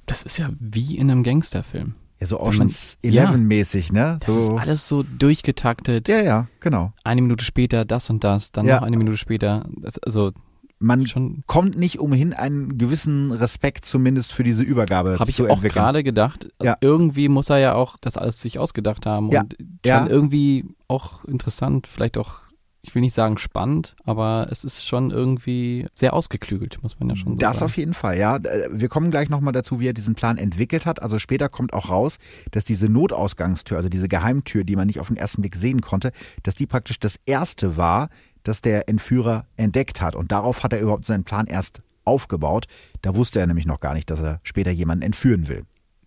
Das 0.06 0.22
ist 0.22 0.38
ja 0.38 0.50
wie 0.60 0.96
in 0.96 1.10
einem 1.10 1.24
Gangsterfilm. 1.24 1.94
Ja, 2.22 2.26
so 2.28 2.38
Oceans 2.38 2.98
11-mäßig, 3.02 3.92
ja, 3.92 4.12
ne? 4.12 4.18
So. 4.24 4.32
Das 4.32 4.42
ist 4.44 4.50
alles 4.50 4.86
so 4.86 5.02
durchgetaktet. 5.02 6.06
Ja, 6.06 6.22
ja, 6.22 6.46
genau. 6.60 6.92
Eine 7.02 7.20
Minute 7.20 7.44
später 7.44 7.84
das 7.84 8.10
und 8.10 8.22
das, 8.22 8.52
dann 8.52 8.64
ja. 8.64 8.76
noch 8.76 8.86
eine 8.86 8.96
Minute 8.96 9.16
später. 9.16 9.66
Das, 9.80 9.98
also 9.98 10.30
man 10.78 11.04
schon 11.08 11.42
kommt 11.48 11.76
nicht 11.76 11.98
umhin, 11.98 12.32
einen 12.32 12.78
gewissen 12.78 13.32
Respekt 13.32 13.84
zumindest 13.86 14.32
für 14.32 14.44
diese 14.44 14.62
Übergabe 14.62 15.18
hab 15.18 15.32
zu 15.32 15.46
entwickeln. 15.46 15.50
Habe 15.50 15.66
ich 15.66 15.72
auch 15.72 15.74
gerade 15.74 16.04
gedacht. 16.04 16.48
Ja. 16.62 16.76
Irgendwie 16.80 17.28
muss 17.28 17.50
er 17.50 17.58
ja 17.58 17.74
auch 17.74 17.96
das 18.00 18.16
alles 18.16 18.40
sich 18.40 18.60
ausgedacht 18.60 19.04
haben 19.04 19.32
ja. 19.32 19.40
und 19.40 19.56
schon 19.58 19.66
ja. 19.84 20.06
irgendwie 20.06 20.64
auch 20.86 21.24
interessant, 21.24 21.88
vielleicht 21.88 22.16
auch 22.18 22.41
ich 22.84 22.94
will 22.94 23.02
nicht 23.02 23.14
sagen 23.14 23.38
spannend, 23.38 23.94
aber 24.04 24.48
es 24.50 24.64
ist 24.64 24.84
schon 24.84 25.12
irgendwie 25.12 25.86
sehr 25.94 26.14
ausgeklügelt, 26.14 26.82
muss 26.82 26.98
man 26.98 27.08
ja 27.10 27.16
schon 27.16 27.34
so 27.34 27.38
das 27.38 27.58
sagen. 27.58 27.60
Das 27.60 27.62
auf 27.62 27.76
jeden 27.76 27.94
Fall, 27.94 28.18
ja. 28.18 28.40
Wir 28.70 28.88
kommen 28.88 29.12
gleich 29.12 29.30
nochmal 29.30 29.52
dazu, 29.52 29.78
wie 29.78 29.88
er 29.88 29.92
diesen 29.92 30.16
Plan 30.16 30.36
entwickelt 30.36 30.84
hat. 30.84 31.00
Also 31.00 31.20
später 31.20 31.48
kommt 31.48 31.72
auch 31.72 31.90
raus, 31.90 32.18
dass 32.50 32.64
diese 32.64 32.88
Notausgangstür, 32.88 33.76
also 33.76 33.88
diese 33.88 34.08
Geheimtür, 34.08 34.64
die 34.64 34.74
man 34.74 34.88
nicht 34.88 34.98
auf 34.98 35.06
den 35.06 35.16
ersten 35.16 35.42
Blick 35.42 35.54
sehen 35.54 35.80
konnte, 35.80 36.10
dass 36.42 36.56
die 36.56 36.66
praktisch 36.66 36.98
das 36.98 37.20
erste 37.24 37.76
war, 37.76 38.08
das 38.42 38.62
der 38.62 38.88
Entführer 38.88 39.46
entdeckt 39.56 40.02
hat. 40.02 40.16
Und 40.16 40.32
darauf 40.32 40.64
hat 40.64 40.72
er 40.72 40.80
überhaupt 40.80 41.06
seinen 41.06 41.22
Plan 41.22 41.46
erst 41.46 41.82
aufgebaut. 42.04 42.66
Da 43.00 43.14
wusste 43.14 43.38
er 43.38 43.46
nämlich 43.46 43.66
noch 43.66 43.78
gar 43.78 43.94
nicht, 43.94 44.10
dass 44.10 44.18
er 44.18 44.40
später 44.42 44.72
jemanden 44.72 45.04
entführen 45.04 45.46
will. 45.46 45.64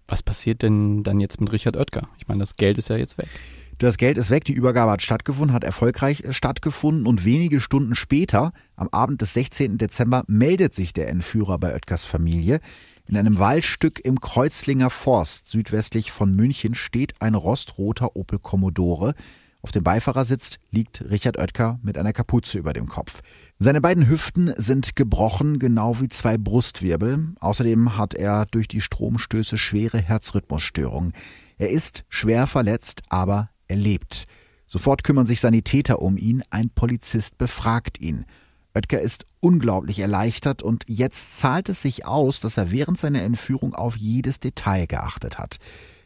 Was 0.10 0.22
passiert 0.22 0.62
denn 0.62 1.04
dann 1.04 1.22
jetzt 1.22 1.40
mit 1.40 1.54
Richard 1.54 1.78
Oetker? 1.78 2.10
Ich 2.18 2.28
meine, 2.28 2.42
das 2.42 2.58
Geld 2.58 2.78
ist 2.78 2.90
ja 2.90 2.98
jetzt 2.98 3.18
weg. 3.18 3.30
Das 3.78 3.98
Geld 3.98 4.18
ist 4.18 4.30
weg, 4.30 4.46
die 4.46 4.54
Übergabe 4.54 4.92
hat 4.92 5.02
stattgefunden, 5.02 5.54
hat 5.54 5.66
erfolgreich 5.66 6.24
stattgefunden 6.30 7.06
und 7.06 7.26
wenige 7.26 7.60
Stunden 7.60 7.94
später, 7.96 8.54
am 8.78 8.88
Abend 8.90 9.22
des 9.22 9.34
16. 9.34 9.78
Dezember, 9.78 10.24
meldet 10.28 10.74
sich 10.74 10.94
der 10.94 11.10
Entführer 11.10 11.58
bei 11.58 11.74
Oetkers 11.74 12.06
Familie. 12.06 12.62
In 13.06 13.18
einem 13.18 13.38
Waldstück 13.38 14.00
im 14.00 14.22
Kreuzlinger 14.22 14.90
Forst 14.90 15.52
südwestlich 15.52 16.12
von 16.12 16.34
München 16.34 16.74
steht 16.74 17.22
ein 17.22 17.36
rostroter 17.36 18.16
Opel 18.16 18.40
Commodore 18.40 19.14
Auf 19.62 19.72
dem 19.72 19.84
Beifahrersitz 19.84 20.58
liegt 20.72 21.04
Richard 21.10 21.38
Oetker 21.38 21.80
mit 21.84 21.98
einer 21.98 22.14
Kapuze 22.14 22.58
über 22.58 22.72
dem 22.72 22.88
Kopf. 22.88 23.22
Seine 23.60 23.82
beiden 23.82 24.08
Hüften 24.08 24.54
sind 24.56 24.96
gebrochen, 24.96 25.60
genau 25.60 26.00
wie 26.00 26.08
zwei 26.08 26.38
Brustwirbel. 26.38 27.36
Außerdem 27.42 27.98
hat 27.98 28.14
er 28.14 28.46
durch 28.46 28.70
die 28.70 28.82
Stromstöße 28.82 29.58
schwere 29.58 30.00
Herzrhythmusstörungen. 30.00 31.12
Er 31.58 31.72
ist 31.72 32.06
schwer 32.10 32.48
verletzt, 32.48 33.02
aber 33.10 33.50
er 33.68 33.78
lebt. 33.78 34.26
Sofort 34.68 35.04
kümmern 35.04 35.26
sich 35.26 35.40
Sanitäter 35.40 36.02
um 36.02 36.18
ihn, 36.18 36.44
ein 36.50 36.70
Polizist 36.70 37.38
befragt 37.38 38.00
ihn. 38.00 38.26
Oetker 38.74 39.00
ist 39.00 39.26
unglaublich 39.40 40.00
erleichtert 40.00 40.62
und 40.62 40.84
jetzt 40.88 41.40
zahlt 41.40 41.70
es 41.70 41.82
sich 41.82 42.06
aus, 42.06 42.40
dass 42.40 42.58
er 42.58 42.72
während 42.72 42.98
seiner 42.98 43.22
Entführung 43.22 43.74
auf 43.74 43.96
jedes 43.96 44.40
Detail 44.40 44.86
geachtet 44.86 45.40
hat. 45.40 45.58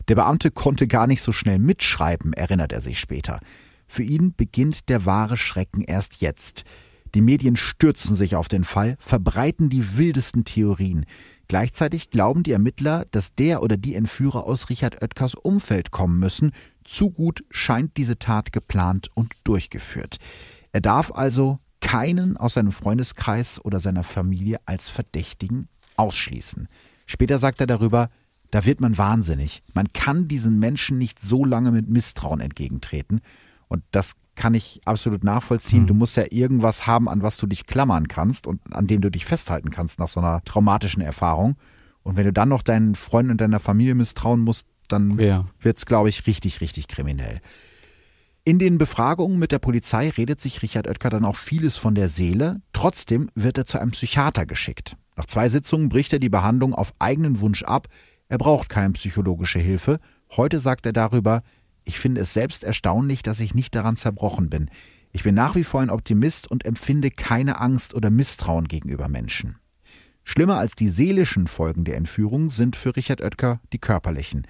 Der 0.07 0.15
Beamte 0.15 0.51
konnte 0.51 0.87
gar 0.87 1.07
nicht 1.07 1.21
so 1.21 1.31
schnell 1.31 1.59
mitschreiben, 1.59 2.33
erinnert 2.33 2.71
er 2.71 2.81
sich 2.81 2.99
später. 2.99 3.39
Für 3.87 4.03
ihn 4.03 4.33
beginnt 4.35 4.89
der 4.89 5.05
wahre 5.05 5.37
Schrecken 5.37 5.81
erst 5.81 6.21
jetzt. 6.21 6.63
Die 7.15 7.21
Medien 7.21 7.55
stürzen 7.55 8.15
sich 8.15 8.35
auf 8.35 8.47
den 8.47 8.63
Fall, 8.63 8.97
verbreiten 8.99 9.69
die 9.69 9.97
wildesten 9.97 10.45
Theorien. 10.45 11.05
Gleichzeitig 11.47 12.11
glauben 12.11 12.43
die 12.43 12.51
Ermittler, 12.51 13.05
dass 13.09 13.33
der 13.33 13.63
oder 13.63 13.77
die 13.77 13.95
Entführer 13.95 14.45
aus 14.45 14.69
Richard 14.69 15.01
Oetkers 15.01 15.33
Umfeld 15.33 15.89
kommen 15.89 16.19
müssen. 16.19 16.51
Zu 16.89 17.11
gut 17.11 17.43
scheint 17.51 17.97
diese 17.97 18.17
Tat 18.17 18.51
geplant 18.51 19.09
und 19.13 19.35
durchgeführt. 19.43 20.17
Er 20.71 20.81
darf 20.81 21.11
also 21.13 21.59
keinen 21.81 22.35
aus 22.35 22.55
seinem 22.55 22.71
Freundeskreis 22.71 23.63
oder 23.63 23.79
seiner 23.79 24.03
Familie 24.03 24.59
als 24.65 24.89
Verdächtigen 24.89 25.69
ausschließen. 25.97 26.67
Später 27.05 27.37
sagt 27.37 27.61
er 27.61 27.67
darüber, 27.67 28.09
da 28.49 28.65
wird 28.65 28.81
man 28.81 28.97
wahnsinnig. 28.97 29.61
Man 29.75 29.93
kann 29.93 30.27
diesen 30.27 30.57
Menschen 30.57 30.97
nicht 30.97 31.21
so 31.21 31.45
lange 31.45 31.69
mit 31.69 31.87
Misstrauen 31.87 32.39
entgegentreten. 32.39 33.21
Und 33.67 33.83
das 33.91 34.13
kann 34.33 34.55
ich 34.55 34.81
absolut 34.85 35.23
nachvollziehen. 35.23 35.83
Mhm. 35.83 35.87
Du 35.87 35.93
musst 35.93 36.17
ja 36.17 36.25
irgendwas 36.31 36.87
haben, 36.87 37.07
an 37.07 37.21
was 37.21 37.37
du 37.37 37.45
dich 37.45 37.67
klammern 37.67 38.07
kannst 38.07 38.47
und 38.47 38.61
an 38.73 38.87
dem 38.87 39.01
du 39.01 39.11
dich 39.11 39.27
festhalten 39.27 39.69
kannst 39.69 39.99
nach 39.99 40.07
so 40.07 40.21
einer 40.21 40.43
traumatischen 40.43 41.03
Erfahrung. 41.03 41.55
Und 42.01 42.17
wenn 42.17 42.25
du 42.25 42.33
dann 42.33 42.49
noch 42.49 42.63
deinen 42.63 42.95
Freunden 42.95 43.29
und 43.29 43.41
deiner 43.41 43.59
Familie 43.59 43.93
misstrauen 43.93 44.39
musst, 44.39 44.67
dann 44.91 45.17
ja. 45.19 45.45
wird 45.59 45.77
es, 45.77 45.85
glaube 45.85 46.09
ich, 46.09 46.27
richtig, 46.27 46.61
richtig 46.61 46.87
kriminell. 46.87 47.41
In 48.43 48.57
den 48.57 48.77
Befragungen 48.77 49.37
mit 49.37 49.51
der 49.51 49.59
Polizei 49.59 50.09
redet 50.09 50.41
sich 50.41 50.61
Richard 50.61 50.87
Oetker 50.87 51.09
dann 51.09 51.25
auch 51.25 51.35
vieles 51.35 51.77
von 51.77 51.93
der 51.93 52.09
Seele. 52.09 52.61
Trotzdem 52.73 53.29
wird 53.35 53.57
er 53.57 53.65
zu 53.65 53.79
einem 53.79 53.91
Psychiater 53.91 54.45
geschickt. 54.45 54.95
Nach 55.15 55.25
zwei 55.25 55.49
Sitzungen 55.49 55.89
bricht 55.89 56.13
er 56.13 56.19
die 56.19 56.29
Behandlung 56.29 56.73
auf 56.73 56.93
eigenen 56.97 57.41
Wunsch 57.41 57.63
ab. 57.63 57.87
Er 58.27 58.37
braucht 58.37 58.69
keine 58.69 58.93
psychologische 58.93 59.59
Hilfe. 59.59 59.99
Heute 60.35 60.59
sagt 60.59 60.85
er 60.85 60.93
darüber, 60.93 61.43
ich 61.83 61.99
finde 61.99 62.21
es 62.21 62.33
selbst 62.33 62.63
erstaunlich, 62.63 63.23
dass 63.23 63.39
ich 63.39 63.53
nicht 63.53 63.75
daran 63.75 63.95
zerbrochen 63.95 64.49
bin. 64.49 64.69
Ich 65.11 65.23
bin 65.23 65.35
nach 65.35 65.55
wie 65.55 65.63
vor 65.63 65.81
ein 65.81 65.89
Optimist 65.89 66.49
und 66.49 66.65
empfinde 66.65 67.11
keine 67.11 67.59
Angst 67.59 67.93
oder 67.93 68.09
Misstrauen 68.09 68.67
gegenüber 68.67 69.09
Menschen. 69.09 69.57
Schlimmer 70.23 70.57
als 70.57 70.75
die 70.75 70.89
seelischen 70.89 71.47
Folgen 71.47 71.83
der 71.83 71.97
Entführung 71.97 72.51
sind 72.51 72.75
für 72.75 72.95
Richard 72.95 73.21
Oetker 73.21 73.59
die 73.73 73.79
körperlichen. 73.79 74.45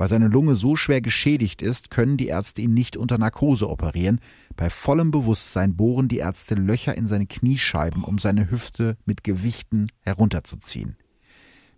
Weil 0.00 0.08
seine 0.08 0.28
Lunge 0.28 0.54
so 0.54 0.76
schwer 0.76 1.02
geschädigt 1.02 1.60
ist, 1.60 1.90
können 1.90 2.16
die 2.16 2.28
Ärzte 2.28 2.62
ihn 2.62 2.72
nicht 2.72 2.96
unter 2.96 3.18
Narkose 3.18 3.68
operieren. 3.68 4.18
Bei 4.56 4.70
vollem 4.70 5.10
Bewusstsein 5.10 5.76
bohren 5.76 6.08
die 6.08 6.16
Ärzte 6.16 6.54
Löcher 6.54 6.96
in 6.96 7.06
seine 7.06 7.26
Kniescheiben, 7.26 8.02
um 8.02 8.16
seine 8.16 8.50
Hüfte 8.50 8.96
mit 9.04 9.24
Gewichten 9.24 9.88
herunterzuziehen. 10.00 10.96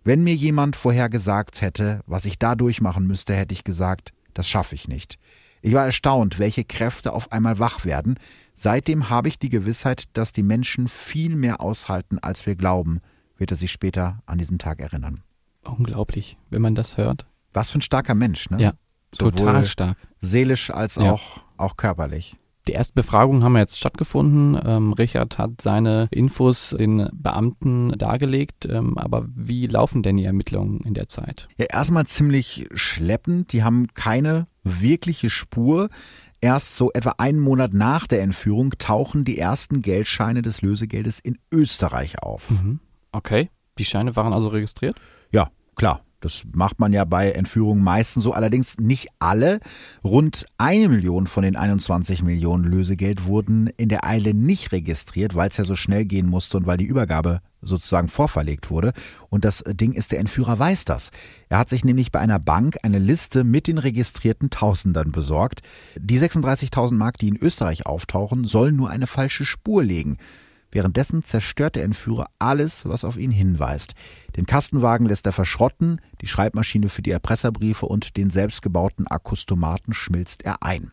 Wenn 0.05 0.23
mir 0.23 0.35
jemand 0.35 0.77
vorher 0.77 1.09
gesagt 1.09 1.59
hätte, 1.61 1.99
was 2.05 2.23
ich 2.23 2.39
da 2.39 2.55
durchmachen 2.55 3.07
müsste, 3.07 3.35
hätte 3.35 3.51
ich 3.51 3.65
gesagt, 3.65 4.13
das 4.33 4.47
schaffe 4.47 4.75
ich 4.75 4.87
nicht. 4.87 5.19
Ich 5.61 5.73
war 5.73 5.83
erstaunt, 5.83 6.39
welche 6.39 6.63
Kräfte 6.63 7.11
auf 7.11 7.33
einmal 7.33 7.59
wach 7.59 7.83
werden. 7.83 8.15
Seitdem 8.53 9.09
habe 9.09 9.27
ich 9.27 9.37
die 9.37 9.49
Gewissheit, 9.49 10.05
dass 10.13 10.31
die 10.31 10.43
Menschen 10.43 10.87
viel 10.87 11.35
mehr 11.35 11.59
aushalten, 11.59 12.19
als 12.19 12.45
wir 12.45 12.55
glauben, 12.55 13.01
wird 13.35 13.51
er 13.51 13.57
sich 13.57 13.73
später 13.73 14.23
an 14.25 14.37
diesen 14.37 14.59
Tag 14.59 14.79
erinnern. 14.79 15.23
Unglaublich, 15.65 16.37
wenn 16.49 16.61
man 16.61 16.73
das 16.73 16.95
hört. 16.95 17.25
Was 17.53 17.69
für 17.69 17.79
ein 17.79 17.81
starker 17.81 18.15
Mensch, 18.15 18.49
ne? 18.49 18.59
Ja, 18.59 18.73
Sowohl 19.17 19.31
total 19.31 19.65
stark. 19.65 19.97
Seelisch 20.19 20.71
als 20.71 20.95
ja. 20.95 21.11
auch, 21.11 21.43
auch 21.57 21.77
körperlich. 21.77 22.35
Die 22.67 22.73
ersten 22.73 22.95
Befragungen 22.95 23.43
haben 23.43 23.57
jetzt 23.57 23.77
stattgefunden. 23.77 24.57
Ähm, 24.65 24.93
Richard 24.93 25.37
hat 25.37 25.61
seine 25.61 26.07
Infos 26.11 26.73
den 26.77 27.09
Beamten 27.11 27.91
dargelegt. 27.97 28.65
Ähm, 28.65 28.97
aber 28.97 29.25
wie 29.27 29.67
laufen 29.67 30.01
denn 30.01 30.15
die 30.15 30.23
Ermittlungen 30.23 30.79
in 30.81 30.93
der 30.93 31.09
Zeit? 31.09 31.49
Ja, 31.57 31.65
erstmal 31.65 32.05
ziemlich 32.05 32.67
schleppend. 32.73 33.51
Die 33.51 33.63
haben 33.63 33.87
keine 33.93 34.47
wirkliche 34.63 35.29
Spur. 35.29 35.89
Erst 36.39 36.77
so 36.77 36.91
etwa 36.93 37.15
einen 37.17 37.39
Monat 37.39 37.73
nach 37.73 38.07
der 38.07 38.21
Entführung 38.21 38.71
tauchen 38.77 39.25
die 39.25 39.37
ersten 39.37 39.81
Geldscheine 39.81 40.41
des 40.41 40.61
Lösegeldes 40.61 41.19
in 41.19 41.39
Österreich 41.51 42.23
auf. 42.23 42.49
Mhm. 42.49 42.79
Okay. 43.11 43.49
Die 43.77 43.85
Scheine 43.85 44.15
waren 44.15 44.31
also 44.31 44.47
registriert? 44.47 44.95
Ja, 45.31 45.49
klar. 45.75 46.01
Das 46.23 46.43
macht 46.53 46.79
man 46.79 46.93
ja 46.93 47.03
bei 47.03 47.31
Entführungen 47.31 47.83
meistens 47.83 48.23
so, 48.23 48.33
allerdings 48.33 48.77
nicht 48.79 49.09
alle. 49.19 49.59
Rund 50.03 50.45
eine 50.57 50.87
Million 50.87 51.27
von 51.27 51.43
den 51.43 51.55
21 51.57 52.23
Millionen 52.23 52.63
Lösegeld 52.63 53.25
wurden 53.25 53.67
in 53.67 53.89
der 53.89 54.05
Eile 54.05 54.33
nicht 54.33 54.71
registriert, 54.71 55.35
weil 55.35 55.49
es 55.49 55.57
ja 55.57 55.65
so 55.65 55.75
schnell 55.75 56.05
gehen 56.05 56.27
musste 56.27 56.57
und 56.57 56.65
weil 56.65 56.77
die 56.77 56.85
Übergabe 56.85 57.41
sozusagen 57.61 58.07
vorverlegt 58.07 58.69
wurde. 58.69 58.93
Und 59.29 59.43
das 59.43 59.63
Ding 59.67 59.91
ist, 59.91 60.11
der 60.11 60.19
Entführer 60.19 60.57
weiß 60.57 60.85
das. 60.85 61.11
Er 61.49 61.57
hat 61.57 61.69
sich 61.69 61.83
nämlich 61.83 62.11
bei 62.11 62.19
einer 62.19 62.39
Bank 62.39 62.77
eine 62.83 62.99
Liste 62.99 63.43
mit 63.43 63.67
den 63.67 63.77
registrierten 63.77 64.49
Tausendern 64.49 65.11
besorgt. 65.11 65.61
Die 65.97 66.19
36.000 66.19 66.93
Mark, 66.93 67.17
die 67.17 67.27
in 67.27 67.37
Österreich 67.37 67.85
auftauchen, 67.85 68.45
sollen 68.45 68.75
nur 68.75 68.89
eine 68.89 69.07
falsche 69.07 69.45
Spur 69.45 69.83
legen. 69.83 70.17
Währenddessen 70.73 71.23
zerstört 71.23 71.75
der 71.75 71.83
Entführer 71.83 72.31
alles, 72.39 72.85
was 72.85 73.05
auf 73.05 73.15
ihn 73.15 73.29
hinweist. 73.29 73.93
Den 74.35 74.47
Kastenwagen 74.47 75.05
lässt 75.05 75.27
er 75.27 75.31
verschrotten, 75.31 76.01
die 76.21 76.27
Schreibmaschine 76.27 76.89
für 76.89 77.03
die 77.03 77.11
Erpresserbriefe 77.11 77.85
und 77.85 78.17
den 78.17 78.31
selbstgebauten 78.31 79.05
Akkustomaten 79.07 79.93
schmilzt 79.93 80.43
er 80.43 80.63
ein. 80.63 80.91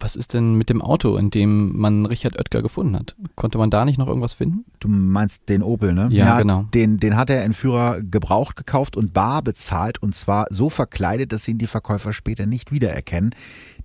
Was 0.00 0.16
ist 0.16 0.34
denn 0.34 0.54
mit 0.54 0.70
dem 0.70 0.82
Auto, 0.82 1.16
in 1.16 1.30
dem 1.30 1.76
man 1.76 2.06
Richard 2.06 2.38
Oetker 2.38 2.62
gefunden 2.62 2.96
hat? 2.96 3.14
Konnte 3.34 3.58
man 3.58 3.70
da 3.70 3.84
nicht 3.84 3.98
noch 3.98 4.08
irgendwas 4.08 4.34
finden? 4.34 4.64
Du 4.80 4.88
meinst 4.88 5.48
den 5.48 5.62
Opel, 5.62 5.92
ne? 5.92 6.08
Ja, 6.10 6.26
ja 6.26 6.38
genau. 6.38 6.64
Den, 6.74 6.98
den 6.98 7.16
hat 7.16 7.28
der 7.28 7.44
Entführer 7.44 8.00
gebraucht 8.02 8.56
gekauft 8.56 8.96
und 8.96 9.12
bar 9.12 9.42
bezahlt 9.42 10.02
und 10.02 10.14
zwar 10.14 10.46
so 10.50 10.70
verkleidet, 10.70 11.32
dass 11.32 11.48
ihn 11.48 11.58
die 11.58 11.66
Verkäufer 11.66 12.12
später 12.12 12.46
nicht 12.46 12.72
wiedererkennen. 12.72 13.34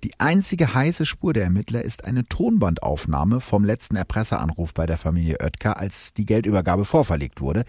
Die 0.02 0.12
einzige 0.18 0.74
heiße 0.74 1.06
Spur 1.06 1.32
der 1.32 1.44
Ermittler 1.44 1.82
ist 1.82 2.04
eine 2.04 2.24
Tonbandaufnahme 2.24 3.40
vom 3.40 3.64
letzten 3.64 3.96
Erpresseranruf 3.96 4.74
bei 4.74 4.84
der 4.84 4.98
Familie 4.98 5.38
Oetker, 5.40 5.78
als 5.78 6.12
die 6.12 6.26
Geldübergabe 6.26 6.84
vorverlegt 6.84 7.40
wurde. 7.40 7.64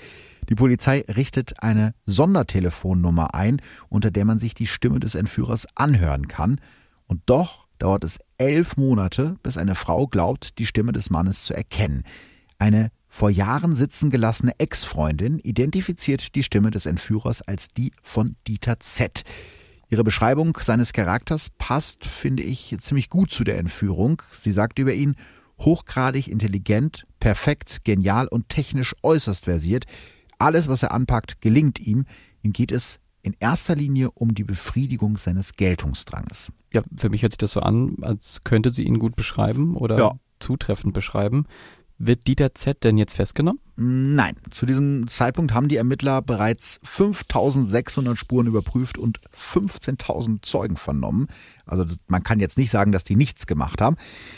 Die 0.50 0.56
Polizei 0.56 1.06
richtet 1.08 1.64
eine 1.64 1.94
Sondertelefonnummer 2.06 3.34
ein, 3.34 3.62
unter 3.90 4.12
der 4.12 4.26
man 4.26 4.38
sich 4.38 4.54
die 4.54 4.68
Stimme 4.68 5.00
des 5.00 5.16
Entführers 5.16 5.66
anhören 5.76 6.28
kann. 6.28 6.60
Und 7.08 7.22
doch 7.26 7.65
dauert 7.80 8.04
es 8.04 8.18
elf 8.38 8.78
Monate, 8.78 9.38
bis 9.44 9.58
eine 9.58 9.76
Frau 9.76 10.08
glaubt, 10.08 10.60
die 10.60 10.66
Stimme 10.66 10.92
des 10.92 11.10
Mannes 11.10 11.44
zu 11.46 11.54
erkennen. 11.54 12.04
Eine 12.58 12.92
vor 13.08 13.30
Jahren 13.30 13.76
sitzen 13.76 14.10
gelassene 14.10 14.60
Ex-Freundin 14.60 15.40
identifiziert 15.40 16.36
die 16.36 16.44
Stimme 16.44 16.72
des 16.72 16.86
Entführers 16.86 17.42
als 17.42 17.70
die 17.70 17.92
von 18.04 18.36
Dieter 18.48 18.80
Z. 18.80 19.24
Ihre 19.90 20.04
Beschreibung 20.04 20.58
seines 20.60 20.94
Charakters 20.94 21.50
passt, 21.58 22.06
finde 22.06 22.44
ich, 22.44 22.76
ziemlich 22.80 23.10
gut 23.10 23.32
zu 23.32 23.44
der 23.44 23.58
Entführung. 23.58 24.22
Sie 24.32 24.52
sagt 24.52 24.80
über 24.80 24.94
ihn, 24.94 25.16
hochgradig 25.60 26.28
intelligent, 26.28 27.06
perfekt, 27.20 27.86
genial 27.86 28.28
und 28.28 28.50
technisch 28.50 28.96
äußerst 29.04 29.46
versiert. 29.46 29.86
Alles, 30.38 30.68
was 30.68 30.84
er 30.84 30.92
anpackt, 30.92 31.42
gelingt 31.42 31.80
ihm. 31.80 32.06
Ihm 32.42 32.52
geht 32.52 32.72
es 32.72 33.00
in 33.26 33.36
erster 33.40 33.76
Linie 33.76 34.12
um 34.12 34.36
die 34.36 34.44
Befriedigung 34.44 35.18
seines 35.18 35.54
Geltungsdranges. 35.54 36.52
Ja, 36.72 36.84
für 36.96 37.10
mich 37.10 37.24
hört 37.24 37.32
sich 37.32 37.40
das 37.40 37.52
so 37.52 37.60
an, 37.60 37.98
als 38.02 38.42
könnte 38.44 38.70
sie 38.70 38.84
ihn 38.84 39.00
gut 39.00 39.16
beschreiben 39.16 39.76
oder 39.76 39.98
ja. 39.98 40.20
zutreffend 40.40 40.94
beschreiben. 40.94 41.46
Wird 41.98 42.28
Dieter 42.28 42.54
Z 42.54 42.84
denn 42.84 42.98
jetzt 42.98 43.16
festgenommen? 43.16 43.62
Nein, 43.78 44.36
zu 44.52 44.66
diesem 44.66 45.08
Zeitpunkt 45.08 45.54
haben 45.54 45.68
die 45.68 45.76
Ermittler 45.76 46.22
bereits 46.22 46.80
5600 46.84 48.18
Spuren 48.18 48.48
überprüft 48.48 48.98
und 48.98 49.20
15.000 49.38 50.42
Zeugen 50.42 50.78
vernommen. 50.78 51.28
Also 51.66 51.86
man 52.08 52.24
kann 52.24 52.40
jetzt 52.40 52.58
nicht 52.58 52.70
sagen, 52.70 52.94
dass 52.94 53.04
die 53.04 53.16
nichts 53.16 53.48
gemacht 53.48 53.82
haben. 53.82 53.98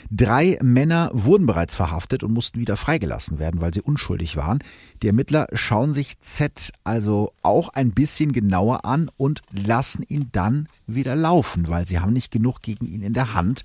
Drei 0.09 0.57
Männer 0.63 1.11
wurden 1.13 1.45
bereits 1.45 1.75
verhaftet 1.75 2.23
und 2.23 2.33
mussten 2.33 2.59
wieder 2.59 2.77
freigelassen 2.77 3.37
werden, 3.37 3.61
weil 3.61 3.73
sie 3.73 3.81
unschuldig 3.81 4.37
waren. 4.37 4.59
Die 5.03 5.07
Ermittler 5.07 5.47
schauen 5.53 5.93
sich 5.93 6.19
Z 6.19 6.71
also 6.83 7.33
auch 7.43 7.69
ein 7.69 7.91
bisschen 7.91 8.33
genauer 8.33 8.85
an 8.85 9.09
und 9.17 9.41
lassen 9.51 10.03
ihn 10.07 10.29
dann 10.31 10.67
wieder 10.87 11.15
laufen, 11.15 11.67
weil 11.67 11.87
sie 11.87 11.99
haben 11.99 12.13
nicht 12.13 12.31
genug 12.31 12.61
gegen 12.61 12.85
ihn 12.85 13.03
in 13.03 13.13
der 13.13 13.33
Hand 13.35 13.63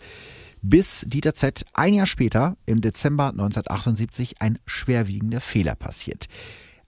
bis 0.63 1.05
Dieter 1.07 1.35
Z 1.35 1.65
ein 1.75 1.95
Jahr 1.95 2.07
später, 2.07 2.57
im 2.67 2.81
Dezember 2.81 3.31
1978, 3.31 4.41
ein 4.41 4.59
schwerwiegender 4.65 5.41
Fehler 5.41 5.75
passiert. 5.75 6.27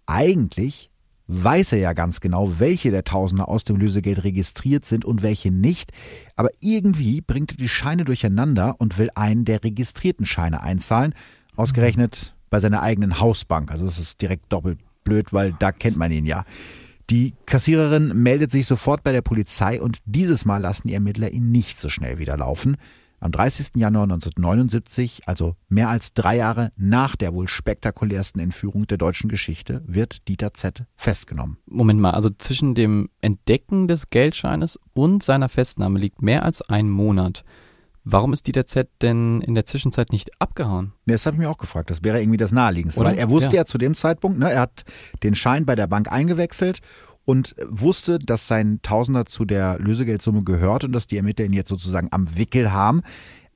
Eigentlich 0.07 0.91
weiß 1.27 1.73
er 1.73 1.79
ja 1.79 1.93
ganz 1.93 2.21
genau, 2.21 2.59
welche 2.59 2.91
der 2.91 3.05
Tausende 3.05 3.49
aus 3.49 3.65
dem 3.65 3.77
Lösegeld 3.77 4.25
registriert 4.25 4.85
sind 4.85 5.05
und 5.05 5.23
welche 5.23 5.51
nicht, 5.51 5.91
aber 6.37 6.51
irgendwie 6.61 7.21
bringt 7.21 7.53
er 7.53 7.57
die 7.57 7.69
Scheine 7.69 8.05
durcheinander 8.05 8.75
und 8.79 8.99
will 8.99 9.11
einen 9.15 9.45
der 9.45 9.65
registrierten 9.65 10.27
Scheine 10.27 10.63
einzahlen, 10.63 11.15
ausgerechnet 11.57 12.35
bei 12.51 12.61
seiner 12.61 12.83
eigenen 12.83 13.21
Hausbank. 13.21 13.71
Also 13.73 13.87
das 13.87 13.99
ist 13.99 14.21
direkt 14.21 14.53
doppelt 14.53 14.79
blöd, 15.03 15.33
weil 15.33 15.55
da 15.59 15.73
kennt 15.73 15.97
man 15.97 16.13
ihn 16.13 16.27
ja. 16.27 16.45
Die 17.11 17.35
Kassiererin 17.47 18.23
meldet 18.23 18.51
sich 18.51 18.67
sofort 18.67 19.03
bei 19.03 19.13
der 19.13 19.23
Polizei 19.23 19.81
und 19.81 19.99
dieses 20.07 20.45
Mal 20.45 20.59
lassen 20.59 20.89
die 20.89 20.95
Ermittler 20.95 21.31
ihn 21.31 21.51
nicht 21.51 21.79
so 21.79 21.89
schnell 21.89 22.19
wieder 22.19 22.37
laufen. 22.37 22.77
Am 23.25 23.33
30. 23.33 23.77
Januar 23.77 24.03
1979, 24.03 25.23
also 25.25 25.57
mehr 25.71 25.89
als 25.89 26.13
drei 26.13 26.37
Jahre 26.37 26.73
nach 26.77 27.17
der 27.17 27.33
wohl 27.33 27.49
spektakulärsten 27.49 28.39
Entführung 28.39 28.87
der 28.87 28.99
deutschen 28.99 29.31
Geschichte, 29.31 29.81
wird 29.87 30.29
Dieter 30.29 30.53
Z. 30.53 30.85
festgenommen. 30.95 31.57
Moment 31.65 32.01
mal, 32.01 32.11
also 32.11 32.29
zwischen 32.29 32.75
dem 32.75 33.09
Entdecken 33.23 33.89
des 33.89 34.11
Geldscheines 34.11 34.79
und 34.93 35.23
seiner 35.23 35.49
Festnahme 35.49 35.99
liegt 35.99 36.21
mehr 36.21 36.45
als 36.45 36.61
ein 36.61 36.91
Monat. 36.91 37.45
Warum 38.05 38.35
ist 38.35 38.47
Dieter 38.47 38.67
Z 38.67 38.91
denn 39.01 39.41
in 39.41 39.55
der 39.55 39.65
Zwischenzeit 39.65 40.13
nicht 40.13 40.31
abgehauen? 40.39 40.93
Das 41.07 41.25
habe 41.25 41.37
ich 41.37 41.41
mir 41.41 41.49
auch 41.49 41.57
gefragt. 41.57 41.89
Das 41.89 42.05
wäre 42.05 42.21
irgendwie 42.21 42.37
das 42.37 42.53
Naheliegendste. 42.53 43.01
Oder? 43.01 43.13
Weil 43.13 43.19
er 43.19 43.31
wusste 43.31 43.57
ja. 43.57 43.63
ja 43.63 43.65
zu 43.65 43.79
dem 43.79 43.95
Zeitpunkt, 43.95 44.39
ne, 44.39 44.53
er 44.53 44.61
hat 44.61 44.85
den 45.23 45.35
Schein 45.35 45.65
bei 45.65 45.75
der 45.75 45.87
Bank 45.87 46.13
eingewechselt 46.13 46.83
und 47.25 47.55
wusste, 47.69 48.19
dass 48.19 48.47
sein 48.47 48.81
Tausender 48.83 49.27
zu 49.27 49.45
der 49.45 49.79
Lösegeldsumme 49.79 50.43
gehört 50.45 50.85
und 50.85 50.93
dass 50.93 51.07
die 51.07 51.17
Ermittler 51.17 51.47
ihn 51.47 51.53
jetzt 51.53 51.71
sozusagen 51.71 52.09
am 52.11 52.37
Wickel 52.37 52.73
haben. 52.73 53.03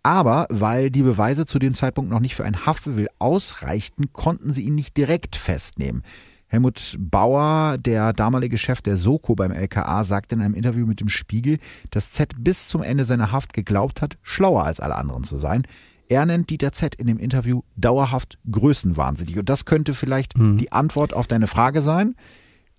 Aber 0.03 0.47
weil 0.51 0.91
die 0.91 1.03
Beweise 1.03 1.45
zu 1.45 1.59
dem 1.59 1.75
Zeitpunkt 1.75 2.11
noch 2.11 2.21
nicht 2.21 2.35
für 2.35 2.45
ein 2.45 2.67
Haftbefehl 2.67 3.09
ausreichten, 3.19 4.13
konnten 4.13 4.53
sie 4.53 4.63
ihn 4.63 4.75
nicht 4.75 4.97
direkt 4.97 5.37
festnehmen. 5.37 6.03
Helmut 6.47 6.97
Bauer, 6.99 7.77
der 7.79 8.15
damalige 8.15 8.57
Chef 8.57 8.81
der 8.81 8.97
Soko 8.97 9.35
beim 9.35 9.53
LKA, 9.53 10.03
sagte 10.05 10.35
in 10.35 10.41
einem 10.41 10.55
Interview 10.55 10.87
mit 10.87 11.01
dem 11.01 11.11
Spiegel, 11.11 11.59
dass 11.91 12.13
Z 12.13 12.33
bis 12.39 12.69
zum 12.69 12.83
Ende 12.83 13.05
seiner 13.05 13.33
Haft 13.33 13.53
geglaubt 13.53 14.01
hat, 14.01 14.17
schlauer 14.23 14.65
als 14.65 14.81
alle 14.81 14.97
anderen 14.97 15.25
zu 15.25 15.37
sein. 15.37 15.67
Er 16.09 16.25
nennt 16.25 16.49
Dieter 16.49 16.73
Z 16.73 16.95
in 16.95 17.07
dem 17.07 17.19
Interview 17.19 17.61
dauerhaft 17.77 18.39
größenwahnsinnig. 18.51 19.39
Und 19.39 19.51
das 19.51 19.67
könnte 19.67 19.93
vielleicht 19.93 20.39
mhm. 20.39 20.57
die 20.57 20.73
Antwort 20.73 21.13
auf 21.13 21.27
deine 21.27 21.49
Frage 21.49 21.83
sein 21.83 22.15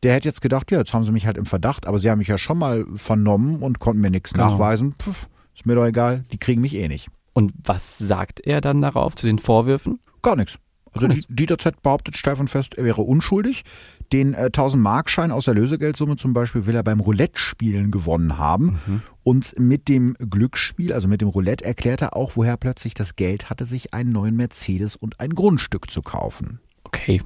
der 0.03 0.13
hätte 0.13 0.27
jetzt 0.27 0.41
gedacht, 0.41 0.71
ja, 0.71 0.79
jetzt 0.79 0.93
haben 0.93 1.03
sie 1.03 1.11
mich 1.11 1.25
halt 1.25 1.37
im 1.37 1.45
Verdacht, 1.45 1.85
aber 1.85 1.99
sie 1.99 2.09
haben 2.09 2.19
mich 2.19 2.27
ja 2.27 2.37
schon 2.37 2.57
mal 2.57 2.85
vernommen 2.95 3.61
und 3.61 3.79
konnten 3.79 4.01
mir 4.01 4.11
nichts 4.11 4.33
genau. 4.33 4.51
nachweisen. 4.51 4.95
Pff, 5.01 5.27
ist 5.55 5.65
mir 5.65 5.75
doch 5.75 5.85
egal, 5.85 6.23
die 6.31 6.37
kriegen 6.37 6.61
mich 6.61 6.75
eh 6.75 6.87
nicht. 6.87 7.09
Und 7.33 7.53
was 7.63 7.97
sagt 7.97 8.39
er 8.39 8.61
dann 8.61 8.81
darauf 8.81 9.15
zu 9.15 9.25
den 9.25 9.39
Vorwürfen? 9.39 9.99
Gar 10.21 10.35
nichts. 10.35 10.57
Also 10.93 11.07
Dieter 11.29 11.57
Z 11.57 11.81
behauptet 11.81 12.17
steif 12.17 12.39
und 12.39 12.49
fest, 12.49 12.75
er 12.75 12.83
wäre 12.83 13.01
unschuldig. 13.01 13.63
Den 14.11 14.33
äh, 14.33 14.49
1000-Markschein 14.51 15.31
aus 15.31 15.45
der 15.45 15.53
Lösegeldsumme 15.53 16.15
zum 16.15 16.33
Beispiel 16.33 16.65
will 16.65 16.75
er 16.75 16.83
beim 16.83 16.99
Roulette-Spielen 16.99 17.91
gewonnen 17.91 18.37
haben. 18.37 18.79
Mhm. 18.87 19.01
Und 19.23 19.59
mit 19.59 19.87
dem 19.87 20.15
Glücksspiel, 20.15 20.93
also 20.93 21.07
mit 21.07 21.21
dem 21.21 21.27
Roulette, 21.27 21.63
erklärt 21.63 22.01
er 22.01 22.15
auch, 22.15 22.35
woher 22.35 22.57
plötzlich 22.57 22.95
das 22.95 23.15
Geld 23.15 23.49
hatte, 23.49 23.65
sich 23.65 23.93
einen 23.93 24.11
neuen 24.11 24.35
Mercedes 24.35 24.95
und 24.95 25.19
ein 25.19 25.35
Grundstück 25.35 25.91
zu 25.91 26.01
kaufen. 26.01 26.59
Okay, 26.83 27.21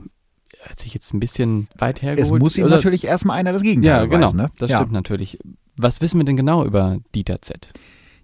hört 0.65 0.79
sich 0.79 0.93
jetzt 0.93 1.13
ein 1.13 1.19
bisschen 1.19 1.67
weit 1.77 2.01
hergeholt. 2.01 2.33
Es 2.33 2.39
muss 2.39 2.57
ihm 2.57 2.65
Oder? 2.65 2.75
natürlich 2.75 3.05
erstmal 3.05 3.37
einer 3.37 3.53
das 3.53 3.61
Gegenteil 3.61 3.91
Ja, 3.91 4.05
genau. 4.05 4.31
ne? 4.33 4.51
Das 4.59 4.71
ja. 4.71 4.77
stimmt 4.77 4.93
natürlich. 4.93 5.39
Was 5.75 6.01
wissen 6.01 6.19
wir 6.19 6.25
denn 6.25 6.37
genau 6.37 6.65
über 6.65 6.97
Dieter 7.15 7.41
Z? 7.41 7.69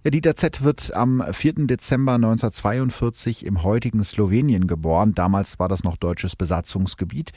Ja, 0.04 0.10
Dieter 0.10 0.34
Z 0.36 0.62
wird 0.64 0.94
am 0.94 1.22
4. 1.30 1.66
Dezember 1.66 2.14
1942 2.14 3.44
im 3.44 3.62
heutigen 3.62 4.02
Slowenien 4.02 4.66
geboren. 4.66 5.14
Damals 5.14 5.58
war 5.58 5.68
das 5.68 5.84
noch 5.84 5.96
deutsches 5.96 6.36
Besatzungsgebiet. 6.36 7.32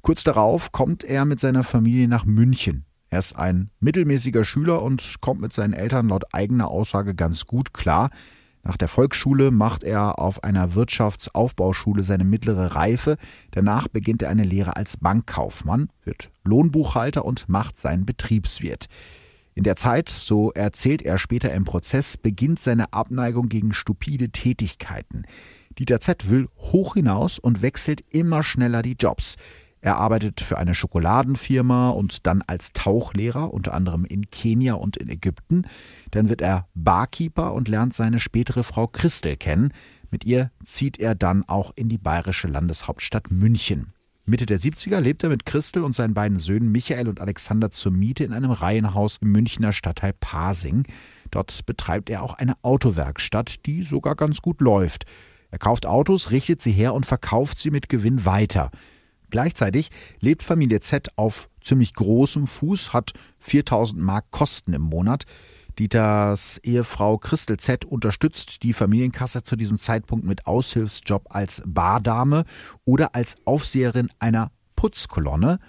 Kurz 0.00 0.24
darauf 0.24 0.72
kommt 0.72 1.04
er 1.04 1.24
mit 1.24 1.40
seiner 1.40 1.64
Familie 1.64 2.08
nach 2.08 2.24
München. 2.24 2.86
Er 3.10 3.18
ist 3.18 3.36
ein 3.36 3.70
mittelmäßiger 3.80 4.44
Schüler 4.44 4.82
und 4.82 5.20
kommt 5.20 5.40
mit 5.40 5.52
seinen 5.52 5.72
Eltern 5.72 6.08
laut 6.08 6.24
eigener 6.32 6.68
Aussage 6.68 7.14
ganz 7.14 7.46
gut 7.46 7.74
klar. 7.74 8.10
Nach 8.68 8.76
der 8.76 8.88
Volksschule 8.88 9.50
macht 9.50 9.82
er 9.82 10.18
auf 10.18 10.44
einer 10.44 10.74
Wirtschaftsaufbauschule 10.74 12.04
seine 12.04 12.24
mittlere 12.24 12.74
Reife. 12.74 13.16
Danach 13.50 13.88
beginnt 13.88 14.20
er 14.20 14.28
eine 14.28 14.44
Lehre 14.44 14.76
als 14.76 14.98
Bankkaufmann, 14.98 15.88
wird 16.04 16.30
Lohnbuchhalter 16.44 17.24
und 17.24 17.48
macht 17.48 17.78
seinen 17.78 18.04
Betriebswirt. 18.04 18.88
In 19.54 19.64
der 19.64 19.76
Zeit, 19.76 20.10
so 20.10 20.52
erzählt 20.52 21.00
er 21.00 21.16
später 21.16 21.50
im 21.54 21.64
Prozess, 21.64 22.18
beginnt 22.18 22.60
seine 22.60 22.92
Abneigung 22.92 23.48
gegen 23.48 23.72
stupide 23.72 24.28
Tätigkeiten. 24.28 25.22
Dieter 25.78 26.00
Z 26.00 26.28
will 26.28 26.48
hoch 26.58 26.92
hinaus 26.92 27.38
und 27.38 27.62
wechselt 27.62 28.02
immer 28.10 28.42
schneller 28.42 28.82
die 28.82 28.96
Jobs. 29.00 29.36
Er 29.80 29.96
arbeitet 29.96 30.40
für 30.40 30.58
eine 30.58 30.74
Schokoladenfirma 30.74 31.90
und 31.90 32.26
dann 32.26 32.42
als 32.46 32.72
Tauchlehrer, 32.72 33.52
unter 33.52 33.74
anderem 33.74 34.04
in 34.04 34.30
Kenia 34.30 34.74
und 34.74 34.96
in 34.96 35.08
Ägypten. 35.08 35.66
Dann 36.10 36.28
wird 36.28 36.40
er 36.40 36.66
Barkeeper 36.74 37.54
und 37.54 37.68
lernt 37.68 37.94
seine 37.94 38.18
spätere 38.18 38.64
Frau 38.64 38.86
Christel 38.88 39.36
kennen. 39.36 39.72
Mit 40.10 40.24
ihr 40.24 40.50
zieht 40.64 40.98
er 40.98 41.14
dann 41.14 41.44
auch 41.48 41.72
in 41.76 41.88
die 41.88 41.98
bayerische 41.98 42.48
Landeshauptstadt 42.48 43.30
München. 43.30 43.92
Mitte 44.28 44.46
der 44.46 44.58
70er 44.58 45.00
lebt 45.00 45.22
er 45.22 45.30
mit 45.30 45.46
Christel 45.46 45.82
und 45.82 45.94
seinen 45.94 46.12
beiden 46.12 46.38
Söhnen 46.38 46.70
Michael 46.70 47.08
und 47.08 47.20
Alexander 47.20 47.70
zur 47.70 47.92
Miete 47.92 48.24
in 48.24 48.34
einem 48.34 48.50
Reihenhaus 48.50 49.18
im 49.22 49.32
Münchner 49.32 49.72
Stadtteil 49.72 50.12
Pasing. 50.12 50.84
Dort 51.30 51.64
betreibt 51.64 52.10
er 52.10 52.22
auch 52.22 52.34
eine 52.34 52.54
Autowerkstatt, 52.62 53.64
die 53.64 53.84
sogar 53.84 54.16
ganz 54.16 54.42
gut 54.42 54.60
läuft. 54.60 55.06
Er 55.50 55.58
kauft 55.58 55.86
Autos, 55.86 56.30
richtet 56.30 56.60
sie 56.60 56.72
her 56.72 56.92
und 56.92 57.06
verkauft 57.06 57.58
sie 57.58 57.70
mit 57.70 57.88
Gewinn 57.88 58.26
weiter. 58.26 58.70
Gleichzeitig 59.30 59.90
lebt 60.20 60.42
Familie 60.42 60.80
Z 60.80 61.08
auf 61.16 61.48
ziemlich 61.62 61.94
großem 61.94 62.46
Fuß, 62.46 62.92
hat 62.92 63.12
4000 63.40 64.00
Mark 64.00 64.30
Kosten 64.30 64.72
im 64.72 64.82
Monat. 64.82 65.24
Dieters 65.78 66.58
Ehefrau 66.58 67.18
Christel 67.18 67.56
Z 67.58 67.84
unterstützt 67.84 68.62
die 68.62 68.72
Familienkasse 68.72 69.44
zu 69.44 69.54
diesem 69.54 69.78
Zeitpunkt 69.78 70.24
mit 70.24 70.46
Aushilfsjob 70.46 71.26
als 71.28 71.62
Bardame 71.66 72.44
oder 72.84 73.14
als 73.14 73.36
Aufseherin 73.44 74.10
einer 74.18 74.50
Putzkolonne. 74.74 75.60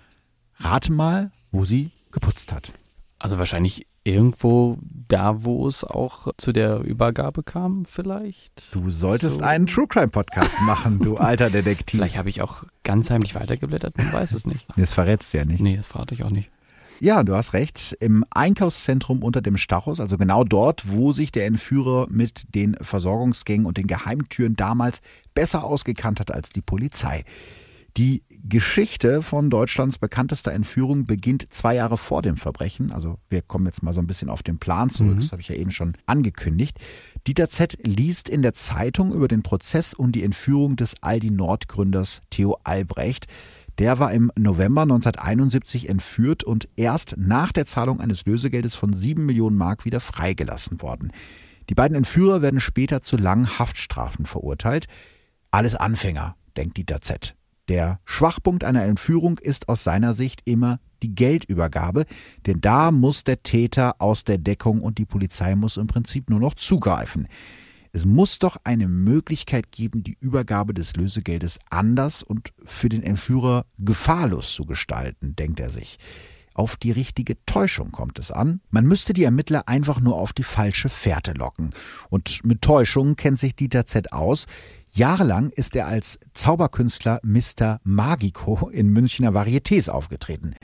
Rate 0.58 0.91
mal, 0.91 1.32
wo 1.52 1.63
sie 1.63 1.91
geputzt 2.12 2.52
hat. 2.52 2.74
Also 3.19 3.38
wahrscheinlich 3.38 3.86
irgendwo 4.10 4.78
da, 5.08 5.43
wo 5.43 5.67
es 5.67 5.84
auch 5.84 6.28
zu 6.38 6.52
der 6.52 6.80
Übergabe 6.82 7.43
kam, 7.43 7.86
vielleicht. 7.86 8.74
Du 8.74 8.89
solltest 8.89 9.39
so. 9.39 9.45
einen 9.45 9.67
True 9.67 9.88
Crime 9.88 10.10
Podcast 10.10 10.56
machen, 10.65 11.00
du 11.00 11.17
alter 11.17 11.50
Detektiv. 11.50 12.00
Vielleicht 12.00 12.17
habe 12.17 12.30
ich 12.30 12.41
auch 12.41 12.63
ganz 12.84 13.10
heimlich 13.10 13.36
weitergeblättert, 13.36 13.98
man 13.98 14.12
weiß 14.12 14.34
es 14.34 14.45
nicht. 14.45 14.65
Das 14.78 14.91
verrätst 14.91 15.34
du 15.34 15.39
ja 15.39 15.45
nicht. 15.45 15.62
Nee, 15.62 15.78
das 15.78 15.88
verrate 15.88 16.13
ich 16.13 16.24
auch 16.24 16.30
nicht. 16.30 16.50
Ja, 17.02 17.24
du 17.24 17.34
hast 17.34 17.54
recht. 17.54 17.95
Im 18.02 18.26
Einkaufszentrum 18.30 19.24
unter 19.24 19.41
dem 19.41 19.56
Stachus, 19.56 20.02
also 20.02 20.17
genau 20.17 20.43
dort, 20.43 20.91
wo 20.91 21.13
sich 21.13 21.32
der 21.32 21.45
Entführer 21.45 22.08
mit 22.10 22.54
den 22.54 22.76
Versorgungsgängen 22.82 23.65
und 23.65 23.78
den 23.78 23.88
Geheimtüren 23.88 24.56
damals 24.56 25.02
besser 25.34 25.63
ausgekannt 25.63 26.19
hat 26.19 26.32
als 26.32 26.50
die 26.50 26.62
Polizei. 26.62 27.24
Die 27.97 28.23
Geschichte 28.43 29.21
von 29.21 29.49
Deutschlands 29.49 29.97
bekanntester 29.97 30.52
Entführung 30.52 31.06
beginnt 31.06 31.52
zwei 31.54 31.75
Jahre 31.75 31.97
vor 31.97 32.21
dem 32.21 32.38
Verbrechen. 32.38 32.91
Also 32.91 33.17
wir 33.30 33.41
kommen 33.41 33.65
jetzt 33.65 33.84
mal 33.84 33.93
so 33.93 33.99
ein 33.99 34.08
bisschen 34.08 34.30
auf 34.30 34.43
den 34.43 34.60
Plan 34.60 34.89
zurück. 34.89 35.15
Mhm. 35.15 35.21
Das 35.21 35.32
habe 35.32 35.41
ich 35.41 35.49
ja 35.49 35.56
eben 35.56 35.71
schon 35.71 35.93
angekündigt. 36.06 36.80
Dieter 37.28 37.49
Z. 37.49 37.78
liest 37.86 38.30
in 38.30 38.41
der 38.41 38.54
Zeitung 38.54 39.12
über 39.13 39.28
den 39.28 39.43
Prozess 39.43 39.93
und 39.93 40.13
die 40.13 40.23
Entführung 40.23 40.75
des 40.75 40.95
Aldi 41.02 41.32
Nord-Gründers 41.32 42.21
Theo 42.30 42.58
Albrecht. 42.63 43.28
Der 43.78 43.97
war 43.99 44.12
im 44.12 44.32
November 44.38 44.82
1971 44.82 45.88
entführt 45.89 46.43
und 46.43 46.67
erst 46.75 47.15
nach 47.17 47.52
der 47.52 47.65
Zahlung 47.65 48.02
eines 48.02 48.25
Lösegeldes 48.25 48.75
von 48.75 48.93
sieben 48.93 49.25
Millionen 49.25 49.58
Mark 49.58 49.86
wieder 49.86 49.99
freigelassen 49.99 50.82
worden. 50.82 51.12
Die 51.69 51.75
beiden 51.75 51.95
Entführer 51.95 52.41
werden 52.41 52.60
später 52.60 53.02
zu 53.02 53.15
langen 53.15 53.60
Haftstrafen 53.60 54.25
verurteilt. 54.25 54.88
Alles 55.52 55.75
Anfänger, 55.75 56.36
denkt 56.58 56.78
Dieter 56.78 57.02
Z. 57.02 57.36
Der 57.69 57.99
Schwachpunkt 58.03 58.63
einer 58.63 58.84
Entführung 58.84 59.38
ist 59.38 59.69
aus 59.69 59.84
seiner 59.84 60.15
Sicht 60.15 60.41
immer 60.45 60.79
die 61.03 61.13
Geldübergabe, 61.13 62.05
denn 62.47 62.62
da 62.62 62.91
muss 62.91 63.23
der 63.23 63.43
Täter 63.43 64.01
aus 64.01 64.23
der 64.23 64.39
Deckung 64.39 64.82
und 64.82 64.97
die 64.97 65.05
Polizei 65.05 65.55
muss 65.55 65.77
im 65.77 65.86
Prinzip 65.86 66.32
nur 66.32 66.39
noch 66.39 66.55
zugreifen. 66.55 67.27
Es 67.91 68.05
muss 68.05 68.39
doch 68.39 68.58
eine 68.63 68.88
Möglichkeit 68.88 69.71
geben, 69.71 70.03
die 70.03 70.17
Übergabe 70.19 70.73
des 70.73 70.95
Lösegeldes 70.95 71.60
anders 71.69 72.23
und 72.23 72.53
für 72.65 72.89
den 72.89 73.03
Entführer 73.03 73.65
gefahrlos 73.77 74.53
zu 74.53 74.65
gestalten, 74.65 75.36
denkt 75.36 75.60
er 75.60 75.69
sich. 75.69 75.99
Auf 76.60 76.75
die 76.75 76.91
richtige 76.91 77.38
Täuschung 77.45 77.91
kommt 77.91 78.19
es 78.19 78.32
an. 78.32 78.60
Man 78.69 78.86
müsste 78.86 79.13
die 79.13 79.23
Ermittler 79.23 79.69
einfach 79.69 80.01
nur 80.01 80.15
auf 80.15 80.34
die 80.34 80.43
falsche 80.43 80.89
Fährte 80.89 81.32
locken. 81.32 81.69
Und 82.10 82.43
mit 82.43 82.62
Täuschungen 82.62 83.15
kennt 83.15 83.39
sich 83.39 83.55
Dieter 83.55 83.86
Z 83.86 84.12
aus. 84.12 84.45
Jahrelang 84.99 85.49
ist 85.51 85.77
er 85.77 85.88
als 85.88 86.19
Zauberkünstler 86.33 87.21
Mr. 87.23 87.79
Magico 87.85 88.67
in 88.67 88.89
Münchner 88.89 89.31
Varietés 89.31 89.88
aufgetreten. 89.88 90.55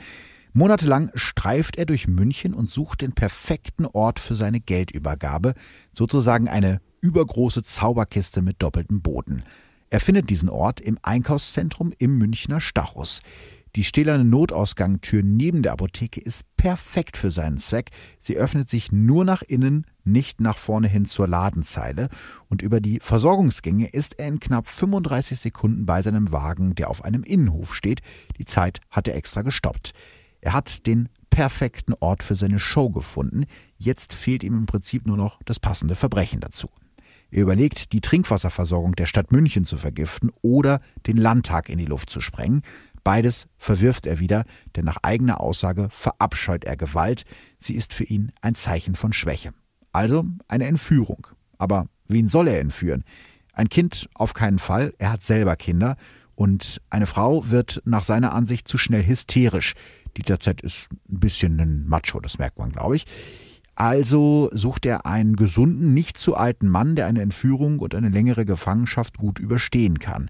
Monatelang 0.52 1.10
streift 1.14 1.76
er 1.76 1.86
durch 1.86 2.06
München 2.06 2.52
und 2.52 2.68
sucht 2.68 3.00
den 3.00 3.12
perfekten 3.12 3.86
Ort 3.86 4.20
für 4.20 4.34
seine 4.34 4.60
Geldübergabe, 4.60 5.54
sozusagen 5.94 6.48
eine 6.48 6.82
übergroße 7.00 7.62
Zauberkiste 7.62 8.42
mit 8.42 8.60
doppeltem 8.60 9.00
Boden. 9.00 9.42
Er 9.88 10.00
findet 10.00 10.28
diesen 10.28 10.50
Ort 10.50 10.82
im 10.82 10.98
Einkaufszentrum 11.00 11.94
im 11.96 12.18
Münchner 12.18 12.60
Stachus. 12.60 13.22
Die 13.76 13.84
stählerne 13.84 14.24
Notausgangtür 14.24 15.22
neben 15.22 15.62
der 15.62 15.72
Apotheke 15.72 16.18
ist 16.18 16.44
perfekt 16.56 17.18
für 17.18 17.30
seinen 17.30 17.58
Zweck. 17.58 17.90
Sie 18.18 18.38
öffnet 18.38 18.70
sich 18.70 18.90
nur 18.90 19.26
nach 19.26 19.42
innen, 19.42 19.84
nicht 20.02 20.40
nach 20.40 20.56
vorne 20.56 20.88
hin 20.88 21.04
zur 21.04 21.28
Ladenzeile. 21.28 22.08
Und 22.48 22.62
über 22.62 22.80
die 22.80 23.00
Versorgungsgänge 23.00 23.88
ist 23.88 24.18
er 24.18 24.28
in 24.28 24.40
knapp 24.40 24.66
35 24.66 25.38
Sekunden 25.38 25.84
bei 25.84 26.00
seinem 26.00 26.32
Wagen, 26.32 26.74
der 26.74 26.88
auf 26.88 27.04
einem 27.04 27.22
Innenhof 27.22 27.74
steht. 27.74 28.00
Die 28.38 28.46
Zeit 28.46 28.80
hat 28.90 29.08
er 29.08 29.14
extra 29.14 29.42
gestoppt. 29.42 29.92
Er 30.40 30.54
hat 30.54 30.86
den 30.86 31.10
perfekten 31.28 31.92
Ort 32.00 32.22
für 32.22 32.34
seine 32.34 32.58
Show 32.58 32.88
gefunden. 32.88 33.44
Jetzt 33.76 34.14
fehlt 34.14 34.42
ihm 34.42 34.56
im 34.56 34.64
Prinzip 34.64 35.06
nur 35.06 35.18
noch 35.18 35.38
das 35.44 35.60
passende 35.60 35.96
Verbrechen 35.96 36.40
dazu. 36.40 36.70
Er 37.30 37.42
überlegt, 37.42 37.92
die 37.92 38.00
Trinkwasserversorgung 38.00 38.94
der 38.94 39.04
Stadt 39.04 39.32
München 39.32 39.66
zu 39.66 39.76
vergiften 39.76 40.30
oder 40.40 40.80
den 41.06 41.18
Landtag 41.18 41.68
in 41.68 41.76
die 41.76 41.84
Luft 41.84 42.08
zu 42.08 42.22
sprengen. 42.22 42.62
Beides 43.06 43.46
verwirft 43.56 44.04
er 44.08 44.18
wieder, 44.18 44.44
denn 44.74 44.84
nach 44.84 44.96
eigener 45.04 45.40
Aussage 45.40 45.86
verabscheut 45.90 46.64
er 46.64 46.76
Gewalt. 46.76 47.22
Sie 47.56 47.76
ist 47.76 47.94
für 47.94 48.02
ihn 48.02 48.32
ein 48.40 48.56
Zeichen 48.56 48.96
von 48.96 49.12
Schwäche. 49.12 49.52
Also 49.92 50.24
eine 50.48 50.66
Entführung. 50.66 51.28
Aber 51.56 51.86
wen 52.08 52.26
soll 52.26 52.48
er 52.48 52.58
entführen? 52.58 53.04
Ein 53.52 53.68
Kind 53.68 54.08
auf 54.14 54.34
keinen 54.34 54.58
Fall, 54.58 54.92
er 54.98 55.12
hat 55.12 55.22
selber 55.22 55.54
Kinder. 55.54 55.96
Und 56.34 56.82
eine 56.90 57.06
Frau 57.06 57.48
wird 57.48 57.80
nach 57.84 58.02
seiner 58.02 58.34
Ansicht 58.34 58.66
zu 58.66 58.76
schnell 58.76 59.06
hysterisch. 59.06 59.74
Dieter 60.16 60.40
Z 60.40 60.60
ist 60.62 60.88
ein 61.08 61.20
bisschen 61.20 61.60
ein 61.60 61.86
Macho, 61.86 62.18
das 62.18 62.38
merkt 62.38 62.58
man, 62.58 62.72
glaube 62.72 62.96
ich. 62.96 63.06
Also 63.76 64.50
sucht 64.52 64.84
er 64.84 65.06
einen 65.06 65.36
gesunden, 65.36 65.94
nicht 65.94 66.18
zu 66.18 66.34
alten 66.34 66.68
Mann, 66.68 66.96
der 66.96 67.06
eine 67.06 67.22
Entführung 67.22 67.78
und 67.78 67.94
eine 67.94 68.08
längere 68.08 68.44
Gefangenschaft 68.44 69.16
gut 69.16 69.38
überstehen 69.38 70.00
kann. 70.00 70.28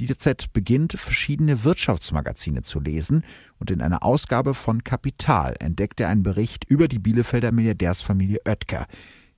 Dieter 0.00 0.16
Z 0.16 0.54
beginnt, 0.54 0.94
verschiedene 0.94 1.62
Wirtschaftsmagazine 1.62 2.62
zu 2.62 2.80
lesen 2.80 3.22
und 3.58 3.70
in 3.70 3.82
einer 3.82 4.02
Ausgabe 4.02 4.54
von 4.54 4.82
Kapital 4.82 5.54
entdeckt 5.60 6.00
er 6.00 6.08
einen 6.08 6.22
Bericht 6.22 6.64
über 6.64 6.88
die 6.88 6.98
Bielefelder 6.98 7.52
Milliardärsfamilie 7.52 8.40
Oetker. 8.46 8.86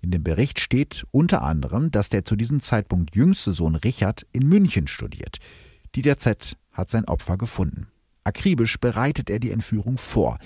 In 0.02 0.12
dem 0.12 0.22
Bericht 0.22 0.60
steht 0.60 1.04
unter 1.10 1.42
anderem, 1.42 1.90
dass 1.90 2.10
der 2.10 2.24
zu 2.24 2.36
diesem 2.36 2.62
Zeitpunkt 2.62 3.16
jüngste 3.16 3.50
Sohn 3.50 3.74
Richard 3.74 4.24
in 4.32 4.48
München 4.48 4.86
studiert. 4.86 5.38
Dieter 5.96 6.18
Z 6.18 6.56
hat 6.70 6.90
sein 6.90 7.06
Opfer 7.06 7.36
gefunden. 7.36 7.88
Akribisch 8.22 8.78
bereitet 8.78 9.30
er 9.30 9.40
die 9.40 9.50
Entführung 9.50 9.98
vor. 9.98 10.38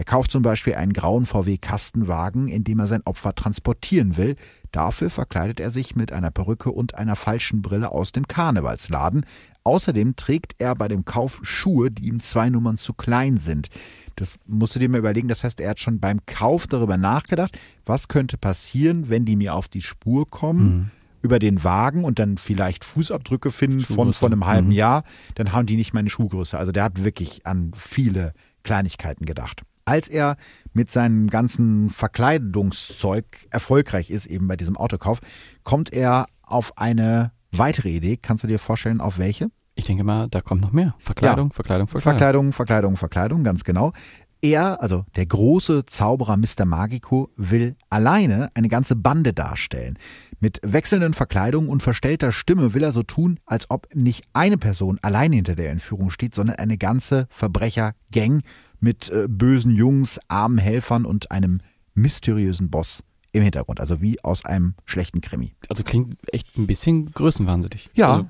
Er 0.00 0.04
kauft 0.04 0.30
zum 0.30 0.40
Beispiel 0.40 0.76
einen 0.76 0.94
grauen 0.94 1.26
VW-Kastenwagen, 1.26 2.48
in 2.48 2.64
dem 2.64 2.78
er 2.78 2.86
sein 2.86 3.02
Opfer 3.04 3.34
transportieren 3.34 4.16
will. 4.16 4.36
Dafür 4.72 5.10
verkleidet 5.10 5.60
er 5.60 5.70
sich 5.70 5.94
mit 5.94 6.10
einer 6.10 6.30
Perücke 6.30 6.72
und 6.72 6.94
einer 6.94 7.16
falschen 7.16 7.60
Brille 7.60 7.92
aus 7.92 8.10
dem 8.10 8.26
Karnevalsladen. 8.26 9.26
Außerdem 9.64 10.16
trägt 10.16 10.54
er 10.58 10.74
bei 10.74 10.88
dem 10.88 11.04
Kauf 11.04 11.40
Schuhe, 11.42 11.90
die 11.90 12.08
ihm 12.08 12.20
zwei 12.20 12.48
Nummern 12.48 12.76
zu 12.76 12.94
klein 12.94 13.36
sind. 13.36 13.68
Das 14.16 14.36
musst 14.46 14.74
du 14.74 14.78
dir 14.78 14.88
mal 14.88 14.98
überlegen. 14.98 15.28
Das 15.28 15.44
heißt, 15.44 15.60
er 15.60 15.70
hat 15.70 15.80
schon 15.80 16.00
beim 16.00 16.20
Kauf 16.26 16.66
darüber 16.66 16.96
nachgedacht, 16.96 17.58
was 17.84 18.08
könnte 18.08 18.38
passieren, 18.38 19.08
wenn 19.08 19.24
die 19.24 19.36
mir 19.36 19.54
auf 19.54 19.68
die 19.68 19.82
Spur 19.82 20.26
kommen. 20.28 20.64
Mhm 20.64 20.90
über 21.22 21.38
den 21.38 21.62
Wagen 21.64 22.04
und 22.04 22.18
dann 22.18 22.38
vielleicht 22.38 22.84
Fußabdrücke 22.84 23.50
finden 23.50 23.80
von, 23.80 24.12
von 24.12 24.32
einem 24.32 24.46
halben 24.46 24.68
mhm. 24.68 24.72
Jahr, 24.72 25.04
dann 25.34 25.52
haben 25.52 25.66
die 25.66 25.76
nicht 25.76 25.92
meine 25.92 26.08
Schuhgröße. 26.08 26.56
Also 26.58 26.72
der 26.72 26.84
hat 26.84 27.04
wirklich 27.04 27.46
an 27.46 27.72
viele 27.76 28.32
Kleinigkeiten 28.62 29.26
gedacht. 29.26 29.62
Als 29.84 30.08
er 30.08 30.36
mit 30.72 30.90
seinem 30.90 31.28
ganzen 31.28 31.90
Verkleidungszeug 31.90 33.26
erfolgreich 33.50 34.10
ist, 34.10 34.26
eben 34.26 34.46
bei 34.46 34.56
diesem 34.56 34.76
Autokauf, 34.76 35.20
kommt 35.62 35.92
er 35.92 36.26
auf 36.42 36.78
eine 36.78 37.32
weitere 37.52 37.90
Idee. 37.90 38.16
Kannst 38.16 38.44
du 38.44 38.48
dir 38.48 38.58
vorstellen, 38.58 39.00
auf 39.00 39.18
welche? 39.18 39.50
Ich 39.74 39.86
denke 39.86 40.04
mal, 40.04 40.28
da 40.28 40.40
kommt 40.40 40.60
noch 40.60 40.72
mehr. 40.72 40.94
Verkleidung, 40.98 41.48
ja. 41.48 41.54
Verkleidung, 41.54 41.88
Verkleidung. 41.88 42.18
Verkleidung, 42.18 42.52
Verkleidung, 42.52 42.96
Verkleidung, 42.96 43.44
ganz 43.44 43.64
genau. 43.64 43.92
Er, 44.42 44.82
also 44.82 45.04
der 45.16 45.26
große 45.26 45.84
Zauberer 45.84 46.36
Mr. 46.38 46.64
Magico, 46.64 47.30
will 47.36 47.76
alleine 47.90 48.50
eine 48.54 48.68
ganze 48.68 48.96
Bande 48.96 49.34
darstellen. 49.34 49.98
Mit 50.38 50.60
wechselnden 50.62 51.12
Verkleidungen 51.12 51.68
und 51.68 51.82
verstellter 51.82 52.32
Stimme 52.32 52.72
will 52.72 52.82
er 52.82 52.92
so 52.92 53.02
tun, 53.02 53.38
als 53.44 53.70
ob 53.70 53.94
nicht 53.94 54.24
eine 54.32 54.56
Person 54.56 54.98
allein 55.02 55.32
hinter 55.32 55.56
der 55.56 55.70
Entführung 55.70 56.08
steht, 56.10 56.34
sondern 56.34 56.56
eine 56.56 56.78
ganze 56.78 57.26
Verbrechergang 57.28 58.42
mit 58.80 59.10
äh, 59.10 59.26
bösen 59.28 59.76
Jungs, 59.76 60.18
armen 60.28 60.56
Helfern 60.56 61.04
und 61.04 61.30
einem 61.30 61.60
mysteriösen 61.94 62.70
Boss 62.70 63.02
im 63.32 63.42
Hintergrund. 63.42 63.80
Also 63.80 64.00
wie 64.00 64.22
aus 64.22 64.44
einem 64.44 64.74
schlechten 64.84 65.20
Krimi. 65.20 65.54
Also 65.68 65.84
klingt 65.84 66.16
echt 66.32 66.56
ein 66.56 66.66
bisschen 66.66 67.12
größenwahnsinnig. 67.12 67.90
Ja. 67.94 68.12
Also 68.12 68.26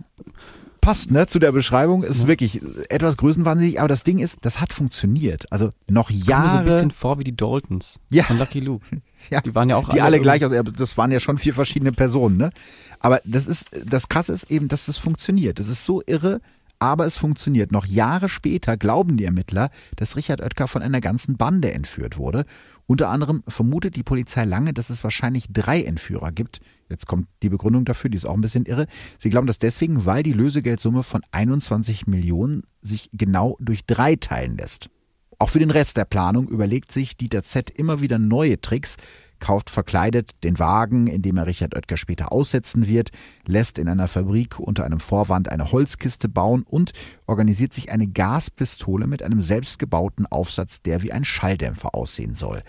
passt 0.80 1.10
ne, 1.10 1.26
zu 1.26 1.38
der 1.38 1.52
Beschreibung, 1.52 2.02
ist 2.02 2.22
ja. 2.22 2.28
wirklich 2.28 2.60
etwas 2.88 3.16
größenwahnsinnig, 3.16 3.78
aber 3.78 3.88
das 3.88 4.02
Ding 4.02 4.18
ist, 4.18 4.38
das 4.42 4.60
hat 4.60 4.72
funktioniert. 4.72 5.50
Also 5.52 5.70
noch 5.88 6.10
das 6.10 6.26
Jahre. 6.26 6.42
Kommt 6.42 6.44
mir 6.44 6.50
so 6.50 6.56
ein 6.56 6.64
bisschen 6.64 6.90
vor 6.90 7.18
wie 7.18 7.24
die 7.24 7.36
Daltons 7.36 8.00
ja. 8.10 8.24
von 8.24 8.38
Lucky 8.38 8.60
Luke. 8.60 8.84
Ja, 9.28 9.42
die 9.42 9.54
waren 9.54 9.68
ja 9.68 9.76
auch 9.76 9.90
die 9.90 10.00
alle, 10.00 10.16
alle 10.16 10.20
gleich 10.20 10.42
aus. 10.46 10.50
Das 10.78 10.96
waren 10.96 11.12
ja 11.12 11.20
schon 11.20 11.36
vier 11.36 11.52
verschiedene 11.52 11.92
Personen, 11.92 12.38
ne? 12.38 12.52
Aber 13.00 13.20
das 13.26 13.46
ist 13.46 13.66
das 13.84 14.08
Krasse 14.08 14.32
ist 14.32 14.50
eben, 14.50 14.68
dass 14.68 14.86
das 14.86 14.96
funktioniert. 14.96 15.58
Das 15.58 15.68
ist 15.68 15.84
so 15.84 16.02
irre, 16.06 16.40
aber 16.78 17.04
es 17.04 17.18
funktioniert. 17.18 17.70
Noch 17.70 17.84
Jahre 17.84 18.30
später 18.30 18.78
glauben 18.78 19.18
die 19.18 19.26
Ermittler, 19.26 19.70
dass 19.94 20.16
Richard 20.16 20.40
Oetker 20.40 20.66
von 20.66 20.80
einer 20.80 21.02
ganzen 21.02 21.36
Bande 21.36 21.72
entführt 21.72 22.16
wurde. 22.16 22.46
Unter 22.90 23.08
anderem 23.08 23.44
vermutet 23.46 23.94
die 23.94 24.02
Polizei 24.02 24.44
lange, 24.44 24.74
dass 24.74 24.90
es 24.90 25.04
wahrscheinlich 25.04 25.46
drei 25.52 25.84
Entführer 25.84 26.32
gibt, 26.32 26.60
Jetzt 26.88 27.06
kommt 27.06 27.28
die 27.42 27.48
Begründung 27.48 27.84
dafür, 27.84 28.10
die 28.10 28.16
ist 28.16 28.26
auch 28.26 28.34
ein 28.34 28.40
bisschen 28.40 28.66
irre. 28.66 28.88
Sie 29.16 29.30
glauben 29.30 29.46
das 29.46 29.60
deswegen, 29.60 30.06
weil 30.06 30.24
die 30.24 30.32
Lösegeldsumme 30.32 31.04
von 31.04 31.22
21 31.30 32.08
Millionen 32.08 32.64
sich 32.82 33.10
genau 33.12 33.56
durch 33.60 33.86
drei 33.86 34.16
teilen 34.16 34.56
lässt. 34.56 34.90
Auch 35.38 35.50
für 35.50 35.60
den 35.60 35.70
Rest 35.70 35.96
der 35.96 36.04
Planung 36.04 36.48
überlegt 36.48 36.90
sich 36.90 37.16
Dieter 37.16 37.44
Z 37.44 37.70
immer 37.70 38.00
wieder 38.00 38.18
neue 38.18 38.60
Tricks, 38.60 38.96
kauft 39.40 39.70
verkleidet 39.70 40.32
den 40.44 40.58
Wagen, 40.58 41.06
in 41.06 41.22
dem 41.22 41.36
er 41.36 41.46
Richard 41.46 41.74
Oetker 41.74 41.96
später 41.96 42.30
aussetzen 42.30 42.86
wird, 42.86 43.10
lässt 43.46 43.78
in 43.78 43.88
einer 43.88 44.06
Fabrik 44.06 44.60
unter 44.60 44.84
einem 44.84 45.00
Vorwand 45.00 45.48
eine 45.48 45.72
Holzkiste 45.72 46.28
bauen 46.28 46.62
und 46.62 46.92
organisiert 47.26 47.74
sich 47.74 47.90
eine 47.90 48.06
Gaspistole 48.06 49.06
mit 49.06 49.22
einem 49.22 49.40
selbstgebauten 49.40 50.26
Aufsatz, 50.26 50.82
der 50.82 51.02
wie 51.02 51.12
ein 51.12 51.24
Schalldämpfer 51.24 51.94
aussehen 51.94 52.34
soll. 52.34 52.62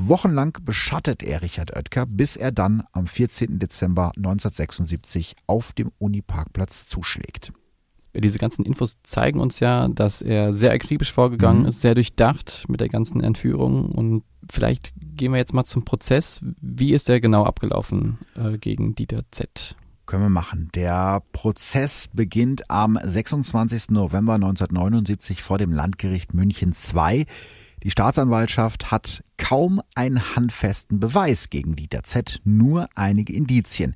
Wochenlang 0.00 0.56
beschattet 0.62 1.24
er 1.24 1.42
Richard 1.42 1.76
Oetker, 1.76 2.06
bis 2.06 2.36
er 2.36 2.52
dann 2.52 2.84
am 2.92 3.06
14. 3.06 3.58
Dezember 3.58 4.12
1976 4.16 5.34
auf 5.46 5.72
dem 5.72 5.90
Uniparkplatz 5.98 6.86
zuschlägt. 6.88 7.52
Diese 8.14 8.38
ganzen 8.38 8.64
Infos 8.64 8.96
zeigen 9.02 9.40
uns 9.40 9.60
ja, 9.60 9.88
dass 9.88 10.22
er 10.22 10.54
sehr 10.54 10.72
akribisch 10.72 11.12
vorgegangen 11.12 11.62
mhm. 11.62 11.68
ist, 11.68 11.80
sehr 11.80 11.94
durchdacht 11.94 12.64
mit 12.68 12.80
der 12.80 12.88
ganzen 12.88 13.22
Entführung. 13.22 13.90
Und 13.90 14.24
vielleicht 14.50 14.92
gehen 15.16 15.32
wir 15.32 15.38
jetzt 15.38 15.54
mal 15.54 15.64
zum 15.64 15.84
Prozess. 15.84 16.40
Wie 16.60 16.92
ist 16.92 17.08
der 17.08 17.20
genau 17.20 17.44
abgelaufen 17.44 18.18
äh, 18.34 18.58
gegen 18.58 18.94
Dieter 18.94 19.22
Z? 19.30 19.76
Können 20.06 20.22
wir 20.22 20.30
machen. 20.30 20.70
Der 20.74 21.22
Prozess 21.32 22.08
beginnt 22.10 22.70
am 22.70 22.98
26. 23.02 23.90
November 23.90 24.34
1979 24.34 25.42
vor 25.42 25.58
dem 25.58 25.70
Landgericht 25.70 26.32
München 26.32 26.72
II. 26.72 27.26
Die 27.82 27.90
Staatsanwaltschaft 27.90 28.90
hat 28.90 29.22
kaum 29.36 29.80
einen 29.94 30.34
handfesten 30.34 30.98
Beweis 30.98 31.50
gegen 31.50 31.76
Dieter 31.76 32.02
Z, 32.02 32.40
nur 32.44 32.88
einige 32.94 33.34
Indizien. 33.34 33.94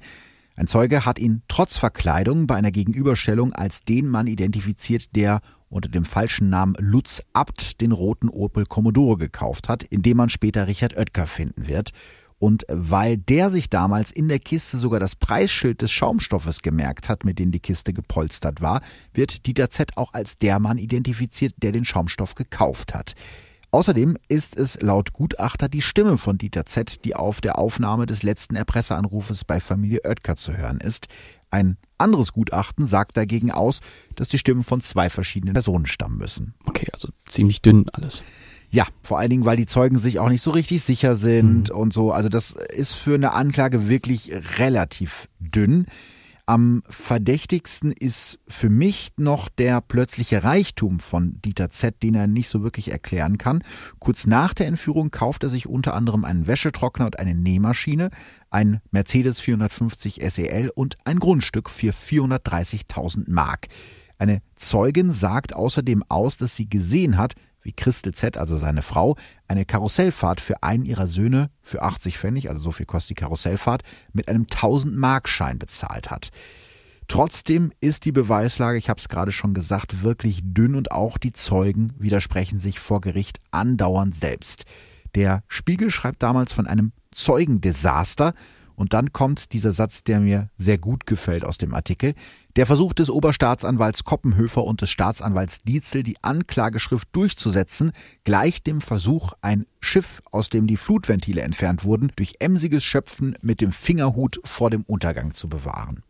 Ein 0.62 0.68
Zeuge 0.68 1.04
hat 1.04 1.18
ihn 1.18 1.42
trotz 1.48 1.76
Verkleidung 1.76 2.46
bei 2.46 2.54
einer 2.54 2.70
Gegenüberstellung 2.70 3.52
als 3.52 3.82
den 3.82 4.06
Mann 4.06 4.28
identifiziert, 4.28 5.16
der 5.16 5.40
unter 5.68 5.88
dem 5.88 6.04
falschen 6.04 6.50
Namen 6.50 6.76
Lutz 6.78 7.20
Abt 7.32 7.80
den 7.80 7.90
roten 7.90 8.28
Opel 8.28 8.64
Commodore 8.64 9.18
gekauft 9.18 9.68
hat, 9.68 9.82
in 9.82 10.02
dem 10.02 10.18
man 10.18 10.28
später 10.28 10.68
Richard 10.68 10.96
Oetker 10.96 11.26
finden 11.26 11.66
wird. 11.66 11.90
Und 12.38 12.64
weil 12.68 13.18
der 13.18 13.50
sich 13.50 13.70
damals 13.70 14.12
in 14.12 14.28
der 14.28 14.38
Kiste 14.38 14.78
sogar 14.78 15.00
das 15.00 15.16
Preisschild 15.16 15.82
des 15.82 15.90
Schaumstoffes 15.90 16.62
gemerkt 16.62 17.08
hat, 17.08 17.24
mit 17.24 17.40
dem 17.40 17.50
die 17.50 17.58
Kiste 17.58 17.92
gepolstert 17.92 18.60
war, 18.60 18.82
wird 19.14 19.46
Dieter 19.46 19.68
Z 19.68 19.96
auch 19.96 20.12
als 20.12 20.38
der 20.38 20.60
Mann 20.60 20.78
identifiziert, 20.78 21.54
der 21.56 21.72
den 21.72 21.84
Schaumstoff 21.84 22.36
gekauft 22.36 22.94
hat. 22.94 23.16
Außerdem 23.74 24.18
ist 24.28 24.54
es 24.54 24.80
laut 24.82 25.14
Gutachter 25.14 25.66
die 25.66 25.80
Stimme 25.80 26.18
von 26.18 26.36
Dieter 26.36 26.66
Z., 26.66 27.06
die 27.06 27.16
auf 27.16 27.40
der 27.40 27.58
Aufnahme 27.58 28.04
des 28.04 28.22
letzten 28.22 28.54
Erpresseranrufes 28.54 29.46
bei 29.46 29.60
Familie 29.60 30.00
Oetker 30.04 30.36
zu 30.36 30.54
hören 30.54 30.78
ist. 30.78 31.08
Ein 31.50 31.78
anderes 31.96 32.34
Gutachten 32.34 32.84
sagt 32.84 33.16
dagegen 33.16 33.50
aus, 33.50 33.80
dass 34.14 34.28
die 34.28 34.36
Stimmen 34.36 34.62
von 34.62 34.82
zwei 34.82 35.08
verschiedenen 35.08 35.54
Personen 35.54 35.86
stammen 35.86 36.18
müssen. 36.18 36.52
Okay, 36.66 36.88
also 36.92 37.08
ziemlich 37.24 37.62
dünn 37.62 37.86
alles. 37.94 38.24
Ja, 38.68 38.86
vor 39.02 39.18
allen 39.18 39.30
Dingen, 39.30 39.46
weil 39.46 39.56
die 39.56 39.66
Zeugen 39.66 39.96
sich 39.96 40.18
auch 40.18 40.28
nicht 40.28 40.42
so 40.42 40.50
richtig 40.50 40.82
sicher 40.82 41.16
sind 41.16 41.70
mhm. 41.70 41.76
und 41.76 41.94
so. 41.94 42.12
Also 42.12 42.28
das 42.28 42.52
ist 42.52 42.92
für 42.92 43.14
eine 43.14 43.32
Anklage 43.32 43.88
wirklich 43.88 44.32
relativ 44.58 45.28
dünn. 45.40 45.86
Am 46.44 46.82
verdächtigsten 46.88 47.92
ist 47.92 48.40
für 48.48 48.68
mich 48.68 49.12
noch 49.16 49.48
der 49.48 49.80
plötzliche 49.80 50.42
Reichtum 50.42 50.98
von 50.98 51.40
Dieter 51.40 51.70
Z., 51.70 52.02
den 52.02 52.14
er 52.14 52.26
nicht 52.26 52.48
so 52.48 52.64
wirklich 52.64 52.90
erklären 52.90 53.38
kann. 53.38 53.62
Kurz 54.00 54.26
nach 54.26 54.52
der 54.52 54.66
Entführung 54.66 55.12
kauft 55.12 55.44
er 55.44 55.50
sich 55.50 55.68
unter 55.68 55.94
anderem 55.94 56.24
einen 56.24 56.48
Wäschetrockner 56.48 57.06
und 57.06 57.20
eine 57.20 57.36
Nähmaschine, 57.36 58.10
ein 58.50 58.80
Mercedes 58.90 59.38
450 59.38 60.20
SEL 60.28 60.70
und 60.74 60.98
ein 61.04 61.20
Grundstück 61.20 61.70
für 61.70 61.92
430.000 61.92 63.30
Mark. 63.30 63.68
Eine 64.18 64.42
Zeugin 64.56 65.12
sagt 65.12 65.54
außerdem 65.54 66.02
aus, 66.08 66.36
dass 66.38 66.56
sie 66.56 66.68
gesehen 66.68 67.18
hat, 67.18 67.34
wie 67.62 67.72
Christel 67.72 68.14
Z., 68.14 68.36
also 68.36 68.56
seine 68.56 68.82
Frau, 68.82 69.16
eine 69.48 69.64
Karussellfahrt 69.64 70.40
für 70.40 70.62
einen 70.62 70.84
ihrer 70.84 71.06
Söhne 71.06 71.50
für 71.62 71.82
80 71.82 72.18
Pfennig, 72.18 72.48
also 72.48 72.60
so 72.62 72.72
viel 72.72 72.86
kostet 72.86 73.10
die 73.10 73.20
Karussellfahrt, 73.20 73.82
mit 74.12 74.28
einem 74.28 74.44
1000-Markschein 74.44 75.58
bezahlt 75.58 76.10
hat. 76.10 76.30
Trotzdem 77.08 77.72
ist 77.80 78.04
die 78.04 78.12
Beweislage, 78.12 78.78
ich 78.78 78.88
habe 78.88 78.98
es 78.98 79.08
gerade 79.08 79.32
schon 79.32 79.54
gesagt, 79.54 80.02
wirklich 80.02 80.40
dünn 80.42 80.74
und 80.74 80.92
auch 80.92 81.18
die 81.18 81.32
Zeugen 81.32 81.92
widersprechen 81.98 82.58
sich 82.58 82.80
vor 82.80 83.00
Gericht 83.00 83.38
andauernd 83.50 84.14
selbst. 84.14 84.64
Der 85.14 85.42
Spiegel 85.48 85.90
schreibt 85.90 86.22
damals 86.22 86.52
von 86.52 86.66
einem 86.66 86.92
Zeugendesaster 87.14 88.32
und 88.74 88.94
dann 88.94 89.12
kommt 89.12 89.52
dieser 89.52 89.72
Satz, 89.72 90.04
der 90.04 90.20
mir 90.20 90.48
sehr 90.56 90.78
gut 90.78 91.06
gefällt 91.06 91.44
aus 91.44 91.58
dem 91.58 91.74
Artikel. 91.74 92.14
Der 92.56 92.66
Versuch 92.66 92.92
des 92.92 93.08
Oberstaatsanwalts 93.08 94.04
Koppenhöfer 94.04 94.62
und 94.64 94.82
des 94.82 94.90
Staatsanwalts 94.90 95.62
Dietzel, 95.62 96.02
die 96.02 96.22
Anklageschrift 96.22 97.08
durchzusetzen, 97.12 97.92
gleicht 98.24 98.66
dem 98.66 98.82
Versuch, 98.82 99.32
ein 99.40 99.64
Schiff, 99.80 100.20
aus 100.30 100.50
dem 100.50 100.66
die 100.66 100.76
Flutventile 100.76 101.40
entfernt 101.40 101.84
wurden, 101.84 102.12
durch 102.14 102.34
emsiges 102.40 102.84
Schöpfen 102.84 103.38
mit 103.40 103.62
dem 103.62 103.72
Fingerhut 103.72 104.38
vor 104.44 104.68
dem 104.68 104.82
Untergang 104.82 105.32
zu 105.32 105.48
bewahren. 105.48 106.02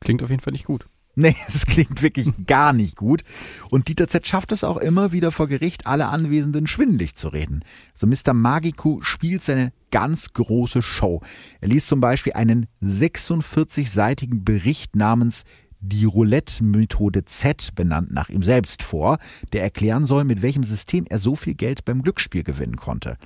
Klingt 0.00 0.24
auf 0.24 0.30
jeden 0.30 0.42
Fall 0.42 0.54
nicht 0.54 0.64
gut. 0.64 0.88
Nee, 1.14 1.36
es 1.46 1.66
klingt 1.66 2.02
wirklich 2.02 2.30
gar 2.46 2.72
nicht 2.72 2.96
gut. 2.96 3.22
Und 3.70 3.86
Dieter 3.86 4.08
Z 4.08 4.26
schafft 4.26 4.50
es 4.50 4.64
auch 4.64 4.76
immer 4.76 5.12
wieder 5.12 5.30
vor 5.30 5.46
Gericht, 5.46 5.86
alle 5.86 6.08
Anwesenden 6.08 6.66
schwindelig 6.66 7.14
zu 7.14 7.28
reden. 7.28 7.64
So 7.94 8.08
Mr. 8.08 8.34
Magiku 8.34 9.00
spielt 9.02 9.42
seine 9.42 9.72
ganz 9.90 10.32
große 10.34 10.82
Show. 10.82 11.22
Er 11.60 11.68
liest 11.68 11.86
zum 11.86 12.00
Beispiel 12.00 12.34
einen 12.34 12.66
46-seitigen 12.82 14.44
Bericht 14.44 14.94
namens 14.94 15.44
die 15.80 16.04
Roulette-Methode 16.04 17.24
Z, 17.24 17.74
benannt 17.74 18.12
nach 18.12 18.28
ihm 18.28 18.42
selbst, 18.42 18.82
vor, 18.82 19.18
der 19.52 19.62
erklären 19.62 20.06
soll, 20.06 20.24
mit 20.24 20.42
welchem 20.42 20.64
System 20.64 21.06
er 21.08 21.18
so 21.18 21.34
viel 21.34 21.54
Geld 21.54 21.84
beim 21.84 22.02
Glücksspiel 22.02 22.42
gewinnen 22.42 22.76
konnte. 22.76 23.16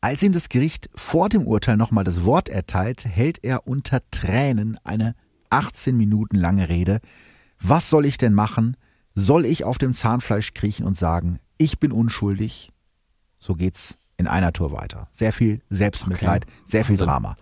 Als 0.00 0.22
ihm 0.22 0.32
das 0.32 0.48
Gericht 0.48 0.88
vor 0.94 1.28
dem 1.28 1.46
Urteil 1.46 1.76
nochmal 1.76 2.04
das 2.04 2.24
Wort 2.24 2.48
erteilt, 2.48 3.04
hält 3.04 3.42
er 3.42 3.66
unter 3.66 4.00
Tränen 4.10 4.78
eine 4.84 5.14
18 5.50 5.96
Minuten 5.96 6.36
lange 6.36 6.68
Rede, 6.68 7.00
was 7.60 7.90
soll 7.90 8.06
ich 8.06 8.18
denn 8.18 8.34
machen? 8.34 8.76
Soll 9.14 9.44
ich 9.44 9.64
auf 9.64 9.78
dem 9.78 9.94
Zahnfleisch 9.94 10.54
kriechen 10.54 10.86
und 10.86 10.96
sagen, 10.96 11.40
ich 11.56 11.80
bin 11.80 11.90
unschuldig? 11.90 12.70
So 13.38 13.54
geht's 13.54 13.98
in 14.16 14.26
einer 14.26 14.52
Tour 14.52 14.72
weiter. 14.72 15.08
Sehr 15.12 15.32
viel 15.32 15.60
Selbstmitleid, 15.70 16.44
okay. 16.44 16.54
sehr 16.64 16.84
viel 16.84 16.96
Drama. 16.96 17.36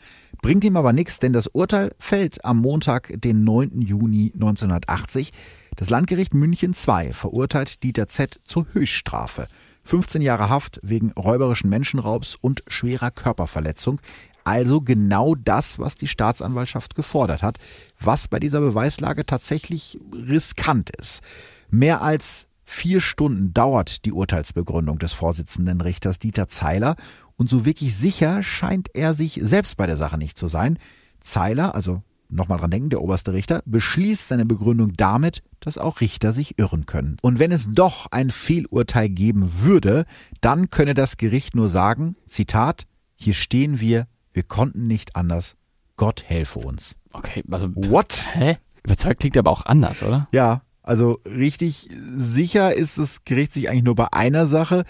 Bringt 0.47 0.63
ihm 0.63 0.77
aber 0.77 0.93
nichts, 0.93 1.19
denn 1.19 1.33
das 1.33 1.49
Urteil 1.49 1.93
fällt 1.99 2.45
am 2.45 2.59
Montag, 2.59 3.13
den 3.21 3.43
9. 3.43 3.81
Juni 3.81 4.31
1980. 4.33 5.33
Das 5.75 5.91
Landgericht 5.91 6.35
München 6.35 6.73
II 6.73 7.13
verurteilt 7.15 7.83
Dieter 7.83 8.07
Z 8.07 8.39
zur 8.45 8.65
Höchststrafe. 8.71 9.49
15 9.83 10.23
Jahre 10.23 10.49
Haft 10.49 10.79
wegen 10.85 11.11
räuberischen 11.11 11.69
Menschenraubs 11.69 12.37
und 12.41 12.63
schwerer 12.69 13.11
Körperverletzung. 13.11 14.01
Also 14.45 14.81
genau 14.81 15.35
das, 15.35 15.81
was 15.81 15.97
die 15.97 16.07
Staatsanwaltschaft 16.07 16.95
gefordert 16.95 17.43
hat, 17.43 17.59
was 17.99 18.29
bei 18.29 18.39
dieser 18.39 18.61
Beweislage 18.61 19.27
tatsächlich 19.27 19.99
riskant 20.13 20.91
ist. 20.91 21.23
Mehr 21.71 22.03
als 22.03 22.47
vier 22.63 23.01
Stunden 23.01 23.53
dauert 23.53 24.05
die 24.05 24.13
Urteilsbegründung 24.13 25.01
des 25.01 25.13
Vorsitzenden 25.13 25.81
Richters 25.81 26.21
Dieter 26.21 26.47
Zeiler 26.47 26.95
und 27.37 27.51
so 27.51 27.65
wirklich 27.65 27.97
sicher 27.97 28.43
scheint 28.43 28.89
er 28.95 29.15
sich 29.15 29.41
selbst 29.43 29.77
bei 29.77 29.87
der 29.87 29.97
Sache 29.97 30.19
nicht 30.19 30.39
zu 30.39 30.49
sein. 30.49 30.79
Zeiler, 31.21 31.75
also 31.75 32.03
nochmal 32.29 32.59
dran 32.59 32.71
denken, 32.71 32.91
der 32.91 33.03
oberste 33.03 33.33
Richter, 33.33 33.63
beschließt 33.67 34.29
seine 34.29 34.47
Begründung 34.47 34.95
damit, 34.97 35.43
dass 35.61 35.79
auch 35.79 36.01
Richter 36.01 36.33
sich 36.33 36.59
irren 36.59 36.87
können. 36.87 37.17
Und 37.23 37.39
wenn 37.39 37.53
es 37.53 37.71
doch 37.71 38.07
ein 38.11 38.31
Fehlurteil 38.31 39.09
geben 39.09 39.63
würde, 39.63 40.07
dann 40.41 40.71
könne 40.71 40.95
das 40.95 41.17
Gericht 41.17 41.55
nur 41.55 41.69
sagen, 41.69 42.17
Zitat, 42.27 42.87
hier 43.15 43.35
stehen 43.35 43.81
wir 43.81 44.07
wir 44.37 44.43
konnten 44.43 44.87
nicht 44.87 45.17
anders. 45.17 45.57
Gott 45.97 46.23
helfe 46.27 46.59
uns. 46.59 46.95
Okay, 47.15 47.43
also. 47.51 47.75
What? 47.75 48.29
Hä? 48.35 48.59
Überzeugt 48.85 49.21
klingt 49.21 49.39
aber 49.39 49.51
auch 49.51 49.65
anders, 49.65 50.03
oder? 50.03 50.29
Ja, 50.31 50.61
also 50.83 51.21
richtig 51.25 51.89
sicher 52.15 52.75
ist 52.75 52.99
das 52.99 53.25
Gericht 53.25 53.55
sich 53.55 53.71
eigentlich 53.71 53.85
nur 53.85 53.95
bei 53.95 54.13
einer 54.13 54.47
Sache. 54.47 54.85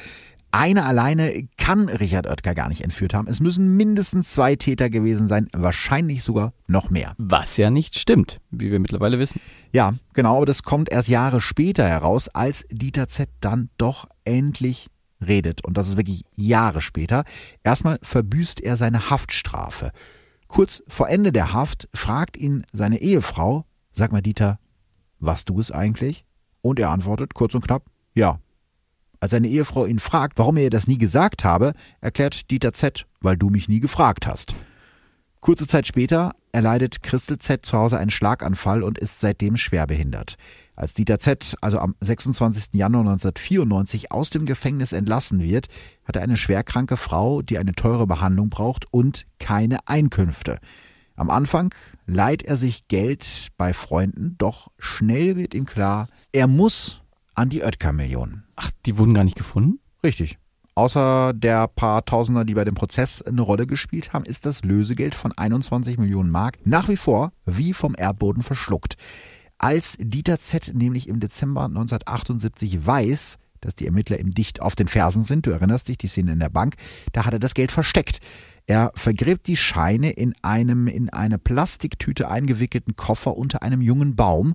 Eine 0.53 0.85
alleine 0.85 1.49
kann 1.59 1.89
Richard 1.89 2.27
Oetker 2.27 2.55
gar 2.55 2.69
nicht 2.69 2.83
entführt 2.83 3.13
haben. 3.13 3.29
Es 3.29 3.41
müssen 3.41 3.77
mindestens 3.77 4.33
zwei 4.33 4.57
Täter 4.57 4.89
gewesen 4.89 5.29
sein, 5.29 5.49
wahrscheinlich 5.53 6.23
sogar 6.23 6.53
noch 6.67 6.89
mehr. 6.89 7.15
Was 7.19 7.57
ja 7.57 7.71
nicht 7.71 7.99
stimmt, 7.99 8.41
wie 8.51 8.71
wir 8.71 8.79
mittlerweile 8.79 9.19
wissen. 9.19 9.41
Ja, 9.73 9.95
genau, 10.15 10.37
aber 10.37 10.47
das 10.47 10.63
kommt 10.63 10.91
erst 10.91 11.09
Jahre 11.09 11.41
später 11.41 11.87
heraus, 11.87 12.29
als 12.29 12.65
Dieter 12.71 13.09
Z 13.09 13.29
dann 13.41 13.69
doch 13.77 14.07
endlich 14.25 14.89
redet, 15.27 15.65
und 15.65 15.77
das 15.77 15.89
ist 15.89 15.97
wirklich 15.97 16.25
Jahre 16.35 16.81
später, 16.81 17.25
erstmal 17.63 17.99
verbüßt 18.03 18.61
er 18.61 18.77
seine 18.77 19.11
Haftstrafe. 19.11 19.91
Kurz 20.49 20.83
vor 20.89 21.09
Ende 21.09 21.33
der 21.33 21.53
Haft 21.53 21.89
fragt 21.93 22.37
ihn 22.37 22.65
seine 22.73 23.01
Ehefrau, 23.01 23.65
sag 23.93 24.13
mal 24.13 24.23
Dieter, 24.23 24.59
was 25.19 25.45
du 25.45 25.59
es 25.59 25.71
eigentlich? 25.71 26.25
Und 26.63 26.79
er 26.79 26.91
antwortet 26.91 27.35
kurz 27.35 27.55
und 27.55 27.65
knapp, 27.65 27.85
ja. 28.15 28.39
Als 29.21 29.33
seine 29.33 29.49
Ehefrau 29.49 29.87
ihn 29.87 29.99
fragt, 29.99 30.39
warum 30.39 30.57
er 30.57 30.65
ihr 30.65 30.71
das 30.71 30.87
nie 30.87 30.99
gesagt 30.99 31.45
habe, 31.45 31.73
erklärt 32.01 32.51
Dieter 32.51 32.73
Z, 32.73 33.07
weil 33.21 33.37
du 33.37 33.51
mich 33.51 33.69
nie 33.69 33.81
gefragt 33.81 34.27
hast. 34.27 34.55
Kurze 35.41 35.67
Zeit 35.67 35.87
später 35.87 36.33
erleidet 36.53 37.03
Christel 37.03 37.39
Z 37.39 37.65
zu 37.65 37.79
Hause 37.79 37.99
einen 37.99 38.11
Schlaganfall 38.11 38.83
und 38.83 38.99
ist 38.99 39.21
seitdem 39.21 39.57
schwerbehindert. 39.57 40.37
Als 40.75 40.93
Dieter 40.93 41.19
Z. 41.19 41.57
also 41.61 41.79
am 41.79 41.95
26. 42.01 42.73
Januar 42.73 43.03
1994 43.03 44.13
aus 44.13 44.31
dem 44.31 44.45
Gefängnis 44.45 44.93
entlassen 44.93 45.41
wird, 45.41 45.69
hat 46.05 46.17
er 46.17 46.23
eine 46.23 46.37
schwerkranke 46.37 46.97
Frau, 46.97 47.43
die 47.43 47.59
eine 47.59 47.73
teure 47.73 48.07
Behandlung 48.07 48.51
braucht 48.51 48.93
und 48.93 49.27
keine 49.39 49.79
Einkünfte. 49.87 50.59
Am 51.15 51.31
Anfang 51.31 51.75
leiht 52.07 52.43
er 52.43 52.57
sich 52.57 52.89
Geld 52.89 53.49
bei 53.57 53.73
Freunden, 53.73 54.35
doch 54.37 54.71
schnell 54.79 55.37
wird 55.37 55.55
ihm 55.55 55.65
klar, 55.65 56.09
er 56.33 56.47
muss 56.47 57.01
an 57.37 57.49
die 57.49 57.63
Oetker-Millionen. 57.63 58.45
Ach, 58.57 58.71
die 58.85 58.99
wurden 58.99 59.15
gar 59.15 59.25
nicht 59.25 59.37
gefunden? 59.37 59.79
Richtig. 60.03 60.39
Außer 60.75 61.33
der 61.33 61.69
paar 61.69 62.05
Tausender, 62.05 62.45
die 62.45 62.55
bei 62.55 62.65
dem 62.65 62.75
Prozess 62.75 63.23
eine 63.23 63.41
Rolle 63.41 63.67
gespielt 63.67 64.13
haben, 64.13 64.27
ist 64.27 64.45
das 64.45 64.63
Lösegeld 64.63 65.15
von 65.15 65.33
21 65.33 65.97
Millionen 65.97 66.31
Mark 66.31 66.59
nach 66.65 66.89
wie 66.89 66.97
vor 66.97 67.33
wie 67.47 67.73
vom 67.73 67.95
Erdboden 67.97 68.43
verschluckt. 68.43 68.97
Als 69.59 69.97
Dieter 69.99 70.39
Z. 70.39 70.73
nämlich 70.75 71.09
im 71.09 71.19
Dezember 71.19 71.65
1978 71.65 72.87
weiß, 72.87 73.39
dass 73.63 73.75
die 73.75 73.87
Ermittler 73.87 74.21
ihm 74.21 74.35
dicht 74.35 74.61
auf 74.61 74.77
den 74.77 74.87
Fersen 74.87 75.25
sind, 75.25 75.47
du 75.47 75.51
erinnerst 75.51 75.89
dich, 75.89 75.97
die 75.97 76.09
Szene 76.09 76.33
in 76.33 76.41
der 76.41 76.51
Bank, 76.51 76.75
da 77.13 77.25
hat 77.25 77.33
er 77.33 77.39
das 77.39 77.55
Geld 77.55 77.73
versteckt. 77.73 78.21
Er 78.67 78.93
vergräbt 78.95 79.47
die 79.47 79.57
Scheine 79.57 80.11
in 80.11 80.35
einem 80.43 80.89
in 80.89 81.09
eine 81.09 81.39
Plastiktüte 81.39 82.29
eingewickelten 82.29 82.97
Koffer 82.97 83.37
unter 83.37 83.63
einem 83.63 83.81
jungen 83.81 84.15
Baum. 84.15 84.55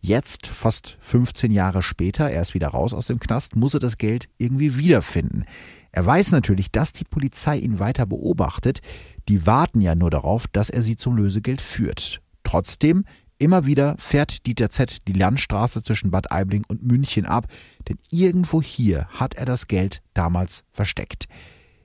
Jetzt, 0.00 0.46
fast 0.46 0.96
15 1.00 1.50
Jahre 1.50 1.82
später, 1.82 2.30
er 2.30 2.42
ist 2.42 2.54
wieder 2.54 2.68
raus 2.68 2.94
aus 2.94 3.06
dem 3.06 3.18
Knast, 3.18 3.56
muss 3.56 3.74
er 3.74 3.80
das 3.80 3.98
Geld 3.98 4.28
irgendwie 4.38 4.76
wiederfinden. 4.76 5.44
Er 5.90 6.06
weiß 6.06 6.30
natürlich, 6.32 6.70
dass 6.70 6.92
die 6.92 7.04
Polizei 7.04 7.58
ihn 7.58 7.78
weiter 7.78 8.06
beobachtet. 8.06 8.80
Die 9.28 9.46
warten 9.46 9.80
ja 9.80 9.94
nur 9.94 10.10
darauf, 10.10 10.46
dass 10.48 10.70
er 10.70 10.82
sie 10.82 10.96
zum 10.96 11.16
Lösegeld 11.16 11.60
führt. 11.60 12.20
Trotzdem 12.44 13.04
Immer 13.40 13.66
wieder 13.66 13.94
fährt 13.98 14.46
Dieter 14.46 14.68
Z 14.68 15.06
die 15.06 15.12
Landstraße 15.12 15.84
zwischen 15.84 16.10
Bad 16.10 16.32
Aibling 16.32 16.64
und 16.66 16.82
München 16.82 17.24
ab, 17.24 17.46
denn 17.88 17.98
irgendwo 18.10 18.60
hier 18.60 19.06
hat 19.10 19.34
er 19.34 19.46
das 19.46 19.68
Geld 19.68 20.02
damals 20.12 20.64
versteckt. 20.72 21.26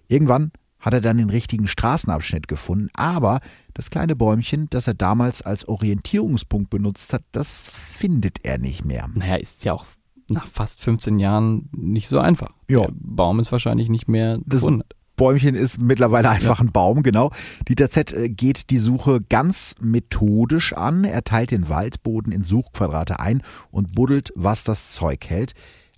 Irgendwann 0.08 0.52
hat 0.84 0.94
er 0.94 1.02
dann 1.02 1.18
den 1.18 1.30
richtigen 1.30 1.66
Straßenabschnitt 1.66 2.48
gefunden, 2.48 2.90
aber 2.94 3.40
das 3.74 3.90
kleine 3.90 4.16
Bäumchen, 4.16 4.68
das 4.70 4.86
er 4.86 4.94
damals 4.94 5.42
als 5.42 5.68
Orientierungspunkt 5.68 6.70
benutzt 6.70 7.14
hat, 7.14 7.24
das 7.32 7.70
findet 7.70 8.44
er 8.44 8.60
nicht 8.60 8.86
mehr. 8.86 9.10
Naja, 9.16 9.38
ist 9.38 9.64
ja 9.64 9.74
auch 9.74 9.86
nach 10.30 10.48
fast 10.48 10.82
15 10.84 11.20
Jahren 11.20 11.70
nicht 11.76 12.10
so 12.10 12.20
einfach. 12.20 12.52
Ja. 12.68 12.82
Der 12.82 12.94
Baum 12.94 13.40
ist 13.40 13.52
wahrscheinlich 13.52 13.90
nicht 13.90 14.08
mehr 14.08 14.40
gefunden. 14.46 14.84
Das 14.88 14.98
Bäumchen 15.16 15.56
ist 15.56 15.80
mittlerweile 15.80 16.30
einfach 16.30 16.60
ja. 16.60 16.66
ein 16.66 16.72
Baum, 16.72 17.02
genau. 17.02 17.32
Dieter 17.68 17.90
Z 17.90 18.12
äh, 18.12 18.30
geht 18.30 18.70
die 18.70 18.78
Suche 18.78 19.22
ganz 19.22 19.76
methodisch 19.80 20.74
an. 20.74 21.04
Er 21.04 21.24
teilt 21.24 21.52
den 21.52 21.70
Waldboden 21.70 22.34
in 22.34 22.44
Suchquadrate 22.44 23.20
ein 23.20 23.42
und 23.72 23.96
buddelt, 23.96 24.34
was 24.36 24.64
das 24.64 24.92
Zeug 24.92 25.26
hält. 25.30 25.54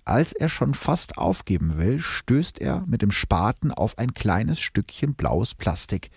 Als 0.06 0.32
er 0.32 0.48
schon 0.48 0.72
fast 0.72 1.18
aufgeben 1.18 1.78
will, 1.78 1.98
stößt 1.98 2.60
er 2.60 2.84
mit 2.86 3.02
dem 3.02 3.10
Spaten 3.10 3.72
auf 3.72 3.98
ein 3.98 4.14
kleines 4.14 4.60
Stückchen 4.60 5.14
blaues 5.14 5.56
Plastik. 5.56 6.10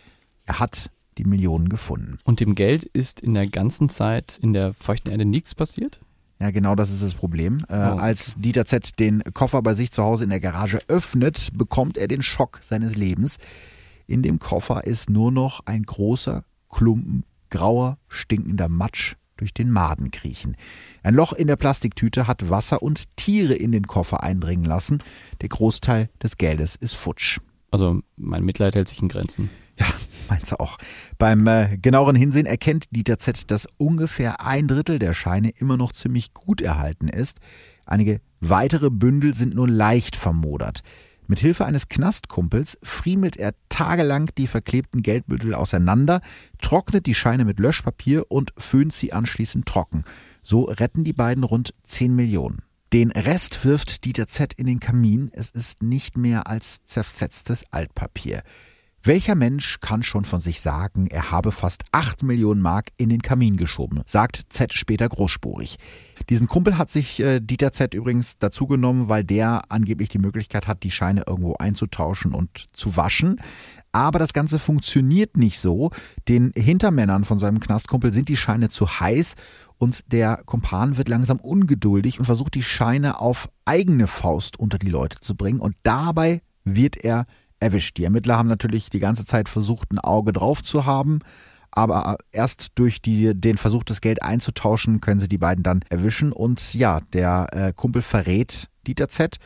Er 0.46 0.60
hat 0.60 0.92
die 1.18 1.26
Millionen 1.26 1.70
gefunden. 1.70 2.20
Und 2.24 2.40
dem 2.40 2.54
Geld 2.54 2.84
ist 2.84 3.20
in 3.20 3.34
der 3.34 3.48
ganzen 3.48 3.90
Zeit 3.90 4.38
in 4.44 4.54
der 4.54 4.76
feuchten 4.76 5.12
Erde 5.12 5.26
nichts 5.26 5.56
passiert? 5.56 6.02
Ja, 6.40 6.52
genau 6.52 6.76
das 6.76 6.92
ist 6.92 7.02
das 7.02 7.16
Problem. 7.16 7.66
Äh, 7.68 7.74
oh. 7.74 7.98
Als 7.98 8.36
Dieter 8.38 8.66
Z 8.66 9.00
den 9.00 9.24
Koffer 9.34 9.64
bei 9.64 9.74
sich 9.74 9.92
zu 9.92 10.04
Hause 10.04 10.24
in 10.24 10.30
der 10.30 10.40
Garage 10.40 10.80
öffnet, 10.88 11.50
bekommt 11.56 11.98
er 11.98 12.08
den 12.08 12.22
Schock 12.22 12.60
seines 12.62 12.96
Lebens. 12.96 13.38
In 14.06 14.22
dem 14.22 14.38
Koffer 14.38 14.86
ist 14.86 15.10
nur 15.10 15.32
noch 15.32 15.66
ein 15.66 15.82
großer 15.82 16.46
Klumpen 16.70 17.26
grauer, 17.50 17.98
stinkender 18.08 18.70
Matsch. 18.70 19.16
Durch 19.40 19.54
den 19.54 19.72
Maden 19.72 20.12
kriechen. 20.12 20.56
Ein 21.04 21.16
Loch 21.16 21.34
in 21.34 21.48
der 21.48 21.56
Plastiktüte 21.56 22.28
hat 22.28 22.50
Wasser 22.50 22.82
und 22.82 23.16
Tiere 23.18 23.54
in 23.54 23.72
den 23.72 23.88
Koffer 23.88 24.24
eindringen 24.24 24.66
lassen. 24.66 25.02
Der 25.42 25.50
Großteil 25.50 26.10
des 26.22 26.38
Geldes 26.38 26.76
ist 26.76 26.94
futsch. 26.94 27.40
Also 27.72 28.02
mein 28.18 28.44
Mitleid 28.44 28.76
hält 28.76 28.88
sich 28.88 29.02
in 29.02 29.10
Grenzen. 29.10 29.50
Ja, 29.78 29.86
meinst 30.30 30.52
du 30.52 30.60
auch. 30.60 30.78
Beim 31.18 31.46
äh, 31.48 31.78
genaueren 31.78 32.16
Hinsehen 32.16 32.46
erkennt 32.46 32.86
Dieter 32.92 33.20
Z, 33.20 33.50
dass 33.52 33.68
ungefähr 33.78 34.46
ein 34.46 34.68
Drittel 34.68 35.00
der 35.00 35.14
Scheine 35.14 35.50
immer 35.50 35.78
noch 35.78 35.92
ziemlich 35.92 36.34
gut 36.34 36.62
erhalten 36.62 37.08
ist. 37.08 37.40
Einige 37.86 38.22
weitere 38.40 38.90
Bündel 38.90 39.34
sind 39.34 39.56
nur 39.56 39.68
leicht 39.68 40.16
vermodert. 40.16 40.82
Mit 41.30 41.38
Hilfe 41.38 41.68
eines 41.68 41.90
Knastkumpels 41.90 42.80
friemelt 42.82 43.38
er 43.38 43.54
tagelang 43.70 44.32
die 44.36 44.48
verklebten 44.48 45.04
Geldbündel 45.04 45.54
auseinander, 45.54 46.22
trocknet 46.60 47.06
die 47.06 47.14
Scheine 47.14 47.46
mit 47.46 47.60
Löschpapier 47.60 48.32
und 48.32 48.52
föhnt 48.58 48.94
sie 48.94 49.14
anschließend 49.14 49.68
trocken. 49.68 50.06
So 50.42 50.64
retten 50.64 51.04
die 51.04 51.14
beiden 51.14 51.44
rund 51.44 51.76
10 51.84 52.16
Millionen. 52.16 52.64
Den 52.94 53.12
Rest 53.12 53.64
wirft 53.64 54.06
Dieter 54.06 54.26
Z 54.26 54.54
in 54.54 54.66
den 54.66 54.80
Kamin. 54.80 55.30
Es 55.32 55.52
ist 55.52 55.84
nicht 55.84 56.18
mehr 56.18 56.48
als 56.48 56.84
zerfetztes 56.86 57.64
Altpapier. 57.70 58.42
Welcher 59.02 59.36
Mensch 59.36 59.80
kann 59.80 60.04
schon 60.04 60.26
von 60.26 60.42
sich 60.42 60.60
sagen, 60.60 61.08
er 61.08 61.32
habe 61.32 61.54
fast 61.54 61.86
8 61.94 62.24
Millionen 62.24 62.62
Mark 62.62 62.90
in 62.98 63.08
den 63.08 63.22
Kamin 63.22 63.56
geschoben, 63.56 64.02
sagt 64.06 64.48
Z 64.50 64.74
später 64.74 65.08
großspurig. 65.08 65.78
Diesen 66.30 66.48
Kumpel 66.48 66.78
hat 66.78 66.90
sich 66.90 67.22
äh, 67.22 67.40
Dieter 67.40 67.72
Z 67.72 67.94
übrigens 67.94 68.38
dazugenommen, 68.40 69.08
weil 69.08 69.24
der 69.24 69.72
angeblich 69.72 70.10
die 70.10 70.20
Möglichkeit 70.20 70.68
hat, 70.68 70.84
die 70.84 70.92
Scheine 70.92 71.24
irgendwo 71.26 71.56
einzutauschen 71.56 72.34
und 72.34 72.66
zu 72.74 72.98
waschen. 72.98 73.40
Aber 73.94 74.20
das 74.20 74.34
Ganze 74.34 74.60
funktioniert 74.60 75.38
nicht 75.38 75.62
so. 75.62 75.92
Den 76.28 76.52
Hintermännern 76.54 77.24
von 77.24 77.40
seinem 77.40 77.62
Knastkumpel 77.62 78.12
sind 78.12 78.28
die 78.28 78.38
Scheine 78.38 78.70
zu 78.70 79.00
heiß 79.00 79.36
und 79.78 80.04
der 80.12 80.42
Kumpan 80.46 80.98
wird 80.98 81.08
langsam 81.08 81.40
ungeduldig 81.40 82.20
und 82.20 82.26
versucht 82.26 82.54
die 82.54 82.64
Scheine 82.64 83.22
auf 83.22 83.50
eigene 83.64 84.08
Faust 84.08 84.60
unter 84.60 84.78
die 84.78 84.90
Leute 84.90 85.22
zu 85.22 85.36
bringen 85.36 85.60
und 85.60 85.76
dabei 85.84 86.42
wird 86.66 86.98
er 86.98 87.26
erwischt. 87.60 87.98
Die 87.98 88.04
Ermittler 88.04 88.38
haben 88.38 88.50
natürlich 88.50 88.90
die 88.90 89.00
ganze 89.00 89.26
Zeit 89.26 89.50
versucht, 89.50 89.92
ein 89.92 90.00
Auge 90.00 90.32
drauf 90.32 90.64
zu 90.64 90.86
haben, 90.86 91.20
aber 91.72 92.18
erst 92.32 92.72
durch 92.76 93.02
die, 93.02 93.34
den 93.40 93.58
Versuch, 93.58 93.84
das 93.84 94.02
Geld 94.02 94.24
einzutauschen, 94.24 95.02
können 95.02 95.20
sie 95.20 95.28
die 95.28 95.38
beiden 95.38 95.64
dann 95.64 95.82
erwischen. 95.90 96.32
Und 96.32 96.74
ja, 96.74 97.02
der 97.14 97.48
äh, 97.52 97.74
Kumpel 97.74 98.02
verrät 98.02 98.70
Dieter 98.88 99.08
Z 99.08 99.38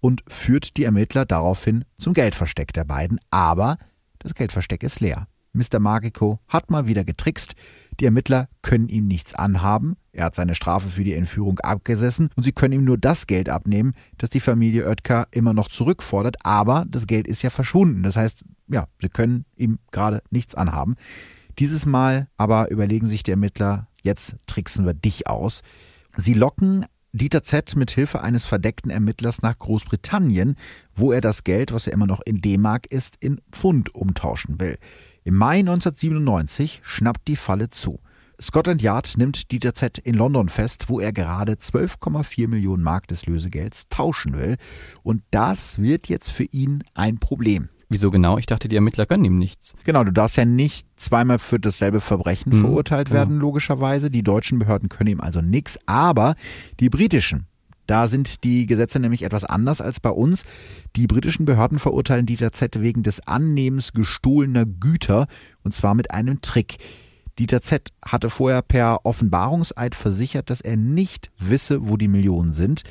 und 0.00 0.22
führt 0.28 0.76
die 0.76 0.84
Ermittler 0.84 1.24
daraufhin 1.24 1.84
zum 1.98 2.14
Geldversteck 2.14 2.72
der 2.72 2.84
beiden. 2.84 3.20
Aber 3.30 3.76
das 4.18 4.34
Geldversteck 4.34 4.82
ist 4.82 5.00
leer. 5.00 5.26
Mr. 5.52 5.80
Magico 5.80 6.38
hat 6.48 6.70
mal 6.70 6.86
wieder 6.86 7.04
getrickst. 7.04 7.54
Die 8.00 8.04
Ermittler 8.04 8.48
können 8.62 8.88
ihm 8.88 9.06
nichts 9.06 9.34
anhaben. 9.34 9.96
Er 10.12 10.26
hat 10.26 10.34
seine 10.34 10.54
Strafe 10.54 10.90
für 10.90 11.04
die 11.04 11.14
Entführung 11.14 11.58
abgesessen 11.60 12.28
und 12.36 12.42
sie 12.42 12.52
können 12.52 12.74
ihm 12.74 12.84
nur 12.84 12.98
das 12.98 13.26
Geld 13.26 13.48
abnehmen, 13.48 13.94
das 14.18 14.28
die 14.28 14.40
Familie 14.40 14.86
Oetker 14.86 15.26
immer 15.30 15.54
noch 15.54 15.68
zurückfordert. 15.68 16.36
Aber 16.44 16.84
das 16.88 17.06
Geld 17.06 17.26
ist 17.26 17.42
ja 17.42 17.48
verschwunden. 17.50 18.02
Das 18.02 18.16
heißt, 18.16 18.44
ja, 18.68 18.86
sie 19.00 19.08
können 19.08 19.46
ihm 19.56 19.78
gerade 19.90 20.22
nichts 20.30 20.54
anhaben. 20.54 20.96
Dieses 21.58 21.86
Mal 21.86 22.28
aber 22.36 22.70
überlegen 22.70 23.06
sich 23.06 23.22
die 23.22 23.30
Ermittler, 23.30 23.88
jetzt 24.02 24.36
tricksen 24.46 24.84
wir 24.84 24.94
dich 24.94 25.26
aus. 25.28 25.62
Sie 26.16 26.34
locken 26.34 26.84
Dieter 27.14 27.42
Z 27.42 27.76
mit 27.76 27.90
Hilfe 27.90 28.22
eines 28.22 28.46
verdeckten 28.46 28.90
Ermittlers 28.90 29.42
nach 29.42 29.58
Großbritannien, 29.58 30.56
wo 30.94 31.12
er 31.12 31.20
das 31.20 31.44
Geld, 31.44 31.72
was 31.72 31.84
ja 31.86 31.92
immer 31.92 32.06
noch 32.06 32.20
in 32.24 32.40
D-Mark 32.40 32.86
ist, 32.86 33.16
in 33.20 33.40
Pfund 33.50 33.94
umtauschen 33.94 34.60
will. 34.60 34.78
Im 35.24 35.36
Mai 35.36 35.58
1997 35.58 36.80
schnappt 36.82 37.28
die 37.28 37.36
Falle 37.36 37.68
zu. 37.68 38.00
Scotland 38.42 38.82
Yard 38.82 39.16
nimmt 39.16 39.52
Dieter 39.52 39.72
Z 39.72 39.98
in 39.98 40.16
London 40.16 40.48
fest, 40.48 40.88
wo 40.88 40.98
er 40.98 41.12
gerade 41.12 41.52
12,4 41.52 42.48
Millionen 42.48 42.82
Mark 42.82 43.06
des 43.06 43.24
Lösegelds 43.26 43.88
tauschen 43.88 44.36
will. 44.36 44.56
Und 45.04 45.22
das 45.30 45.80
wird 45.80 46.08
jetzt 46.08 46.32
für 46.32 46.44
ihn 46.44 46.82
ein 46.94 47.18
Problem. 47.18 47.68
Wieso 47.88 48.10
genau? 48.10 48.38
Ich 48.38 48.46
dachte, 48.46 48.68
die 48.68 48.74
Ermittler 48.74 49.06
können 49.06 49.24
ihm 49.24 49.38
nichts. 49.38 49.74
Genau, 49.84 50.02
du 50.02 50.12
darfst 50.12 50.36
ja 50.36 50.44
nicht 50.44 50.88
zweimal 50.96 51.38
für 51.38 51.60
dasselbe 51.60 52.00
Verbrechen 52.00 52.56
mhm, 52.56 52.60
verurteilt 52.60 53.08
genau. 53.08 53.20
werden, 53.20 53.38
logischerweise. 53.38 54.10
Die 54.10 54.24
deutschen 54.24 54.58
Behörden 54.58 54.88
können 54.88 55.10
ihm 55.10 55.20
also 55.20 55.40
nichts, 55.40 55.78
aber 55.86 56.34
die 56.80 56.88
britischen, 56.88 57.46
da 57.86 58.08
sind 58.08 58.44
die 58.44 58.66
Gesetze 58.66 58.98
nämlich 58.98 59.22
etwas 59.22 59.44
anders 59.44 59.80
als 59.80 60.00
bei 60.00 60.10
uns. 60.10 60.44
Die 60.96 61.06
britischen 61.06 61.44
Behörden 61.44 61.78
verurteilen 61.78 62.26
Dieter 62.26 62.50
Z 62.52 62.80
wegen 62.80 63.02
des 63.02 63.26
Annehmens 63.28 63.92
gestohlener 63.92 64.64
Güter 64.64 65.26
und 65.62 65.74
zwar 65.74 65.94
mit 65.94 66.10
einem 66.10 66.40
Trick. 66.40 66.78
Dieter 67.38 67.60
Z 67.60 67.90
hatte 68.04 68.30
vorher 68.30 68.62
per 68.62 69.04
Offenbarungseid 69.04 69.94
versichert, 69.94 70.50
dass 70.50 70.60
er 70.60 70.76
nicht 70.76 71.30
wisse, 71.38 71.88
wo 71.88 71.96
die 71.96 72.08
Millionen 72.08 72.52
sind. 72.52 72.82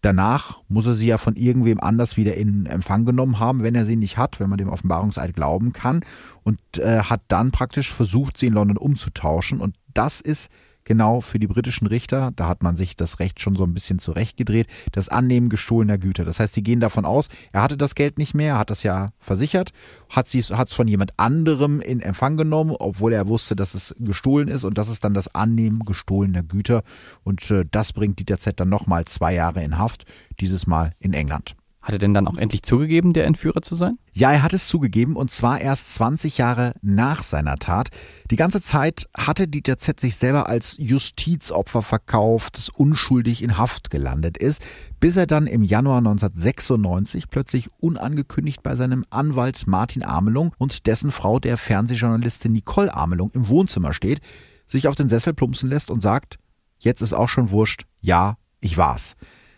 Danach 0.00 0.58
muss 0.68 0.84
er 0.86 0.94
sie 0.94 1.06
ja 1.06 1.16
von 1.16 1.34
irgendwem 1.34 1.80
anders 1.80 2.18
wieder 2.18 2.34
in 2.34 2.66
Empfang 2.66 3.06
genommen 3.06 3.40
haben, 3.40 3.62
wenn 3.62 3.74
er 3.74 3.86
sie 3.86 3.96
nicht 3.96 4.18
hat, 4.18 4.38
wenn 4.38 4.50
man 4.50 4.58
dem 4.58 4.68
Offenbarungseid 4.68 5.34
glauben 5.34 5.72
kann. 5.72 6.04
Und 6.42 6.60
äh, 6.76 7.04
hat 7.04 7.22
dann 7.28 7.52
praktisch 7.52 7.90
versucht, 7.90 8.36
sie 8.36 8.48
in 8.48 8.52
London 8.52 8.76
umzutauschen. 8.76 9.60
Und 9.60 9.76
das 9.94 10.20
ist 10.20 10.50
genau 10.84 11.20
für 11.20 11.38
die 11.38 11.46
britischen 11.46 11.86
Richter, 11.86 12.32
da 12.36 12.48
hat 12.48 12.62
man 12.62 12.76
sich 12.76 12.96
das 12.96 13.18
Recht 13.18 13.40
schon 13.40 13.56
so 13.56 13.64
ein 13.64 13.74
bisschen 13.74 13.98
zurechtgedreht, 13.98 14.68
das 14.92 15.08
Annehmen 15.08 15.48
gestohlener 15.48 15.98
Güter. 15.98 16.24
Das 16.24 16.40
heißt, 16.40 16.54
sie 16.54 16.62
gehen 16.62 16.80
davon 16.80 17.04
aus, 17.04 17.28
er 17.52 17.62
hatte 17.62 17.76
das 17.76 17.94
Geld 17.94 18.18
nicht 18.18 18.34
mehr, 18.34 18.58
hat 18.58 18.70
das 18.70 18.82
ja 18.82 19.10
versichert, 19.18 19.72
hat 20.10 20.32
es 20.34 20.74
von 20.74 20.88
jemand 20.88 21.18
anderem 21.18 21.80
in 21.80 22.00
Empfang 22.00 22.36
genommen, 22.36 22.74
obwohl 22.78 23.12
er 23.12 23.28
wusste, 23.28 23.56
dass 23.56 23.74
es 23.74 23.94
gestohlen 23.98 24.48
ist 24.48 24.64
und 24.64 24.78
das 24.78 24.88
ist 24.88 25.04
dann 25.04 25.14
das 25.14 25.34
Annehmen 25.34 25.80
gestohlener 25.80 26.42
Güter 26.42 26.82
und 27.22 27.50
äh, 27.50 27.64
das 27.70 27.92
bringt 27.92 28.18
Dieter 28.18 28.38
Z 28.38 28.60
dann 28.60 28.68
nochmal 28.68 29.04
zwei 29.06 29.34
Jahre 29.34 29.62
in 29.62 29.78
Haft, 29.78 30.04
dieses 30.40 30.66
Mal 30.66 30.92
in 30.98 31.12
England. 31.12 31.56
Hat 31.84 31.92
er 31.92 31.98
denn 31.98 32.14
dann 32.14 32.26
auch 32.26 32.38
endlich 32.38 32.62
zugegeben, 32.62 33.12
der 33.12 33.26
Entführer 33.26 33.60
zu 33.60 33.74
sein? 33.74 33.98
Ja, 34.14 34.32
er 34.32 34.42
hat 34.42 34.54
es 34.54 34.68
zugegeben 34.68 35.16
und 35.16 35.30
zwar 35.30 35.60
erst 35.60 35.92
20 35.92 36.38
Jahre 36.38 36.72
nach 36.80 37.22
seiner 37.22 37.56
Tat. 37.56 37.90
Die 38.30 38.36
ganze 38.36 38.62
Zeit 38.62 39.06
hatte 39.14 39.46
Dieter 39.46 39.76
Z 39.76 40.00
sich 40.00 40.16
selber 40.16 40.48
als 40.48 40.76
Justizopfer 40.78 41.82
verkauft, 41.82 42.56
das 42.56 42.70
unschuldig 42.70 43.42
in 43.42 43.58
Haft 43.58 43.90
gelandet 43.90 44.38
ist, 44.38 44.62
bis 44.98 45.18
er 45.18 45.26
dann 45.26 45.46
im 45.46 45.62
Januar 45.62 45.98
1996 45.98 47.28
plötzlich 47.28 47.68
unangekündigt 47.80 48.62
bei 48.62 48.76
seinem 48.76 49.04
Anwalt 49.10 49.66
Martin 49.66 50.04
Amelung 50.04 50.54
und 50.56 50.86
dessen 50.86 51.10
Frau, 51.10 51.38
der 51.38 51.58
Fernsehjournalistin 51.58 52.52
Nicole 52.52 52.94
Amelung, 52.94 53.30
im 53.34 53.48
Wohnzimmer 53.48 53.92
steht, 53.92 54.22
sich 54.66 54.88
auf 54.88 54.94
den 54.94 55.10
Sessel 55.10 55.34
plumpsen 55.34 55.68
lässt 55.68 55.90
und 55.90 56.00
sagt, 56.00 56.38
jetzt 56.78 57.02
ist 57.02 57.12
auch 57.12 57.28
schon 57.28 57.50
wurscht, 57.50 57.84
ja, 58.00 58.38
ich 58.60 58.78
war's. 58.78 59.16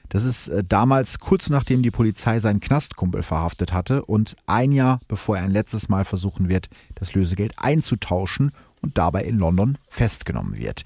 Das 0.09 0.25
ist 0.25 0.49
äh, 0.49 0.63
damals 0.67 1.19
kurz 1.19 1.51
nachdem 1.51 1.83
die 1.83 1.91
Polizei 1.91 2.39
seinen 2.39 2.61
Knastkumpel 2.61 3.23
verhaftet 3.23 3.73
hatte 3.73 4.05
und 4.05 4.37
ein 4.47 4.73
Jahr 4.73 5.01
bevor 5.09 5.37
er 5.37 5.45
ein 5.45 5.51
letztes 5.51 5.89
Mal 5.89 6.05
versuchen 6.05 6.49
wird, 6.49 6.69
das 6.95 7.15
Lösegeld 7.15 7.55
einzutauschen 7.57 8.53
und 8.83 8.99
dabei 8.99 9.25
in 9.25 9.39
London 9.39 9.79
festgenommen 9.89 10.57
wird. 10.57 10.83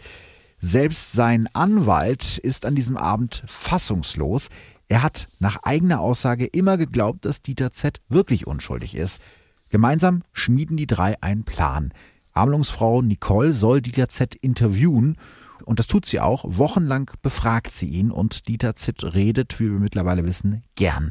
Selbst 0.59 1.13
sein 1.13 1.49
Anwalt 1.55 2.39
ist 2.39 2.67
an 2.67 2.75
diesem 2.75 2.97
Abend 2.97 3.43
fassungslos. 3.47 4.49
Er 4.89 5.03
hat 5.03 5.29
nach 5.39 5.63
eigener 5.63 6.01
Aussage 6.01 6.47
immer 6.47 6.77
geglaubt, 6.77 7.25
dass 7.25 7.43
Dieter 7.43 7.73
Z 7.73 8.01
wirklich 8.09 8.47
unschuldig 8.47 8.95
ist. 8.95 9.21
Gemeinsam 9.71 10.23
schmieden 10.33 10.77
die 10.77 10.87
drei 10.87 11.21
einen 11.23 11.45
Plan. 11.45 11.93
Armlungsfrau 12.33 13.01
Nicole 13.01 13.53
soll 13.53 13.81
Dieter 13.81 14.09
Z 14.09 14.35
interviewen 14.35 15.17
und 15.65 15.79
das 15.79 15.87
tut 15.87 16.07
sie 16.07 16.21
auch. 16.21 16.45
Wochenlang 16.47 17.11
befragt 17.23 17.73
sie 17.73 17.89
ihn 17.89 18.11
und 18.11 18.49
Dieter 18.49 18.77
Zitt 18.77 19.15
redet, 19.15 19.61
wie 19.61 19.71
wir 19.71 19.79
mittlerweile 19.79 20.25
wissen, 20.25 20.63
gern. 20.75 21.11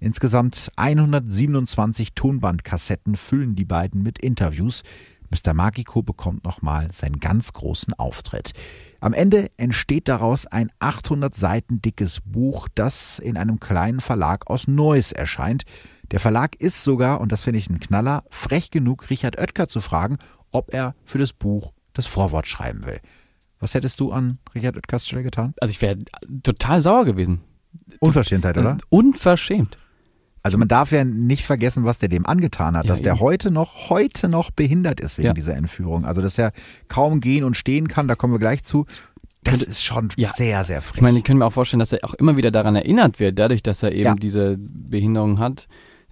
Insgesamt 0.00 0.70
127 0.76 2.14
Tonbandkassetten 2.14 3.16
füllen 3.16 3.54
die 3.54 3.64
beiden 3.64 4.02
mit 4.02 4.18
Interviews. 4.18 4.82
Mr. 5.30 5.54
Magico 5.54 6.02
bekommt 6.02 6.44
nochmal 6.44 6.92
seinen 6.92 7.18
ganz 7.18 7.52
großen 7.52 7.94
Auftritt. 7.94 8.52
Am 9.00 9.12
Ende 9.12 9.50
entsteht 9.56 10.08
daraus 10.08 10.46
ein 10.46 10.70
800 10.78 11.34
Seiten 11.34 11.80
dickes 11.80 12.20
Buch, 12.24 12.68
das 12.74 13.18
in 13.18 13.36
einem 13.36 13.60
kleinen 13.60 14.00
Verlag 14.00 14.48
aus 14.48 14.68
Neuss 14.68 15.12
erscheint. 15.12 15.64
Der 16.10 16.20
Verlag 16.20 16.56
ist 16.56 16.84
sogar, 16.84 17.20
und 17.20 17.32
das 17.32 17.44
finde 17.44 17.58
ich 17.58 17.68
ein 17.68 17.80
Knaller, 17.80 18.24
frech 18.30 18.70
genug, 18.70 19.10
Richard 19.10 19.38
Oetker 19.38 19.68
zu 19.68 19.80
fragen, 19.80 20.18
ob 20.50 20.72
er 20.72 20.94
für 21.04 21.18
das 21.18 21.32
Buch 21.32 21.72
das 21.94 22.06
Vorwort 22.06 22.46
schreiben 22.46 22.86
will. 22.86 23.00
Was 23.60 23.74
hättest 23.74 24.00
du 24.00 24.12
an 24.12 24.38
Richard 24.54 24.76
Oetkers 24.76 25.06
Stelle 25.06 25.22
getan? 25.22 25.54
Also 25.60 25.72
ich 25.72 25.80
wäre 25.80 25.98
total 26.42 26.80
sauer 26.80 27.04
gewesen. 27.04 27.40
Unverschämtheit, 28.00 28.58
oder? 28.58 28.76
Unverschämt. 28.90 29.78
Also 30.42 30.58
man 30.58 30.68
darf 30.68 30.92
ja 30.92 31.04
nicht 31.04 31.44
vergessen, 31.44 31.84
was 31.84 31.98
der 31.98 32.10
dem 32.10 32.26
angetan 32.26 32.76
hat, 32.76 32.84
ja, 32.84 32.88
dass 32.90 33.00
der 33.00 33.18
heute 33.18 33.50
noch, 33.50 33.88
heute 33.88 34.28
noch 34.28 34.50
behindert 34.50 35.00
ist 35.00 35.16
wegen 35.16 35.28
ja. 35.28 35.32
dieser 35.32 35.56
Entführung. 35.56 36.04
Also 36.04 36.20
dass 36.20 36.36
er 36.36 36.52
kaum 36.86 37.20
gehen 37.20 37.44
und 37.44 37.56
stehen 37.56 37.88
kann, 37.88 38.08
da 38.08 38.14
kommen 38.14 38.34
wir 38.34 38.38
gleich 38.38 38.62
zu. 38.62 38.84
Das 39.42 39.62
ist 39.62 39.82
schon 39.82 40.10
ja. 40.16 40.30
sehr, 40.30 40.64
sehr 40.64 40.82
frech. 40.82 40.96
Ich 40.96 41.02
meine, 41.02 41.18
ich 41.18 41.24
kann 41.24 41.38
mir 41.38 41.46
auch 41.46 41.52
vorstellen, 41.52 41.80
dass 41.80 41.92
er 41.92 42.04
auch 42.04 42.14
immer 42.14 42.36
wieder 42.36 42.50
daran 42.50 42.76
erinnert 42.76 43.20
wird, 43.20 43.38
dadurch, 43.38 43.62
dass 43.62 43.82
er 43.82 43.92
eben 43.92 44.16
diese 44.16 44.56
Behinderung 44.58 45.38
hat, 45.38 45.66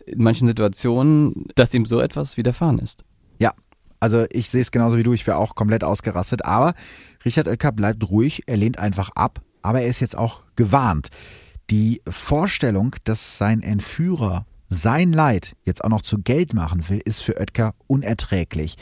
in 0.07 0.23
manchen 0.23 0.47
Situationen, 0.47 1.47
dass 1.55 1.75
ihm 1.75 1.85
so 1.85 2.01
etwas 2.01 2.37
widerfahren 2.37 2.79
ist. 2.79 3.05
Ja, 3.39 3.53
Also 4.01 4.27
ich 4.33 4.51
sehe 4.51 4.63
es 4.63 4.71
genauso 4.73 4.97
wie 4.97 5.05
du, 5.05 5.13
ich 5.13 5.27
wäre 5.27 5.37
auch 5.37 5.55
komplett 5.55 5.85
ausgerastet. 5.85 6.45
Aber 6.45 6.75
Richard 7.25 7.49
Oetker 7.49 7.73
bleibt 7.73 8.09
ruhig, 8.11 8.43
er 8.47 8.57
lehnt 8.57 8.79
einfach 8.79 9.11
ab, 9.11 9.43
aber 9.63 9.83
er 9.83 9.89
ist 9.89 10.01
jetzt 10.01 10.17
auch 10.17 10.43
gewarnt. 10.57 11.09
Die 11.71 12.03
Vorstellung, 12.09 12.97
dass 13.05 13.39
sein 13.39 13.63
Entführer 13.63 14.47
sein 14.69 15.13
Leid 15.13 15.55
jetzt 15.65 15.85
auch 15.85 15.91
noch 15.91 16.03
zu 16.03 16.19
Geld 16.19 16.55
machen 16.55 16.89
will, 16.89 17.01
ist 17.05 17.23
für 17.23 17.39
Oetker 17.39 17.75
unerträglich. 17.87 18.77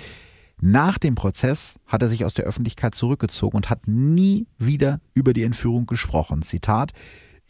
Nach 0.61 0.99
dem 0.99 1.15
Prozess 1.15 1.79
hat 1.87 2.03
er 2.03 2.09
sich 2.09 2.25
aus 2.25 2.35
der 2.35 2.45
Öffentlichkeit 2.45 2.95
zurückgezogen 2.95 3.57
und 3.57 3.71
hat 3.71 3.89
nie 3.89 4.47
wieder 4.59 5.01
über 5.15 5.33
die 5.33 5.43
Entführung 5.43 5.87
gesprochen. 5.87 6.43
Zitat 6.43 6.93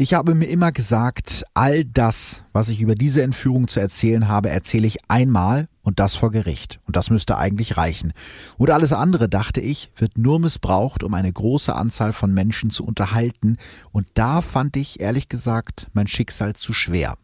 ich 0.00 0.14
habe 0.14 0.34
mir 0.34 0.46
immer 0.46 0.72
gesagt, 0.72 1.44
all 1.52 1.84
das, 1.84 2.42
was 2.54 2.70
ich 2.70 2.80
über 2.80 2.94
diese 2.94 3.22
Entführung 3.22 3.68
zu 3.68 3.80
erzählen 3.80 4.28
habe, 4.28 4.48
erzähle 4.48 4.86
ich 4.86 4.96
einmal 5.08 5.68
und 5.82 6.00
das 6.00 6.14
vor 6.14 6.30
Gericht. 6.30 6.80
Und 6.86 6.96
das 6.96 7.10
müsste 7.10 7.36
eigentlich 7.36 7.76
reichen. 7.76 8.14
Und 8.56 8.70
alles 8.70 8.94
andere, 8.94 9.28
dachte 9.28 9.60
ich, 9.60 9.90
wird 9.96 10.16
nur 10.16 10.40
missbraucht, 10.40 11.04
um 11.04 11.12
eine 11.12 11.30
große 11.30 11.74
Anzahl 11.74 12.14
von 12.14 12.32
Menschen 12.32 12.70
zu 12.70 12.82
unterhalten. 12.82 13.58
Und 13.92 14.08
da 14.14 14.40
fand 14.40 14.78
ich, 14.78 15.00
ehrlich 15.00 15.28
gesagt, 15.28 15.88
mein 15.92 16.06
Schicksal 16.06 16.54
zu 16.54 16.72
schwer. 16.72 17.18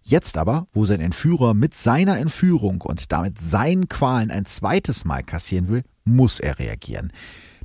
Jetzt 0.00 0.38
aber, 0.38 0.68
wo 0.72 0.84
sein 0.84 1.00
Entführer 1.00 1.52
mit 1.52 1.74
seiner 1.74 2.16
Entführung 2.18 2.80
und 2.82 3.10
damit 3.10 3.40
seinen 3.40 3.88
Qualen 3.88 4.30
ein 4.30 4.44
zweites 4.44 5.04
Mal 5.04 5.24
kassieren 5.24 5.68
will, 5.68 5.82
muss 6.04 6.38
er 6.38 6.60
reagieren. 6.60 7.10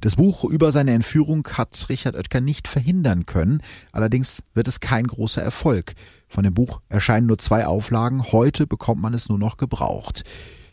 Das 0.04 0.18
Buch 0.18 0.44
über 0.44 0.74
seine 0.74 0.92
Entführung 0.92 1.48
hat 1.54 1.86
Richard 1.88 2.18
Oetker 2.18 2.42
nicht 2.42 2.68
verhindern 2.68 3.26
können, 3.26 3.62
allerdings 3.94 4.44
wird 4.54 4.68
es 4.68 4.82
kein 4.82 5.08
großer 5.08 5.42
Erfolg. 5.42 5.94
Von 6.28 6.44
dem 6.44 6.54
Buch 6.54 6.82
erscheinen 6.90 7.28
nur 7.28 7.38
zwei 7.38 7.66
Auflagen, 7.66 8.22
heute 8.34 8.68
bekommt 8.68 9.02
man 9.02 9.14
es 9.14 9.30
nur 9.30 9.40
noch 9.40 9.56
gebraucht. 9.56 10.26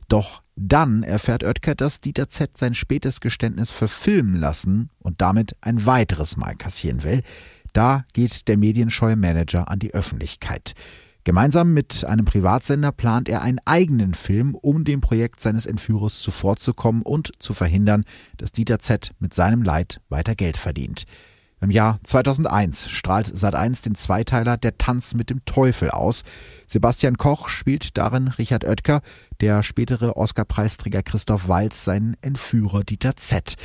Doch 0.09 0.43
dann 0.57 1.05
erfährt 1.05 1.45
Oetker, 1.45 1.77
dass 1.77 2.01
Dieter 2.01 2.29
Z 2.29 2.59
sein 2.59 2.75
spätes 2.75 3.21
Geständnis 3.21 3.71
verfilmen 3.71 4.35
lassen 4.35 4.91
und 4.99 5.21
damit 5.21 5.55
ein 5.61 5.87
weiteres 5.87 6.37
Mal 6.37 6.57
kassieren 6.57 7.05
will. 7.05 7.23
Da 7.73 8.03
geht 8.13 8.49
der 8.49 8.57
medienscheue 8.57 9.15
Manager 9.15 9.69
an 9.69 9.79
die 9.79 9.95
Öffentlichkeit. 9.95 10.75
Gemeinsam 11.25 11.75
mit 11.75 12.05
einem 12.05 12.25
Privatsender 12.25 12.93
plant 12.93 13.29
er 13.29 13.43
einen 13.43 13.61
eigenen 13.67 14.15
Film, 14.15 14.55
um 14.55 14.85
dem 14.85 15.03
Projekt 15.03 15.41
seines 15.41 15.67
Entführers 15.67 16.21
zuvorzukommen 16.21 17.03
und 17.03 17.33
zu 17.39 17.53
verhindern, 17.53 18.05
dass 18.39 18.53
Dieter 18.53 18.79
Z 18.79 19.13
mit 19.19 19.35
seinem 19.35 19.63
Leid 19.63 20.01
weiter 20.09 20.35
Geld 20.35 20.57
verdient. 20.57 21.05
Im 21.63 21.71
Jahr 21.71 22.01
2001 22.05 22.89
strahlt 22.89 23.29
Sat1 23.29 23.85
den 23.85 23.95
Zweiteiler 23.95 24.57
Der 24.57 24.79
Tanz 24.79 25.13
mit 25.13 25.29
dem 25.29 25.45
Teufel 25.45 25.91
aus. 25.91 26.23
Sebastian 26.67 27.19
Koch 27.19 27.51
spielt 27.51 27.99
darin 27.99 28.29
Richard 28.29 28.65
Oetker, 28.65 29.03
der 29.43 29.63
spätere 29.63 30.17
Oscar-Preisträger 30.17 31.03
Christoph 31.03 31.49
Walz 31.49 31.85
seinen 31.85 32.17
Entführer 32.23 32.83
Dieter 32.83 33.15
Z. 33.17 33.57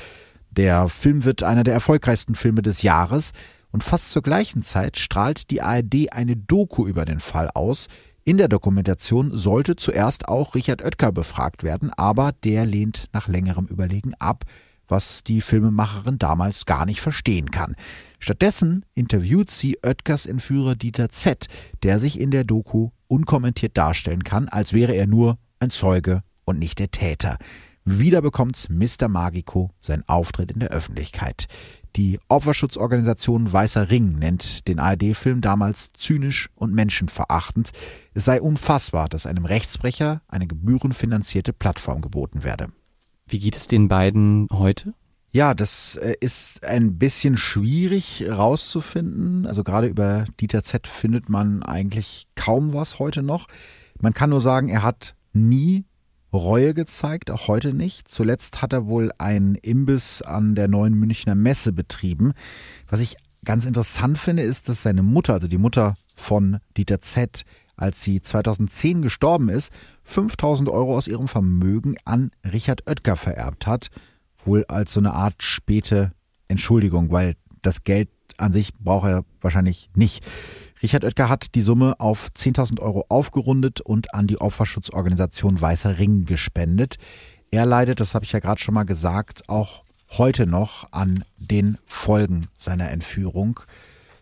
Der 0.52 0.90
Film 0.90 1.24
wird 1.24 1.44
einer 1.44 1.64
der 1.64 1.74
erfolgreichsten 1.74 2.36
Filme 2.36 2.62
des 2.62 2.82
Jahres. 2.82 3.32
Und 3.76 3.84
fast 3.84 4.12
zur 4.12 4.22
gleichen 4.22 4.62
Zeit 4.62 4.96
strahlt 4.96 5.52
die 5.52 5.62
ARD 5.62 6.14
eine 6.14 6.38
Doku 6.38 6.88
über 6.88 7.04
den 7.04 7.20
Fall 7.20 7.50
aus. 7.54 7.90
In 8.24 8.38
der 8.38 8.48
Dokumentation 8.48 9.36
sollte 9.36 9.76
zuerst 9.76 10.30
auch 10.30 10.56
Richard 10.56 10.82
Oetker 10.82 11.12
befragt 11.12 11.62
werden, 11.62 11.92
aber 11.92 12.32
der 12.46 12.66
lehnt 12.66 13.10
nach 13.12 13.28
längerem 13.28 13.66
Überlegen 13.66 14.14
ab, 14.14 14.46
was 14.88 15.26
die 15.26 15.42
Filmemacherin 15.42 16.18
damals 16.18 16.66
gar 16.66 16.86
nicht 16.86 17.02
verstehen 17.02 17.52
kann. 17.52 17.76
Stattdessen 18.18 18.86
interviewt 18.94 19.52
sie 19.52 19.78
Oetkers 19.86 20.26
Entführer 20.26 20.76
Dieter 20.78 21.10
Z., 21.10 21.50
der 21.84 22.00
sich 22.00 22.18
in 22.18 22.32
der 22.32 22.46
Doku 22.46 22.92
unkommentiert 23.10 23.76
darstellen 23.76 24.24
kann, 24.24 24.48
als 24.48 24.72
wäre 24.72 24.94
er 24.94 25.06
nur 25.06 25.38
ein 25.60 25.70
Zeuge 25.70 26.24
und 26.46 26.60
nicht 26.60 26.80
der 26.80 26.92
Täter. 26.92 27.38
Wieder 27.84 28.22
bekommt 28.22 28.70
Mr. 28.70 29.10
Magico 29.10 29.72
seinen 29.82 30.08
Auftritt 30.08 30.54
in 30.54 30.62
der 30.62 30.70
Öffentlichkeit. 30.70 31.48
Die 31.96 32.20
Opferschutzorganisation 32.28 33.52
Weißer 33.52 33.90
Ring 33.90 34.20
nennt 34.20 34.68
den 34.68 34.80
ARD-Film 34.80 35.40
damals 35.40 35.94
zynisch 35.94 36.50
und 36.56 36.74
menschenverachtend. 36.74 37.72
Es 38.14 38.26
sei 38.26 38.42
unfassbar, 38.42 39.08
dass 39.08 39.26
einem 39.26 39.46
Rechtsbrecher 39.46 40.22
eine 40.28 40.46
gebührenfinanzierte 40.46 41.54
Plattform 41.54 42.02
geboten 42.02 42.44
werde. 42.44 42.68
Wie 43.28 43.40
geht 43.40 43.56
es 43.56 43.68
den 43.68 43.88
beiden 43.88 44.48
heute? 44.52 44.94
Ja, 45.32 45.54
das 45.54 45.96
äh, 45.96 46.16
ist 46.20 46.64
ein 46.66 46.98
bisschen 46.98 47.38
schwierig 47.38 48.26
rauszufinden. 48.30 49.46
Also 49.46 49.64
gerade 49.64 49.88
über 49.88 50.26
Dieter 50.40 50.64
Z 50.64 50.88
findet 50.88 51.30
man 51.30 51.64
eigentlich 51.64 52.28
kaum 52.36 52.74
was 52.74 53.00
heute 53.00 53.24
noch. 53.24 53.48
Man 54.00 54.14
kann 54.14 54.30
nur 54.30 54.42
sagen, 54.42 54.68
er 54.68 54.84
hat 54.84 55.16
nie 55.32 55.86
Reue 56.36 56.74
gezeigt, 56.74 57.32
auch 57.32 57.48
heute 57.48 57.74
nicht. 57.74 58.08
Zuletzt 58.08 58.62
hat 58.62 58.74
er 58.74 58.88
wohl 58.88 59.12
einen 59.18 59.56
Imbiss 59.56 60.22
an 60.22 60.56
der 60.56 60.68
neuen 60.68 60.94
Münchner 60.94 61.36
Messe 61.36 61.74
betrieben. 61.74 62.34
Was 62.88 63.00
ich 63.00 63.18
ganz 63.44 63.66
interessant 63.66 64.18
finde, 64.18 64.44
ist, 64.44 64.70
dass 64.70 64.82
seine 64.82 65.04
Mutter, 65.04 65.34
also 65.34 65.48
die 65.48 65.58
Mutter 65.58 65.96
von 66.16 66.60
Dieter 66.78 67.02
Z., 67.02 67.44
als 67.78 68.02
sie 68.02 68.22
2010 68.22 69.02
gestorben 69.02 69.50
ist, 69.50 69.72
5000 70.04 70.70
Euro 70.70 70.96
aus 70.96 71.08
ihrem 71.08 71.28
Vermögen 71.28 71.96
an 72.06 72.32
Richard 72.44 72.88
Oetker 72.88 73.16
vererbt 73.16 73.68
hat. 73.68 73.90
Wohl 74.44 74.66
als 74.66 74.94
so 74.94 75.00
eine 75.00 75.14
Art 75.14 75.44
späte 75.44 76.12
Entschuldigung, 76.48 77.12
weil 77.12 77.36
das 77.62 77.84
Geld 77.84 78.10
an 78.38 78.54
sich 78.54 78.74
braucht 78.74 79.08
er 79.08 79.26
wahrscheinlich 79.42 79.90
nicht. 79.96 80.24
Richard 80.86 81.04
Oetker 81.04 81.30
hat 81.30 81.56
die 81.56 81.64
Summe 81.64 82.00
auf 82.00 82.30
10.000 82.38 82.80
Euro 82.80 83.08
aufgerundet 83.10 83.82
und 83.82 84.14
an 84.14 84.28
die 84.28 84.40
Opferschutzorganisation 84.40 85.60
Weißer 85.60 85.98
Ring 85.98 86.26
gespendet. 86.26 86.98
Er 87.50 87.66
leidet, 87.66 88.00
das 88.00 88.14
habe 88.14 88.24
ich 88.24 88.34
ja 88.34 88.40
gerade 88.40 88.62
schon 88.62 88.76
mal 88.76 88.84
gesagt, 88.84 89.50
auch 89.50 89.84
heute 90.12 90.46
noch 90.46 90.92
an 90.92 91.24
den 91.38 91.80
Folgen 91.88 92.50
seiner 92.60 92.92
Entführung. 92.92 93.62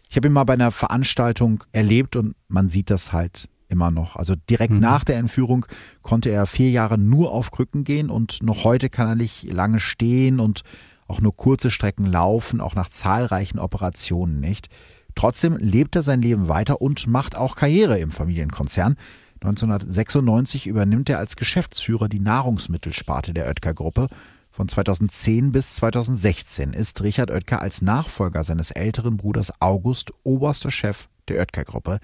Ich 0.09 0.15
habe 0.15 0.29
ihn 0.29 0.31
mal 0.31 0.45
bei 0.45 0.53
einer 0.53 0.71
Veranstaltung 0.71 1.65
erlebt 1.73 2.15
und 2.15 2.33
man 2.47 2.69
sieht 2.69 2.89
das 2.89 3.11
halt 3.11 3.49
immer 3.67 3.91
noch. 3.91 4.15
Also 4.15 4.35
direkt 4.49 4.75
mhm. 4.75 4.79
nach 4.79 5.03
der 5.03 5.17
Entführung 5.17 5.65
konnte 6.01 6.29
er 6.29 6.45
vier 6.45 6.71
Jahre 6.71 6.97
nur 6.97 7.33
auf 7.33 7.51
Krücken 7.51 7.83
gehen 7.83 8.09
und 8.09 8.41
noch 8.41 8.63
heute 8.63 8.89
kann 8.89 9.09
er 9.09 9.15
nicht 9.15 9.43
lange 9.51 9.81
stehen 9.81 10.39
und 10.39 10.61
auch 11.07 11.19
nur 11.19 11.35
kurze 11.35 11.69
Strecken 11.69 12.05
laufen, 12.05 12.61
auch 12.61 12.73
nach 12.73 12.87
zahlreichen 12.87 13.59
Operationen 13.59 14.39
nicht. 14.39 14.69
Trotzdem 15.15 15.57
lebt 15.57 15.95
er 15.95 16.03
sein 16.03 16.21
Leben 16.21 16.47
weiter 16.47 16.81
und 16.81 17.07
macht 17.07 17.35
auch 17.35 17.55
Karriere 17.55 17.99
im 17.99 18.11
Familienkonzern. 18.11 18.97
1996 19.35 20.67
übernimmt 20.67 21.09
er 21.09 21.19
als 21.19 21.35
Geschäftsführer 21.35 22.07
die 22.07 22.19
Nahrungsmittelsparte 22.19 23.33
der 23.33 23.47
Oetker 23.47 23.73
Gruppe. 23.73 24.07
Von 24.51 24.69
2010 24.69 25.51
bis 25.51 25.75
2016 25.75 26.73
ist 26.73 27.01
Richard 27.01 27.31
Oetker 27.31 27.61
als 27.61 27.81
Nachfolger 27.81 28.43
seines 28.43 28.71
älteren 28.71 29.17
Bruders 29.17 29.51
August 29.59 30.13
oberster 30.23 30.71
Chef 30.71 31.09
der 31.27 31.39
Oetker 31.39 31.63
Gruppe. 31.63 31.99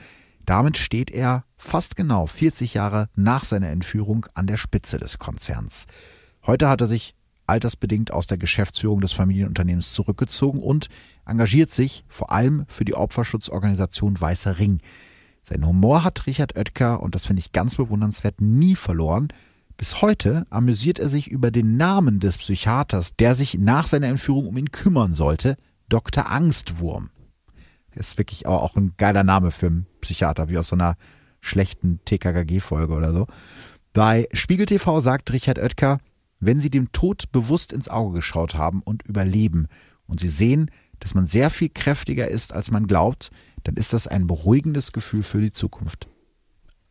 Damit 0.46 0.78
steht 0.78 1.12
er 1.12 1.46
fast 1.58 1.96
genau 1.96 2.26
40 2.26 2.74
Jahre 2.74 3.08
nach 3.16 3.46
seiner 3.46 3.70
Entführung 3.70 4.26
an 4.34 4.48
der 4.48 4.58
Spitze 4.58 4.98
des 4.98 5.20
Konzerns. 5.20 5.86
Heute 6.46 6.68
hat 6.68 6.82
er 6.82 6.88
sich 6.88 7.14
altersbedingt 7.50 8.14
aus 8.14 8.28
der 8.28 8.38
Geschäftsführung 8.38 9.02
des 9.02 9.12
Familienunternehmens 9.12 9.94
zurückgezogen 9.94 10.62
und 10.62 10.88
engagiert 11.26 11.70
sich 11.70 12.06
vor 12.08 12.32
allem 12.32 12.66
für 12.68 12.86
die 12.86 12.96
Opferschutzorganisation 12.96 14.20
Weißer 14.20 14.58
Ring. 14.60 14.80
Sein 15.44 15.66
Humor 15.66 16.04
hat 16.04 16.28
Richard 16.28 16.56
Oetker, 16.56 17.02
und 17.02 17.16
das 17.16 17.26
finde 17.26 17.42
ich 17.42 17.52
ganz 17.52 17.76
bewundernswert, 17.76 18.40
nie 18.40 18.76
verloren. 18.76 19.30
Bis 19.78 20.02
heute 20.02 20.46
amüsiert 20.50 21.00
er 21.00 21.10
sich 21.10 21.30
über 21.30 21.52
den 21.52 21.78
Namen 21.78 22.20
des 22.20 22.38
Psychiaters, 22.38 23.16
der 23.16 23.34
sich 23.34 23.58
nach 23.58 23.88
seiner 23.88 24.08
Entführung 24.08 24.48
um 24.48 24.58
ihn 24.58 24.72
kümmern 24.72 25.14
sollte, 25.14 25.58
Dr. 25.88 26.30
Angstwurm. 26.30 27.10
Ist 27.96 28.18
wirklich 28.18 28.46
auch 28.46 28.76
ein 28.76 28.94
geiler 28.98 29.24
Name 29.24 29.52
für 29.52 29.68
einen 29.68 29.88
Psychiater, 30.02 30.50
wie 30.50 30.58
aus 30.58 30.68
so 30.68 30.76
einer 30.76 30.96
schlechten 31.42 32.00
TKKG-Folge 32.06 32.94
oder 32.94 33.14
so. 33.14 33.28
Bei 33.94 34.28
Spiegel 34.34 34.68
TV 34.68 35.00
sagt 35.00 35.32
Richard 35.34 35.58
Oetker, 35.58 36.00
wenn 36.40 36.60
Sie 36.60 36.70
dem 36.70 36.92
Tod 36.92 37.32
bewusst 37.32 37.74
ins 37.74 37.90
Auge 37.90 38.16
geschaut 38.16 38.56
haben 38.56 38.82
und 38.82 39.04
überleben 39.04 39.68
und 40.08 40.20
Sie 40.20 40.30
sehen, 40.30 40.72
dass 41.00 41.14
man 41.14 41.28
sehr 41.28 41.50
viel 41.50 41.70
kräftiger 41.70 42.28
ist, 42.28 42.54
als 42.54 42.72
man 42.72 42.88
glaubt, 42.88 43.32
dann 43.64 43.76
ist 43.76 43.94
das 43.94 44.08
ein 44.08 44.28
beruhigendes 44.28 44.92
Gefühl 44.92 45.24
für 45.24 45.42
die 45.42 45.52
Zukunft. 45.52 46.08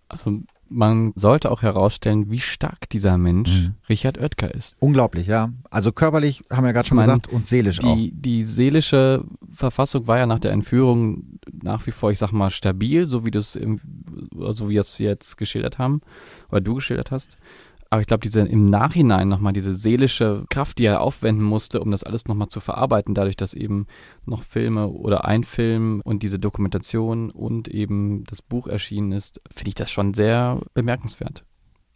Also 0.08 0.42
man 0.70 1.12
sollte 1.14 1.50
auch 1.50 1.62
herausstellen, 1.62 2.30
wie 2.30 2.40
stark 2.40 2.88
dieser 2.90 3.16
Mensch 3.16 3.48
mhm. 3.48 3.74
Richard 3.88 4.18
Oetker 4.18 4.54
ist. 4.54 4.76
Unglaublich, 4.80 5.26
ja. 5.26 5.50
Also 5.70 5.92
körperlich 5.92 6.44
haben 6.50 6.64
wir 6.64 6.72
gerade 6.72 6.88
schon 6.88 6.96
meine, 6.96 7.12
gesagt 7.12 7.28
und 7.28 7.46
seelisch 7.46 7.78
die, 7.78 7.86
auch. 7.86 7.96
Die 7.96 8.42
seelische 8.42 9.24
Verfassung 9.52 10.06
war 10.06 10.18
ja 10.18 10.26
nach 10.26 10.38
der 10.38 10.52
Entführung 10.52 11.38
nach 11.62 11.86
wie 11.86 11.90
vor, 11.90 12.10
ich 12.10 12.18
sag 12.18 12.32
mal, 12.32 12.50
stabil, 12.50 13.06
so 13.06 13.24
wie 13.24 13.30
du 13.30 13.38
es, 13.38 13.52
so 13.52 14.68
wie 14.68 14.74
wir 14.74 14.80
es 14.80 14.98
jetzt 14.98 15.36
geschildert 15.36 15.78
haben, 15.78 16.02
oder 16.50 16.60
du 16.60 16.74
geschildert 16.74 17.10
hast. 17.10 17.36
Aber 17.90 18.02
ich 18.02 18.06
glaube, 18.06 18.20
diese 18.20 18.40
im 18.40 18.66
Nachhinein 18.66 19.28
nochmal 19.28 19.54
diese 19.54 19.72
seelische 19.72 20.44
Kraft, 20.50 20.78
die 20.78 20.84
er 20.84 21.00
aufwenden 21.00 21.44
musste, 21.44 21.80
um 21.80 21.90
das 21.90 22.04
alles 22.04 22.26
nochmal 22.26 22.48
zu 22.48 22.60
verarbeiten, 22.60 23.14
dadurch, 23.14 23.36
dass 23.36 23.54
eben 23.54 23.86
noch 24.26 24.42
Filme 24.42 24.88
oder 24.88 25.24
ein 25.24 25.42
Film 25.42 26.02
und 26.04 26.22
diese 26.22 26.38
Dokumentation 26.38 27.30
und 27.30 27.68
eben 27.68 28.24
das 28.24 28.42
Buch 28.42 28.66
erschienen 28.66 29.12
ist, 29.12 29.40
finde 29.50 29.68
ich 29.70 29.74
das 29.74 29.90
schon 29.90 30.12
sehr 30.12 30.60
bemerkenswert. 30.74 31.44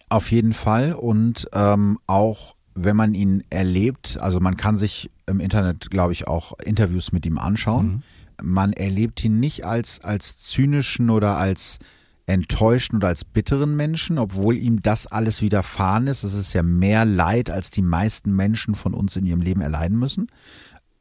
Auf 0.09 0.31
jeden 0.31 0.55
Fall 0.55 0.95
und 0.95 1.47
ähm, 1.53 1.99
auch 2.07 2.57
wenn 2.75 2.97
man 2.97 3.15
ihn 3.15 3.45
erlebt, 3.51 4.19
also 4.21 4.41
man 4.41 4.57
kann 4.57 4.77
sich 4.77 5.11
im 5.27 5.41
Internet, 5.41 5.91
glaube 5.91 6.13
ich, 6.13 6.27
auch 6.27 6.59
Interviews 6.59 7.13
mit 7.13 7.27
ihm 7.27 7.39
anschauen. 7.39 7.87
Mhm. 7.87 8.03
Man 8.43 8.73
erlebt 8.73 9.23
ihn 9.25 9.41
nicht 9.41 9.67
als, 9.67 10.01
als 10.01 10.39
zynischen 10.39 11.11
oder 11.11 11.37
als 11.37 11.79
enttäuschten 12.27 12.97
oder 12.99 13.09
als 13.09 13.25
bitteren 13.25 13.77
Menschen, 13.77 14.19
obwohl 14.19 14.57
ihm 14.57 14.83
das 14.83 15.07
alles 15.07 15.43
widerfahren 15.43 16.07
ist. 16.07 16.25
Das 16.25 16.35
ist 16.35 16.53
ja 16.53 16.63
mehr 16.63 17.05
Leid, 17.05 17.51
als 17.51 17.71
die 17.71 17.83
meisten 17.83 18.35
Menschen 18.35 18.75
von 18.75 18.95
uns 18.95 19.17
in 19.17 19.27
ihrem 19.27 19.41
Leben 19.41 19.61
erleiden 19.61 19.99
müssen 19.99 20.29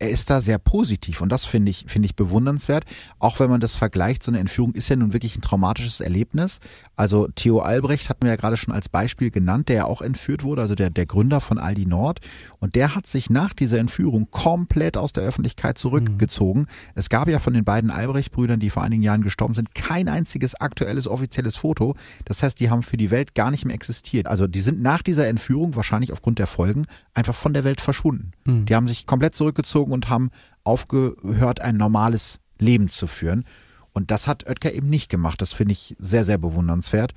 er 0.02 0.10
ist 0.10 0.32
da 0.32 0.42
sehr 0.42 0.58
positiv 0.58 1.22
und 1.22 1.30
das 1.30 1.46
finde 1.46 1.70
ich, 1.70 1.86
finde 1.88 2.08
ich 2.08 2.16
bewundernswert. 2.16 2.86
Auch 3.20 3.40
wenn 3.40 3.52
man 3.52 3.62
das 3.62 3.76
vergleicht, 3.76 4.24
so 4.24 4.32
eine 4.32 4.40
Entführung 4.40 4.74
ist 4.74 4.90
ja 4.90 4.96
nun 4.96 5.14
wirklich 5.14 5.38
ein 5.38 5.42
traumatisches 5.42 6.02
Erlebnis. 6.02 6.60
Also 6.96 7.28
Theo 7.36 7.60
Albrecht 7.60 8.10
hatten 8.10 8.24
wir 8.24 8.30
ja 8.30 8.36
gerade 8.36 8.58
schon 8.58 8.74
als 8.74 8.90
Beispiel 8.90 9.30
genannt, 9.30 9.70
der 9.70 9.76
ja 9.76 9.86
auch 9.86 10.02
entführt 10.02 10.44
wurde, 10.44 10.64
also 10.64 10.74
der, 10.74 10.90
der 10.90 11.06
Gründer 11.06 11.40
von 11.40 11.60
Aldi 11.60 11.86
Nord. 11.86 12.20
Und 12.60 12.74
der 12.74 12.96
hat 12.96 13.06
sich 13.06 13.30
nach 13.30 13.54
dieser 13.54 13.78
Entführung 13.78 14.30
komplett 14.32 14.98
aus 14.98 15.14
der 15.14 15.24
Öffentlichkeit 15.24 15.78
zurückgezogen. 15.78 16.62
Mhm. 16.62 16.68
Es 16.96 17.10
gab 17.10 17.28
ja 17.28 17.38
von 17.38 17.54
den 17.54 17.64
beiden 17.64 17.92
Albrecht-Brüdern, 17.92 18.60
die 18.60 18.72
vor 18.72 18.82
einigen 18.82 19.04
Jahren 19.04 19.22
gestorben 19.22 19.54
sind, 19.54 19.76
kein 19.76 20.10
einziges 20.10 20.56
aktuelles 20.56 21.08
offizielles 21.08 21.58
Foto. 21.58 21.96
Das 22.26 22.42
heißt, 22.42 22.60
die 22.60 22.72
haben 22.72 22.82
für 22.82 22.98
die 22.98 23.12
Welt 23.12 23.36
gar 23.36 23.52
nicht 23.52 23.66
mehr 23.66 23.76
existiert. 23.76 24.26
Also 24.26 24.48
die 24.48 24.62
sind 24.62 24.82
nach 24.82 25.04
dieser 25.04 25.28
Entführung, 25.28 25.76
wahrscheinlich 25.76 26.12
aufgrund 26.12 26.40
der 26.40 26.48
Folgen, 26.48 26.86
einfach 27.14 27.36
von 27.36 27.54
der 27.54 27.64
Welt 27.64 27.82
verschwunden. 27.82 28.32
Mhm. 28.46 28.66
Die 28.66 28.76
haben 28.76 28.88
sich 28.88 29.06
komplett 29.06 29.36
zurückgezogen 29.36 29.91
gezogen 29.92 29.94
und 29.94 30.10
haben 30.10 30.32
aufgehört, 30.64 31.62
ein 31.62 31.78
normales 31.78 32.40
Leben 32.60 32.90
zu 32.90 33.08
führen. 33.08 33.46
Und 33.94 34.12
das 34.12 34.28
hat 34.28 34.48
Oetker 34.48 34.74
eben 34.74 34.90
nicht 34.90 35.10
gemacht. 35.10 35.42
Das 35.42 35.54
finde 35.54 35.74
ich 35.74 35.96
sehr, 36.00 36.24
sehr 36.24 36.38
bewundernswert. 36.38 37.14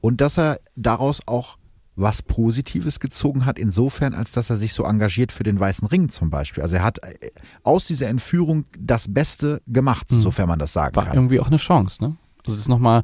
Und 0.00 0.20
dass 0.20 0.38
er 0.38 0.60
daraus 0.74 1.20
auch 1.26 1.58
was 1.98 2.20
Positives 2.20 3.00
gezogen 3.00 3.46
hat, 3.46 3.58
insofern, 3.58 4.12
als 4.12 4.32
dass 4.32 4.50
er 4.50 4.58
sich 4.58 4.74
so 4.74 4.84
engagiert 4.84 5.32
für 5.32 5.44
den 5.44 5.58
Weißen 5.58 5.88
Ring 5.88 6.10
zum 6.10 6.28
Beispiel. 6.28 6.62
Also 6.62 6.76
er 6.76 6.84
hat 6.84 6.98
äh, 7.02 7.30
aus 7.62 7.86
dieser 7.86 8.08
Entführung 8.08 8.66
das 8.78 9.12
Beste 9.12 9.62
gemacht, 9.66 10.12
mhm. 10.12 10.20
sofern 10.20 10.48
man 10.48 10.58
das 10.58 10.74
sagen 10.74 10.94
War 10.94 11.04
kann. 11.04 11.12
War 11.12 11.16
irgendwie 11.16 11.40
auch 11.40 11.46
eine 11.46 11.56
Chance, 11.56 12.02
ne? 12.02 12.16
Also 12.44 12.58
es 12.58 12.68
nochmal 12.68 13.02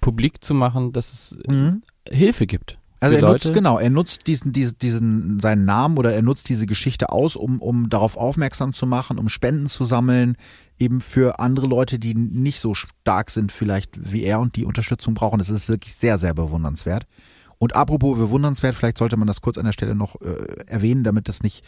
publik 0.00 0.42
zu 0.42 0.54
machen, 0.54 0.92
dass 0.92 1.12
es 1.12 1.36
mhm. 1.48 1.82
Hilfe 2.08 2.46
gibt. 2.46 2.77
Also 3.00 3.16
er 3.16 3.22
nutzt, 3.22 3.52
genau, 3.52 3.78
er 3.78 3.90
nutzt 3.90 4.26
diesen, 4.26 4.52
diesen, 4.52 4.78
diesen, 4.78 5.40
seinen 5.40 5.64
Namen 5.64 5.98
oder 5.98 6.12
er 6.12 6.22
nutzt 6.22 6.48
diese 6.48 6.66
Geschichte 6.66 7.10
aus, 7.10 7.36
um, 7.36 7.60
um 7.60 7.88
darauf 7.88 8.16
aufmerksam 8.16 8.72
zu 8.72 8.86
machen, 8.86 9.18
um 9.18 9.28
Spenden 9.28 9.66
zu 9.66 9.84
sammeln, 9.84 10.36
eben 10.78 11.00
für 11.00 11.38
andere 11.38 11.66
Leute, 11.66 11.98
die 11.98 12.14
nicht 12.14 12.60
so 12.60 12.74
stark 12.74 13.30
sind 13.30 13.52
vielleicht 13.52 14.12
wie 14.12 14.22
er 14.22 14.40
und 14.40 14.56
die 14.56 14.64
Unterstützung 14.64 15.14
brauchen. 15.14 15.38
Das 15.38 15.48
ist 15.48 15.68
wirklich 15.68 15.94
sehr, 15.94 16.18
sehr 16.18 16.34
bewundernswert. 16.34 17.06
Und 17.58 17.74
apropos 17.74 18.16
bewundernswert, 18.16 18.76
vielleicht 18.76 18.98
sollte 18.98 19.16
man 19.16 19.26
das 19.26 19.40
kurz 19.40 19.58
an 19.58 19.64
der 19.64 19.72
Stelle 19.72 19.96
noch 19.96 20.20
äh, 20.20 20.64
erwähnen, 20.66 21.02
damit 21.02 21.28
das 21.28 21.42
nicht 21.42 21.64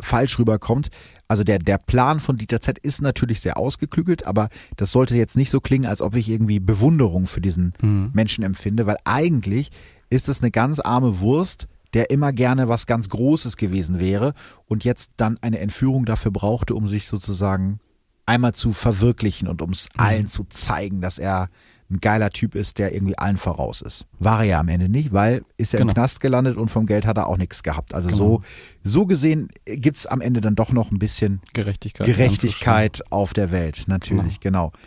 falsch 0.00 0.38
rüberkommt. 0.38 0.88
Also 1.28 1.44
der, 1.44 1.58
der 1.58 1.78
Plan 1.78 2.18
von 2.18 2.38
Dieter 2.38 2.60
Z 2.60 2.78
ist 2.78 3.02
natürlich 3.02 3.40
sehr 3.40 3.58
ausgeklügelt, 3.58 4.26
aber 4.26 4.48
das 4.76 4.90
sollte 4.90 5.14
jetzt 5.16 5.36
nicht 5.36 5.50
so 5.50 5.60
klingen, 5.60 5.86
als 5.86 6.00
ob 6.00 6.16
ich 6.16 6.30
irgendwie 6.30 6.60
Bewunderung 6.60 7.26
für 7.26 7.42
diesen 7.42 7.74
mhm. 7.82 8.10
Menschen 8.14 8.42
empfinde, 8.42 8.86
weil 8.86 8.96
eigentlich 9.04 9.70
ist 10.14 10.28
es 10.28 10.40
eine 10.40 10.52
ganz 10.52 10.78
arme 10.78 11.18
Wurst, 11.18 11.66
der 11.92 12.10
immer 12.10 12.32
gerne 12.32 12.68
was 12.68 12.86
ganz 12.86 13.08
Großes 13.08 13.56
gewesen 13.56 13.98
wäre 13.98 14.34
und 14.66 14.84
jetzt 14.84 15.12
dann 15.16 15.38
eine 15.42 15.58
Entführung 15.58 16.04
dafür 16.04 16.30
brauchte, 16.30 16.74
um 16.74 16.86
sich 16.86 17.08
sozusagen 17.08 17.80
einmal 18.24 18.54
zu 18.54 18.72
verwirklichen 18.72 19.48
und 19.48 19.60
um 19.60 19.70
es 19.70 19.88
mhm. 19.94 20.00
allen 20.00 20.26
zu 20.26 20.44
zeigen, 20.44 21.00
dass 21.00 21.18
er 21.18 21.48
ein 21.90 22.00
geiler 22.00 22.30
Typ 22.30 22.54
ist, 22.54 22.78
der 22.78 22.94
irgendwie 22.94 23.18
allen 23.18 23.36
voraus 23.36 23.82
ist. 23.82 24.06
War 24.18 24.40
er 24.40 24.44
ja 24.44 24.60
am 24.60 24.68
Ende 24.68 24.88
nicht, 24.88 25.12
weil 25.12 25.44
ist 25.56 25.74
er 25.74 25.80
genau. 25.80 25.90
im 25.90 25.94
Knast 25.94 26.20
gelandet 26.20 26.56
und 26.56 26.70
vom 26.70 26.86
Geld 26.86 27.06
hat 27.06 27.18
er 27.18 27.26
auch 27.26 27.36
nichts 27.36 27.62
gehabt. 27.62 27.92
Also 27.92 28.08
genau. 28.08 28.18
so, 28.18 28.42
so 28.82 29.06
gesehen 29.06 29.48
gibt 29.66 29.96
es 29.96 30.06
am 30.06 30.20
Ende 30.20 30.40
dann 30.40 30.54
doch 30.54 30.72
noch 30.72 30.92
ein 30.92 30.98
bisschen 30.98 31.40
Gerechtigkeit, 31.52 32.06
Gerechtigkeit 32.06 33.02
auf 33.10 33.34
der 33.34 33.50
Welt, 33.50 33.84
natürlich, 33.88 34.40
genau. 34.40 34.70
genau. 34.70 34.78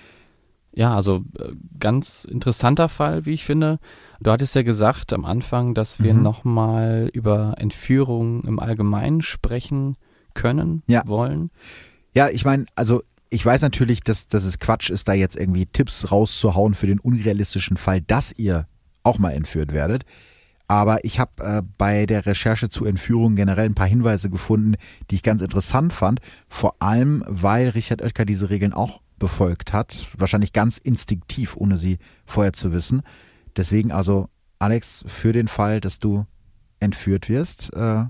Ja, 0.74 0.96
also 0.96 1.24
äh, 1.40 1.52
ganz 1.80 2.24
interessanter 2.24 2.88
Fall, 2.88 3.26
wie 3.26 3.34
ich 3.34 3.44
finde. 3.44 3.80
Du 4.22 4.32
hattest 4.32 4.56
ja 4.56 4.64
gesagt 4.64 5.14
am 5.14 5.26
Anfang, 5.26 5.74
dass 5.74 6.02
wir 6.02 6.14
mhm. 6.14 6.24
nochmal 6.24 7.10
über 7.14 7.56
Entführung 7.58 8.44
im 8.44 8.60
Allgemeinen 8.60 9.22
sprechen 9.22 9.96
können, 10.34 10.84
ja. 10.88 11.04
wollen. 11.08 11.52
Ja, 12.14 12.30
ich 12.30 12.46
meine, 12.46 12.66
also 12.76 13.04
ich 13.30 13.46
weiß 13.46 13.62
natürlich, 13.62 14.02
dass, 14.02 14.28
dass 14.28 14.44
es 14.44 14.60
Quatsch 14.60 14.90
ist, 14.90 15.08
da 15.08 15.14
jetzt 15.14 15.36
irgendwie 15.36 15.66
Tipps 15.66 16.12
rauszuhauen 16.12 16.74
für 16.74 16.88
den 16.88 17.00
unrealistischen 17.00 17.78
Fall, 17.78 18.02
dass 18.02 18.34
ihr 18.38 18.68
auch 19.04 19.20
mal 19.20 19.32
entführt 19.32 19.74
werdet. 19.74 20.04
Aber 20.68 21.06
ich 21.06 21.20
habe 21.20 21.44
äh, 21.44 21.62
bei 21.78 22.06
der 22.06 22.26
Recherche 22.26 22.70
zu 22.70 22.86
Entführungen 22.86 23.36
generell 23.36 23.66
ein 23.66 23.76
paar 23.76 23.88
Hinweise 23.88 24.30
gefunden, 24.30 24.76
die 25.10 25.16
ich 25.16 25.24
ganz 25.24 25.42
interessant 25.42 25.94
fand. 25.94 26.20
Vor 26.50 26.76
allem, 26.80 27.24
weil 27.28 27.70
Richard 27.70 28.02
Oetker 28.02 28.26
diese 28.26 28.50
Regeln 28.50 28.74
auch 28.74 29.02
befolgt 29.18 29.72
hat. 29.72 30.08
Wahrscheinlich 30.18 30.52
ganz 30.52 30.78
instinktiv, 30.78 31.56
ohne 31.56 31.78
sie 31.78 32.00
vorher 32.26 32.54
zu 32.54 32.74
wissen. 32.74 33.02
Deswegen 33.58 33.92
also, 33.92 34.30
Alex, 34.60 35.04
für 35.08 35.34
den 35.34 35.48
Fall, 35.48 35.82
dass 35.82 36.00
du 36.00 36.26
entführt 36.80 37.28
wirst, 37.28 37.74
äh, 37.74 38.06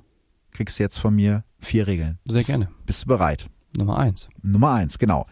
kriegst 0.52 0.78
du 0.78 0.84
jetzt 0.84 0.98
von 0.98 1.16
mir 1.16 1.44
vier 1.60 1.88
Regeln. 1.88 2.20
Sehr 2.26 2.44
gerne. 2.44 2.70
Bist 2.86 3.04
du 3.04 3.08
bereit? 3.08 3.50
Nummer 3.78 3.98
eins. 3.98 4.28
Nummer 4.42 4.74
eins, 4.74 5.00
genau. 5.00 5.26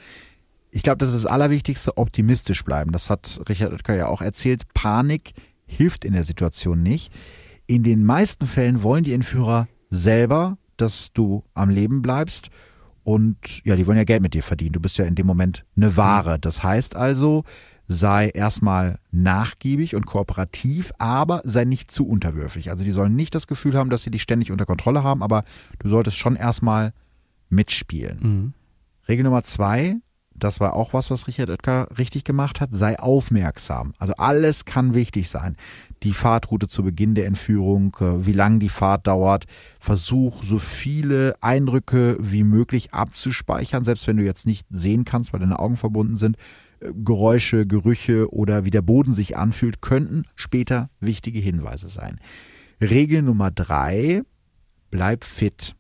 Ich 0.71 0.83
glaube, 0.83 0.97
das 0.97 1.09
ist 1.09 1.23
das 1.23 1.31
Allerwichtigste, 1.31 1.97
optimistisch 1.97 2.63
bleiben. 2.63 2.91
Das 2.91 3.09
hat 3.09 3.41
Richard 3.47 3.71
Oetker 3.71 3.95
ja 3.95 4.07
auch 4.07 4.21
erzählt. 4.21 4.63
Panik 4.73 5.33
hilft 5.65 6.05
in 6.05 6.13
der 6.13 6.23
Situation 6.23 6.83
nicht. 6.83 7.11
In 7.67 7.83
den 7.83 8.03
meisten 8.05 8.45
Fällen 8.45 8.83
wollen 8.83 9.03
die 9.03 9.13
Entführer 9.13 9.67
selber, 9.89 10.57
dass 10.77 11.11
du 11.13 11.43
am 11.53 11.69
Leben 11.69 12.01
bleibst. 12.01 12.49
Und 13.03 13.63
ja, 13.63 13.75
die 13.75 13.87
wollen 13.87 13.97
ja 13.97 14.03
Geld 14.03 14.21
mit 14.21 14.33
dir 14.33 14.43
verdienen. 14.43 14.73
Du 14.73 14.79
bist 14.79 14.97
ja 14.97 15.05
in 15.05 15.15
dem 15.15 15.27
Moment 15.27 15.65
eine 15.75 15.95
Ware. 15.95 16.39
Das 16.39 16.63
heißt 16.63 16.95
also, 16.95 17.43
sei 17.87 18.29
erstmal 18.29 18.99
nachgiebig 19.11 19.95
und 19.95 20.05
kooperativ, 20.05 20.91
aber 20.97 21.41
sei 21.43 21.65
nicht 21.65 21.91
zu 21.91 22.07
unterwürfig. 22.07 22.71
Also 22.71 22.83
die 22.83 22.91
sollen 22.91 23.15
nicht 23.15 23.35
das 23.35 23.47
Gefühl 23.47 23.77
haben, 23.77 23.89
dass 23.89 24.03
sie 24.03 24.11
dich 24.11 24.23
ständig 24.23 24.51
unter 24.51 24.65
Kontrolle 24.65 25.03
haben, 25.03 25.21
aber 25.21 25.43
du 25.79 25.89
solltest 25.89 26.17
schon 26.17 26.35
erstmal 26.35 26.93
mitspielen. 27.49 28.19
Mhm. 28.21 28.53
Regel 29.07 29.23
Nummer 29.23 29.43
zwei, 29.43 29.97
das 30.37 30.59
war 30.59 30.73
auch 30.73 30.93
was, 30.93 31.09
was 31.09 31.27
Richard 31.27 31.49
Oetker 31.49 31.87
richtig 31.97 32.23
gemacht 32.25 32.59
hat, 32.59 32.69
sei 32.73 32.99
aufmerksam. 32.99 33.93
Also 33.99 34.13
alles 34.17 34.65
kann 34.65 34.93
wichtig 34.93 35.29
sein. 35.29 35.55
Die 36.03 36.13
Fahrtroute 36.13 36.67
zu 36.67 36.83
Beginn 36.83 37.15
der 37.15 37.25
Entführung, 37.25 37.95
äh, 38.01 38.25
wie 38.25 38.33
lang 38.33 38.59
die 38.59 38.69
Fahrt 38.69 39.07
dauert. 39.07 39.45
Versuch 39.79 40.43
so 40.43 40.59
viele 40.59 41.35
Eindrücke 41.41 42.17
wie 42.19 42.43
möglich 42.43 42.93
abzuspeichern, 42.93 43.85
selbst 43.85 44.07
wenn 44.07 44.17
du 44.17 44.23
jetzt 44.23 44.45
nicht 44.45 44.67
sehen 44.69 45.05
kannst, 45.05 45.31
weil 45.31 45.39
deine 45.39 45.59
Augen 45.59 45.77
verbunden 45.77 46.17
sind. 46.17 46.35
Geräusche, 46.79 47.65
Gerüche 47.65 48.33
oder 48.33 48.65
wie 48.65 48.71
der 48.71 48.81
Boden 48.81 49.13
sich 49.13 49.37
anfühlt, 49.37 49.81
könnten 49.81 50.23
später 50.35 50.89
wichtige 50.99 51.39
Hinweise 51.39 51.89
sein. 51.89 52.19
Regel 52.81 53.21
Nummer 53.21 53.51
drei, 53.51 54.21
bleib 54.91 55.23
fit. 55.23 55.75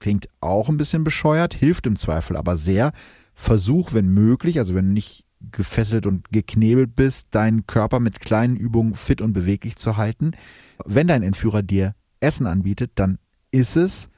Klingt 0.00 0.28
auch 0.40 0.68
ein 0.68 0.76
bisschen 0.76 1.04
bescheuert, 1.04 1.54
hilft 1.54 1.86
im 1.86 1.96
Zweifel 1.96 2.36
aber 2.36 2.56
sehr. 2.56 2.92
Versuch, 3.34 3.92
wenn 3.92 4.08
möglich, 4.08 4.58
also 4.58 4.74
wenn 4.74 4.88
du 4.88 4.92
nicht 4.92 5.24
gefesselt 5.52 6.06
und 6.06 6.30
geknebelt 6.30 6.96
bist, 6.96 7.28
deinen 7.30 7.66
Körper 7.66 8.00
mit 8.00 8.20
kleinen 8.20 8.56
Übungen 8.56 8.94
fit 8.94 9.20
und 9.20 9.32
beweglich 9.32 9.76
zu 9.76 9.96
halten. 9.96 10.32
Wenn 10.84 11.06
dein 11.06 11.22
Entführer 11.22 11.62
dir 11.62 11.94
Essen 12.20 12.46
anbietet, 12.46 12.92
dann 12.94 13.18
ist 13.50 13.76
es, 13.76 14.08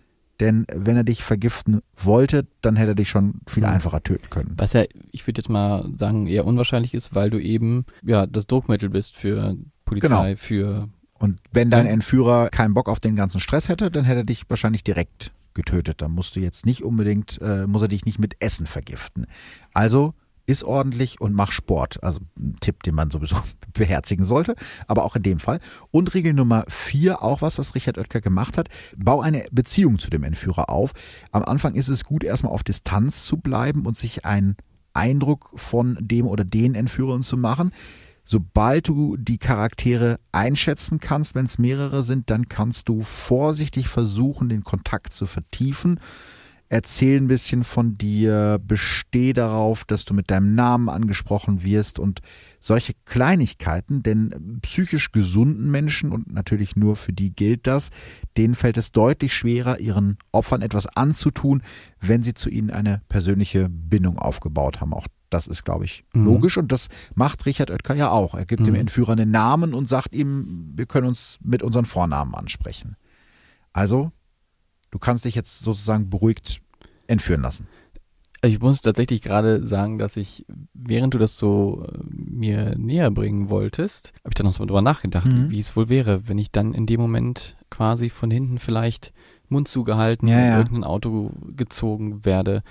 denn 0.41 0.66
wenn 0.72 0.97
er 0.97 1.05
dich 1.05 1.22
vergiften 1.22 1.82
wollte, 1.97 2.47
dann 2.62 2.76
hätte 2.76 2.93
er 2.93 2.95
dich 2.97 3.09
schon 3.09 3.41
viel 3.47 3.62
mhm. 3.62 3.70
einfacher 3.70 4.03
töten 4.03 4.28
können. 4.30 4.55
Was 4.57 4.72
ja, 4.72 4.84
ich 5.12 5.26
würde 5.26 5.41
jetzt 5.41 5.49
mal 5.49 5.91
sagen, 5.97 6.26
eher 6.26 6.47
unwahrscheinlich 6.47 6.95
ist, 6.95 7.14
weil 7.14 7.30
du 7.30 7.39
eben 7.39 7.87
ja 8.03 8.26
das 8.26 8.47
Druckmittel 8.47 8.91
bist 8.91 9.16
für 9.16 9.57
Polizei, 9.84 10.34
genau. 10.34 10.37
für 10.37 10.89
und 11.18 11.41
wenn 11.53 11.70
dein 11.70 11.87
Entführer 11.87 12.51
keinen 12.51 12.74
Bock 12.74 12.89
auf 12.89 13.01
den 13.01 13.14
ganzen 13.14 13.41
Stress 13.41 13.68
hätte, 13.68 13.91
dann 13.91 14.05
hätte 14.05 14.20
er 14.20 14.24
dich 14.24 14.49
wahrscheinlich 14.49 14.84
direkt 14.84 15.32
getötet. 15.55 16.03
Dann 16.03 16.12
musst 16.12 16.37
du 16.37 16.41
jetzt 16.41 16.66
nicht 16.66 16.82
unbedingt, 16.84 17.41
äh, 17.41 17.66
muss 17.66 17.82
er 17.82 17.89
dich 17.89 18.05
nicht 18.05 18.18
mit 18.18 18.37
Essen 18.41 18.66
vergiften. 18.66 19.26
Also 19.72 20.14
ist 20.47 20.64
ordentlich 20.64 21.20
und 21.20 21.34
mach 21.34 21.51
Sport. 21.51 22.03
Also 22.03 22.20
ein 22.38 22.57
Tipp, 22.61 22.82
den 22.82 22.94
man 22.94 23.11
sowieso 23.11 23.36
beherzigen 23.72 24.24
sollte, 24.24 24.55
aber 24.86 25.05
auch 25.05 25.16
in 25.16 25.22
dem 25.22 25.38
Fall. 25.38 25.61
Und 25.90 26.14
Regel 26.14 26.32
Nummer 26.32 26.64
vier, 26.68 27.22
auch 27.22 27.42
was, 27.42 27.59
was 27.59 27.74
Richard 27.74 27.99
Oetker 27.99 28.20
gemacht 28.20 28.57
hat, 28.57 28.68
bau 28.97 29.20
eine 29.20 29.44
Beziehung 29.51 29.99
zu 29.99 30.11
dem 30.11 30.24
Entführer 30.24 30.70
auf. 30.70 30.92
Am 31.32 31.42
Anfang 31.42 31.74
ist 31.74 31.88
es 31.88 32.05
gut, 32.05 32.24
erstmal 32.24 32.53
auf 32.53 32.64
Distanz 32.64 33.24
zu 33.24 33.36
bleiben 33.36 33.86
und 33.86 33.97
sich 33.97 34.24
einen 34.24 34.57
Eindruck 34.92 35.53
von 35.57 35.99
dem 36.01 36.26
oder 36.26 36.44
den 36.44 36.74
Entführern 36.74 37.22
zu 37.22 37.36
machen. 37.36 37.72
Sobald 38.24 38.88
du 38.88 39.16
die 39.16 39.38
Charaktere 39.38 40.18
einschätzen 40.32 40.99
kannst, 40.99 41.36
wenn 41.36 41.44
es 41.44 41.59
mehrere 41.59 42.03
sind, 42.03 42.28
dann 42.28 42.49
kannst 42.49 42.88
du 42.88 43.03
vorsichtig 43.03 43.86
versuchen, 43.88 44.49
den 44.49 44.64
Kontakt 44.64 45.12
zu 45.12 45.26
vertiefen. 45.26 46.01
Erzähl 46.69 47.21
ein 47.21 47.29
bisschen 47.29 47.64
von 47.64 47.97
dir, 47.97 48.59
besteh 48.62 49.33
darauf, 49.33 49.85
dass 49.85 50.05
du 50.05 50.14
mit 50.14 50.31
deinem 50.31 50.55
Namen 50.55 50.89
angesprochen 50.89 51.62
wirst 51.62 51.99
und 51.99 52.21
solche 52.61 52.95
Kleinigkeiten, 53.05 54.03
denn 54.03 54.59
psychisch 54.62 55.12
gesunden 55.12 55.71
Menschen 55.71 56.11
und 56.11 56.33
natürlich 56.33 56.75
nur 56.75 56.97
für 56.97 57.12
die 57.12 57.35
gilt 57.35 57.67
das, 57.67 57.91
denen 58.37 58.55
fällt 58.55 58.77
es 58.77 58.93
deutlich 58.93 59.35
schwerer, 59.35 59.79
ihren 59.79 60.19
Opfern 60.33 60.62
etwas 60.62 60.87
anzutun, 60.87 61.62
wenn 62.01 62.23
sie 62.23 62.35
zu 62.35 62.51
ihnen 62.51 62.71
eine 62.71 63.03
persönliche 63.09 63.69
Bindung 63.69 64.19
aufgebaut 64.19 64.81
haben. 64.81 64.93
Auch 64.93 65.07
das 65.31 65.47
ist, 65.47 65.64
glaube 65.64 65.85
ich, 65.85 66.05
mhm. 66.12 66.25
logisch 66.25 66.57
und 66.57 66.73
das 66.73 66.89
macht 67.14 67.47
Richard 67.47 67.71
Oetker 67.71 67.95
ja 67.95 68.11
auch. 68.11 68.35
Er 68.35 68.47
gibt 68.47 68.62
mhm. 68.62 68.67
dem 68.67 68.75
Entführer 68.75 69.12
einen 69.12 69.31
Namen 69.31 69.75
und 69.75 69.89
sagt 69.89 70.14
ihm, 70.14 70.73
wir 70.75 70.87
können 70.87 71.07
uns 71.07 71.39
mit 71.43 71.62
unseren 71.62 71.85
Vornamen 71.85 72.35
ansprechen. 72.35 72.97
Also, 73.73 74.12
du 74.97 75.01
kannst 75.01 75.26
dich 75.26 75.34
jetzt 75.34 75.61
sozusagen 75.61 76.09
beruhigt 76.09 76.62
entführen 77.07 77.42
lassen. 77.42 77.68
Ich 78.42 78.61
muss 78.61 78.80
tatsächlich 78.80 79.22
gerade 79.22 79.66
sagen, 79.66 79.99
dass 79.99 80.16
ich, 80.16 80.47
während 80.72 81.14
du 81.14 81.18
das 81.18 81.36
so 81.36 81.84
äh, 81.86 81.99
mir 82.09 82.74
näher 82.76 83.11
bringen 83.11 83.51
wolltest, 83.51 84.12
habe 84.20 84.30
ich 84.30 84.34
dann 84.34 84.47
noch 84.47 84.59
mal 84.59 84.66
drüber 84.66 84.82
nachgedacht, 84.82 85.26
mhm. 85.26 85.51
wie 85.51 85.59
es 85.59 85.76
wohl 85.76 85.88
wäre, 85.88 86.28
wenn 86.28 86.38
ich 86.38 86.51
dann 86.51 86.72
in 86.72 86.86
dem 86.86 87.01
Moment 87.01 87.57
quasi 87.70 88.09
von 88.09 88.30
hinten 88.30 88.59
vielleicht 88.59 89.12
Mund 89.49 89.68
zugehalten 89.68 90.28
ja, 90.28 90.38
in 90.38 90.44
ja. 90.44 90.59
irgendein 90.59 90.84
Auto 90.84 91.32
gezogen 91.57 92.24
werde 92.24 92.62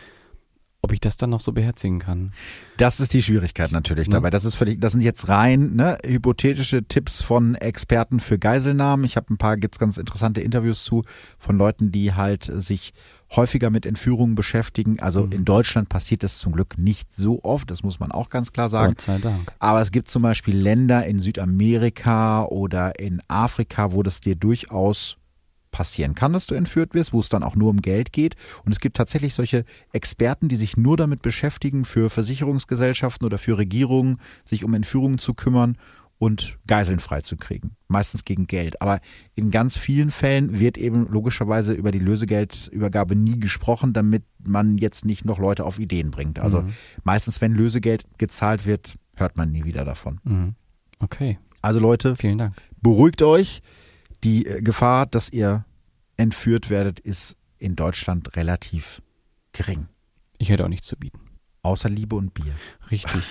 ob 0.86 0.94
ich 0.94 1.00
das 1.00 1.18
dann 1.18 1.32
noch 1.32 1.42
so 1.42 1.52
beherzigen 1.52 1.98
kann. 1.98 2.32
Das 2.78 3.00
ist 3.00 3.14
die 3.14 3.24
Schwierigkeit 3.24 3.72
natürlich 3.72 4.08
ne? 4.08 4.14
dabei. 4.14 4.30
Das 4.30 4.46
ist 4.46 4.54
völlig, 4.54 4.80
das 4.80 4.92
sind 4.92 5.02
jetzt 5.02 5.28
rein 5.28 5.76
ne, 5.76 5.98
hypothetische 6.06 6.84
Tipps 6.84 7.24
von 7.24 7.56
Experten 7.56 8.20
für 8.20 8.38
Geiselnahmen. 8.38 9.04
Ich 9.04 9.18
habe 9.18 9.34
ein 9.34 9.38
paar, 9.38 9.58
gibt's 9.58 9.80
ganz 9.80 9.98
interessante 9.98 10.42
Interviews 10.42 10.84
zu 10.84 11.04
von 11.40 11.58
Leuten, 11.58 11.92
die 11.92 12.14
halt 12.14 12.52
sich 12.54 12.94
häufiger 13.36 13.72
mit 13.72 13.88
Entführungen 13.88 14.36
beschäftigen. 14.36 15.00
Also 15.00 15.26
mhm. 15.26 15.32
in 15.32 15.46
Deutschland 15.46 15.90
passiert 15.90 16.22
das 16.22 16.38
zum 16.38 16.54
Glück 16.54 16.78
nicht 16.78 17.16
so 17.16 17.44
oft, 17.44 17.72
das 17.72 17.82
muss 17.82 18.00
man 18.00 18.12
auch 18.12 18.30
ganz 18.30 18.54
klar 18.54 18.70
sagen. 18.70 18.94
Gott 18.94 19.02
sei 19.02 19.18
Dank. 19.18 19.54
Aber 19.58 19.82
es 19.82 19.92
gibt 19.92 20.12
zum 20.12 20.22
Beispiel 20.22 20.56
Länder 20.56 21.06
in 21.06 21.18
Südamerika 21.18 22.46
oder 22.46 23.00
in 23.00 23.22
Afrika, 23.28 23.92
wo 23.92 24.04
das 24.04 24.22
dir 24.22 24.36
durchaus 24.36 25.18
passieren 25.76 26.16
kann, 26.16 26.32
dass 26.32 26.46
du 26.46 26.56
entführt 26.56 26.94
wirst, 26.94 27.12
wo 27.12 27.20
es 27.20 27.28
dann 27.28 27.44
auch 27.44 27.58
nur 27.58 27.70
um 27.70 27.82
Geld 27.82 28.14
geht. 28.14 28.36
Und 28.64 28.72
es 28.72 28.80
gibt 28.80 28.96
tatsächlich 28.96 29.34
solche 29.34 29.66
Experten, 29.92 30.48
die 30.48 30.56
sich 30.56 30.78
nur 30.78 30.96
damit 30.96 31.22
beschäftigen, 31.22 31.84
für 31.84 32.10
Versicherungsgesellschaften 32.10 33.26
oder 33.26 33.38
für 33.38 33.58
Regierungen 33.58 34.22
sich 34.46 34.64
um 34.64 34.74
Entführungen 34.74 35.18
zu 35.18 35.34
kümmern 35.34 35.78
und 36.18 36.58
Geiseln 36.66 37.00
freizukriegen. 37.00 37.72
Meistens 37.90 38.24
gegen 38.24 38.48
Geld. 38.48 38.82
Aber 38.82 39.02
in 39.36 39.52
ganz 39.52 39.76
vielen 39.76 40.12
Fällen 40.12 40.58
wird 40.60 40.78
eben 40.78 41.10
logischerweise 41.12 41.74
über 41.74 41.92
die 41.92 42.00
Lösegeldübergabe 42.00 43.18
nie 43.18 43.38
gesprochen, 43.38 43.92
damit 43.92 44.24
man 44.48 44.78
jetzt 44.78 45.04
nicht 45.04 45.26
noch 45.26 45.40
Leute 45.40 45.66
auf 45.66 45.78
Ideen 45.78 46.10
bringt. 46.10 46.40
Also 46.40 46.62
mhm. 46.62 46.74
meistens, 47.04 47.42
wenn 47.42 47.52
Lösegeld 47.52 48.06
gezahlt 48.18 48.66
wird, 48.66 48.96
hört 49.18 49.36
man 49.36 49.52
nie 49.52 49.66
wieder 49.66 49.84
davon. 49.84 50.22
Mhm. 50.24 50.56
Okay. 51.00 51.38
Also 51.62 51.82
Leute, 51.82 52.16
vielen 52.16 52.38
Dank. 52.38 52.54
Beruhigt 52.82 53.22
euch. 53.22 53.62
Die 54.26 54.48
äh, 54.48 54.62
Gefahr, 54.62 55.06
dass 55.06 55.30
ihr 55.30 55.66
entführt 56.18 56.72
werdet, 56.72 57.00
ist 57.00 57.38
in 57.60 57.76
Deutschland 57.76 58.36
relativ 58.36 59.02
gering. 59.54 59.88
Ich 60.40 60.50
hätte 60.50 60.66
auch 60.66 60.70
nichts 60.70 60.88
zu 60.88 60.98
bieten. 60.98 61.20
Außer 61.62 61.90
Liebe 61.90 62.16
und 62.16 62.34
Bier. 62.34 62.56
Richtig. 62.90 63.22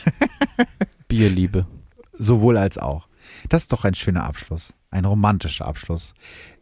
Bierliebe. 1.08 1.66
Sowohl 2.12 2.56
als 2.56 2.78
auch. 2.78 3.08
Das 3.48 3.62
ist 3.62 3.72
doch 3.72 3.84
ein 3.84 3.94
schöner 3.94 4.24
Abschluss. 4.24 4.72
Ein 4.90 5.04
romantischer 5.04 5.66
Abschluss. 5.66 6.14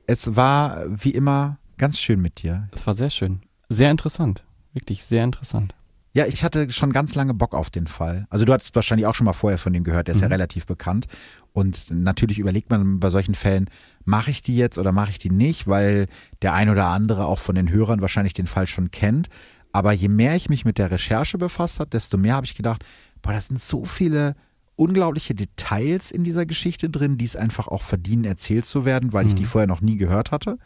Es 0.07 0.35
war 0.35 0.85
wie 0.89 1.11
immer 1.11 1.59
ganz 1.77 1.99
schön 1.99 2.21
mit 2.21 2.43
dir. 2.43 2.69
Es 2.73 2.87
war 2.87 2.95
sehr 2.95 3.11
schön. 3.11 3.43
Sehr 3.69 3.91
interessant. 3.91 4.45
Wirklich 4.73 5.05
sehr 5.05 5.25
interessant. 5.25 5.75
Ja, 6.15 6.27
ich 6.27 6.45
hatte 6.45 6.71
schon 6.71 6.93
ganz 6.93 7.15
lange 7.15 7.33
Bock 7.33 7.55
auf 7.55 7.71
den 7.71 7.87
Fall. 7.87 8.27
Also 8.29 8.45
du 8.45 8.53
hattest 8.53 8.75
wahrscheinlich 8.75 9.07
auch 9.07 9.15
schon 9.15 9.25
mal 9.25 9.33
vorher 9.33 9.59
von 9.59 9.73
dem 9.73 9.83
gehört, 9.83 10.09
der 10.09 10.15
ist 10.15 10.21
mhm. 10.21 10.29
ja 10.29 10.29
relativ 10.29 10.67
bekannt. 10.67 11.07
Und 11.53 11.91
natürlich 11.91 12.39
überlegt 12.39 12.71
man 12.71 13.01
bei 13.01 13.09
solchen 13.09 13.35
Fällen, 13.35 13.71
mache 14.05 14.31
ich 14.31 14.43
die 14.43 14.57
jetzt 14.57 14.79
oder 14.79 14.93
mache 14.93 15.11
ich 15.11 15.19
die 15.19 15.31
nicht, 15.31 15.67
weil 15.67 16.09
der 16.43 16.53
ein 16.53 16.69
oder 16.69 16.87
andere 16.87 17.25
auch 17.25 17.39
von 17.39 17.55
den 17.55 17.71
Hörern 17.71 18.03
wahrscheinlich 18.03 18.35
den 18.35 18.47
Fall 18.47 18.67
schon 18.67 18.91
kennt. 18.91 19.29
Aber 19.73 19.93
je 19.93 20.09
mehr 20.09 20.37
ich 20.37 20.51
mich 20.51 20.67
mit 20.67 20.77
der 20.77 20.91
Recherche 20.91 21.39
befasst 21.39 21.81
habe, 21.81 21.89
desto 21.89 22.19
mehr 22.19 22.35
habe 22.35 22.47
ich 22.47 22.55
gedacht, 22.55 22.85
boah, 23.23 23.33
das 23.33 23.47
sind 23.47 23.59
so 23.59 23.87
viele 23.87 24.37
unglaubliche 24.77 25.35
Details 25.35 26.11
in 26.11 26.25
dieser 26.25 26.45
Geschichte 26.45 26.91
drin, 26.91 27.17
die 27.17 27.25
es 27.25 27.37
einfach 27.37 27.69
auch 27.69 27.83
verdienen, 27.83 28.25
erzählt 28.25 28.67
zu 28.67 28.85
werden, 28.85 29.15
weil 29.15 29.25
mhm. 29.25 29.31
ich 29.31 29.35
die 29.37 29.43
mhm. 29.43 29.49
vorher 29.49 29.69
noch 29.69 29.81
nie 29.81 29.97
gehört 29.97 30.31
hatte. 30.31 30.59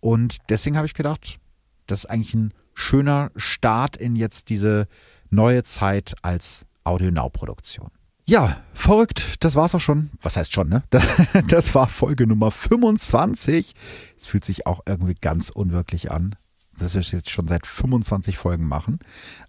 Und 0.00 0.36
deswegen 0.50 0.76
habe 0.76 0.86
ich 0.86 0.94
gedacht, 0.94 1.38
das 1.86 2.00
ist 2.00 2.10
eigentlich 2.10 2.34
ein 2.34 2.52
schöner 2.74 3.30
Start 3.36 3.96
in 3.96 4.16
jetzt 4.16 4.48
diese 4.48 4.86
neue 5.30 5.62
Zeit 5.62 6.14
als 6.22 6.66
Audio-Now-Produktion. 6.84 7.90
Ja, 8.24 8.58
verrückt. 8.72 9.44
Das 9.44 9.56
war's 9.56 9.74
auch 9.74 9.80
schon. 9.80 10.10
Was 10.22 10.36
heißt 10.36 10.52
schon, 10.52 10.68
ne? 10.68 10.82
Das, 10.90 11.08
das 11.48 11.74
war 11.74 11.88
Folge 11.88 12.26
Nummer 12.26 12.50
25. 12.50 13.74
Es 14.18 14.26
fühlt 14.26 14.44
sich 14.44 14.66
auch 14.66 14.80
irgendwie 14.86 15.14
ganz 15.20 15.50
unwirklich 15.50 16.10
an, 16.10 16.36
dass 16.78 16.94
wir 16.94 17.00
es 17.00 17.10
jetzt 17.10 17.30
schon 17.30 17.48
seit 17.48 17.66
25 17.66 18.38
Folgen 18.38 18.66
machen. 18.66 19.00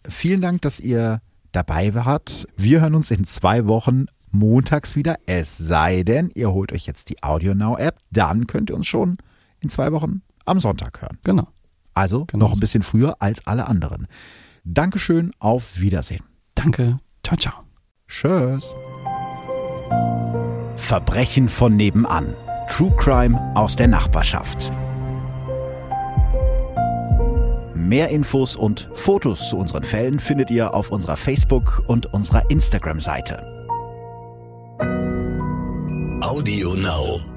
Vielen 0.07 0.41
Dank, 0.41 0.61
dass 0.63 0.80
ihr 0.80 1.21
dabei 1.51 1.93
wart. 1.93 2.47
Wir 2.57 2.82
hören 2.82 2.95
uns 2.95 3.11
in 3.11 3.24
zwei 3.26 3.67
Wochen 3.67 4.07
montags 4.32 4.95
wieder. 4.95 5.17
Es 5.28 5.57
sei 5.57 6.03
denn, 6.03 6.32
ihr 6.34 6.51
holt 6.51 6.74
euch 6.74 6.88
jetzt 6.88 7.09
die 7.09 7.21
Audio 7.21 7.53
Now 7.53 7.78
App. 7.78 7.99
Dann 8.11 8.47
könnt 8.47 8.71
ihr 8.71 8.76
uns 8.76 8.88
schon 8.88 9.17
in 9.59 9.69
zwei 9.69 9.91
Wochen 9.91 10.24
am 10.45 10.59
Sonntag 10.59 11.01
hören. 11.01 11.19
Genau. 11.24 11.47
Also 11.94 12.26
genau. 12.26 12.46
noch 12.46 12.54
ein 12.54 12.60
bisschen 12.60 12.84
früher 12.84 13.16
als 13.20 13.46
alle 13.46 13.68
anderen. 13.68 14.08
Dankeschön, 14.64 15.32
auf 15.39 15.80
Wiedersehen. 15.80 16.24
Danke. 16.56 17.00
Ciao, 17.24 17.38
ciao. 17.38 17.54
Tschüss. 18.08 18.66
Verbrechen 20.76 21.48
von 21.48 21.76
nebenan. 21.76 22.34
True 22.70 22.94
Crime 22.98 23.39
aus 23.56 23.76
der 23.76 23.88
Nachbarschaft. 23.88 24.72
Mehr 27.76 28.10
Infos 28.10 28.56
und 28.56 28.89
Fotos 28.96 29.50
zu 29.50 29.58
unseren 29.58 29.84
Fällen 29.84 30.20
findet 30.20 30.50
ihr 30.50 30.74
auf 30.74 30.91
unserer 30.91 31.18
Facebook- 31.18 31.84
und 31.88 32.14
unserer 32.14 32.50
Instagram-Seite. 32.50 33.41
Audio 36.22 36.74
Now. 36.76 37.33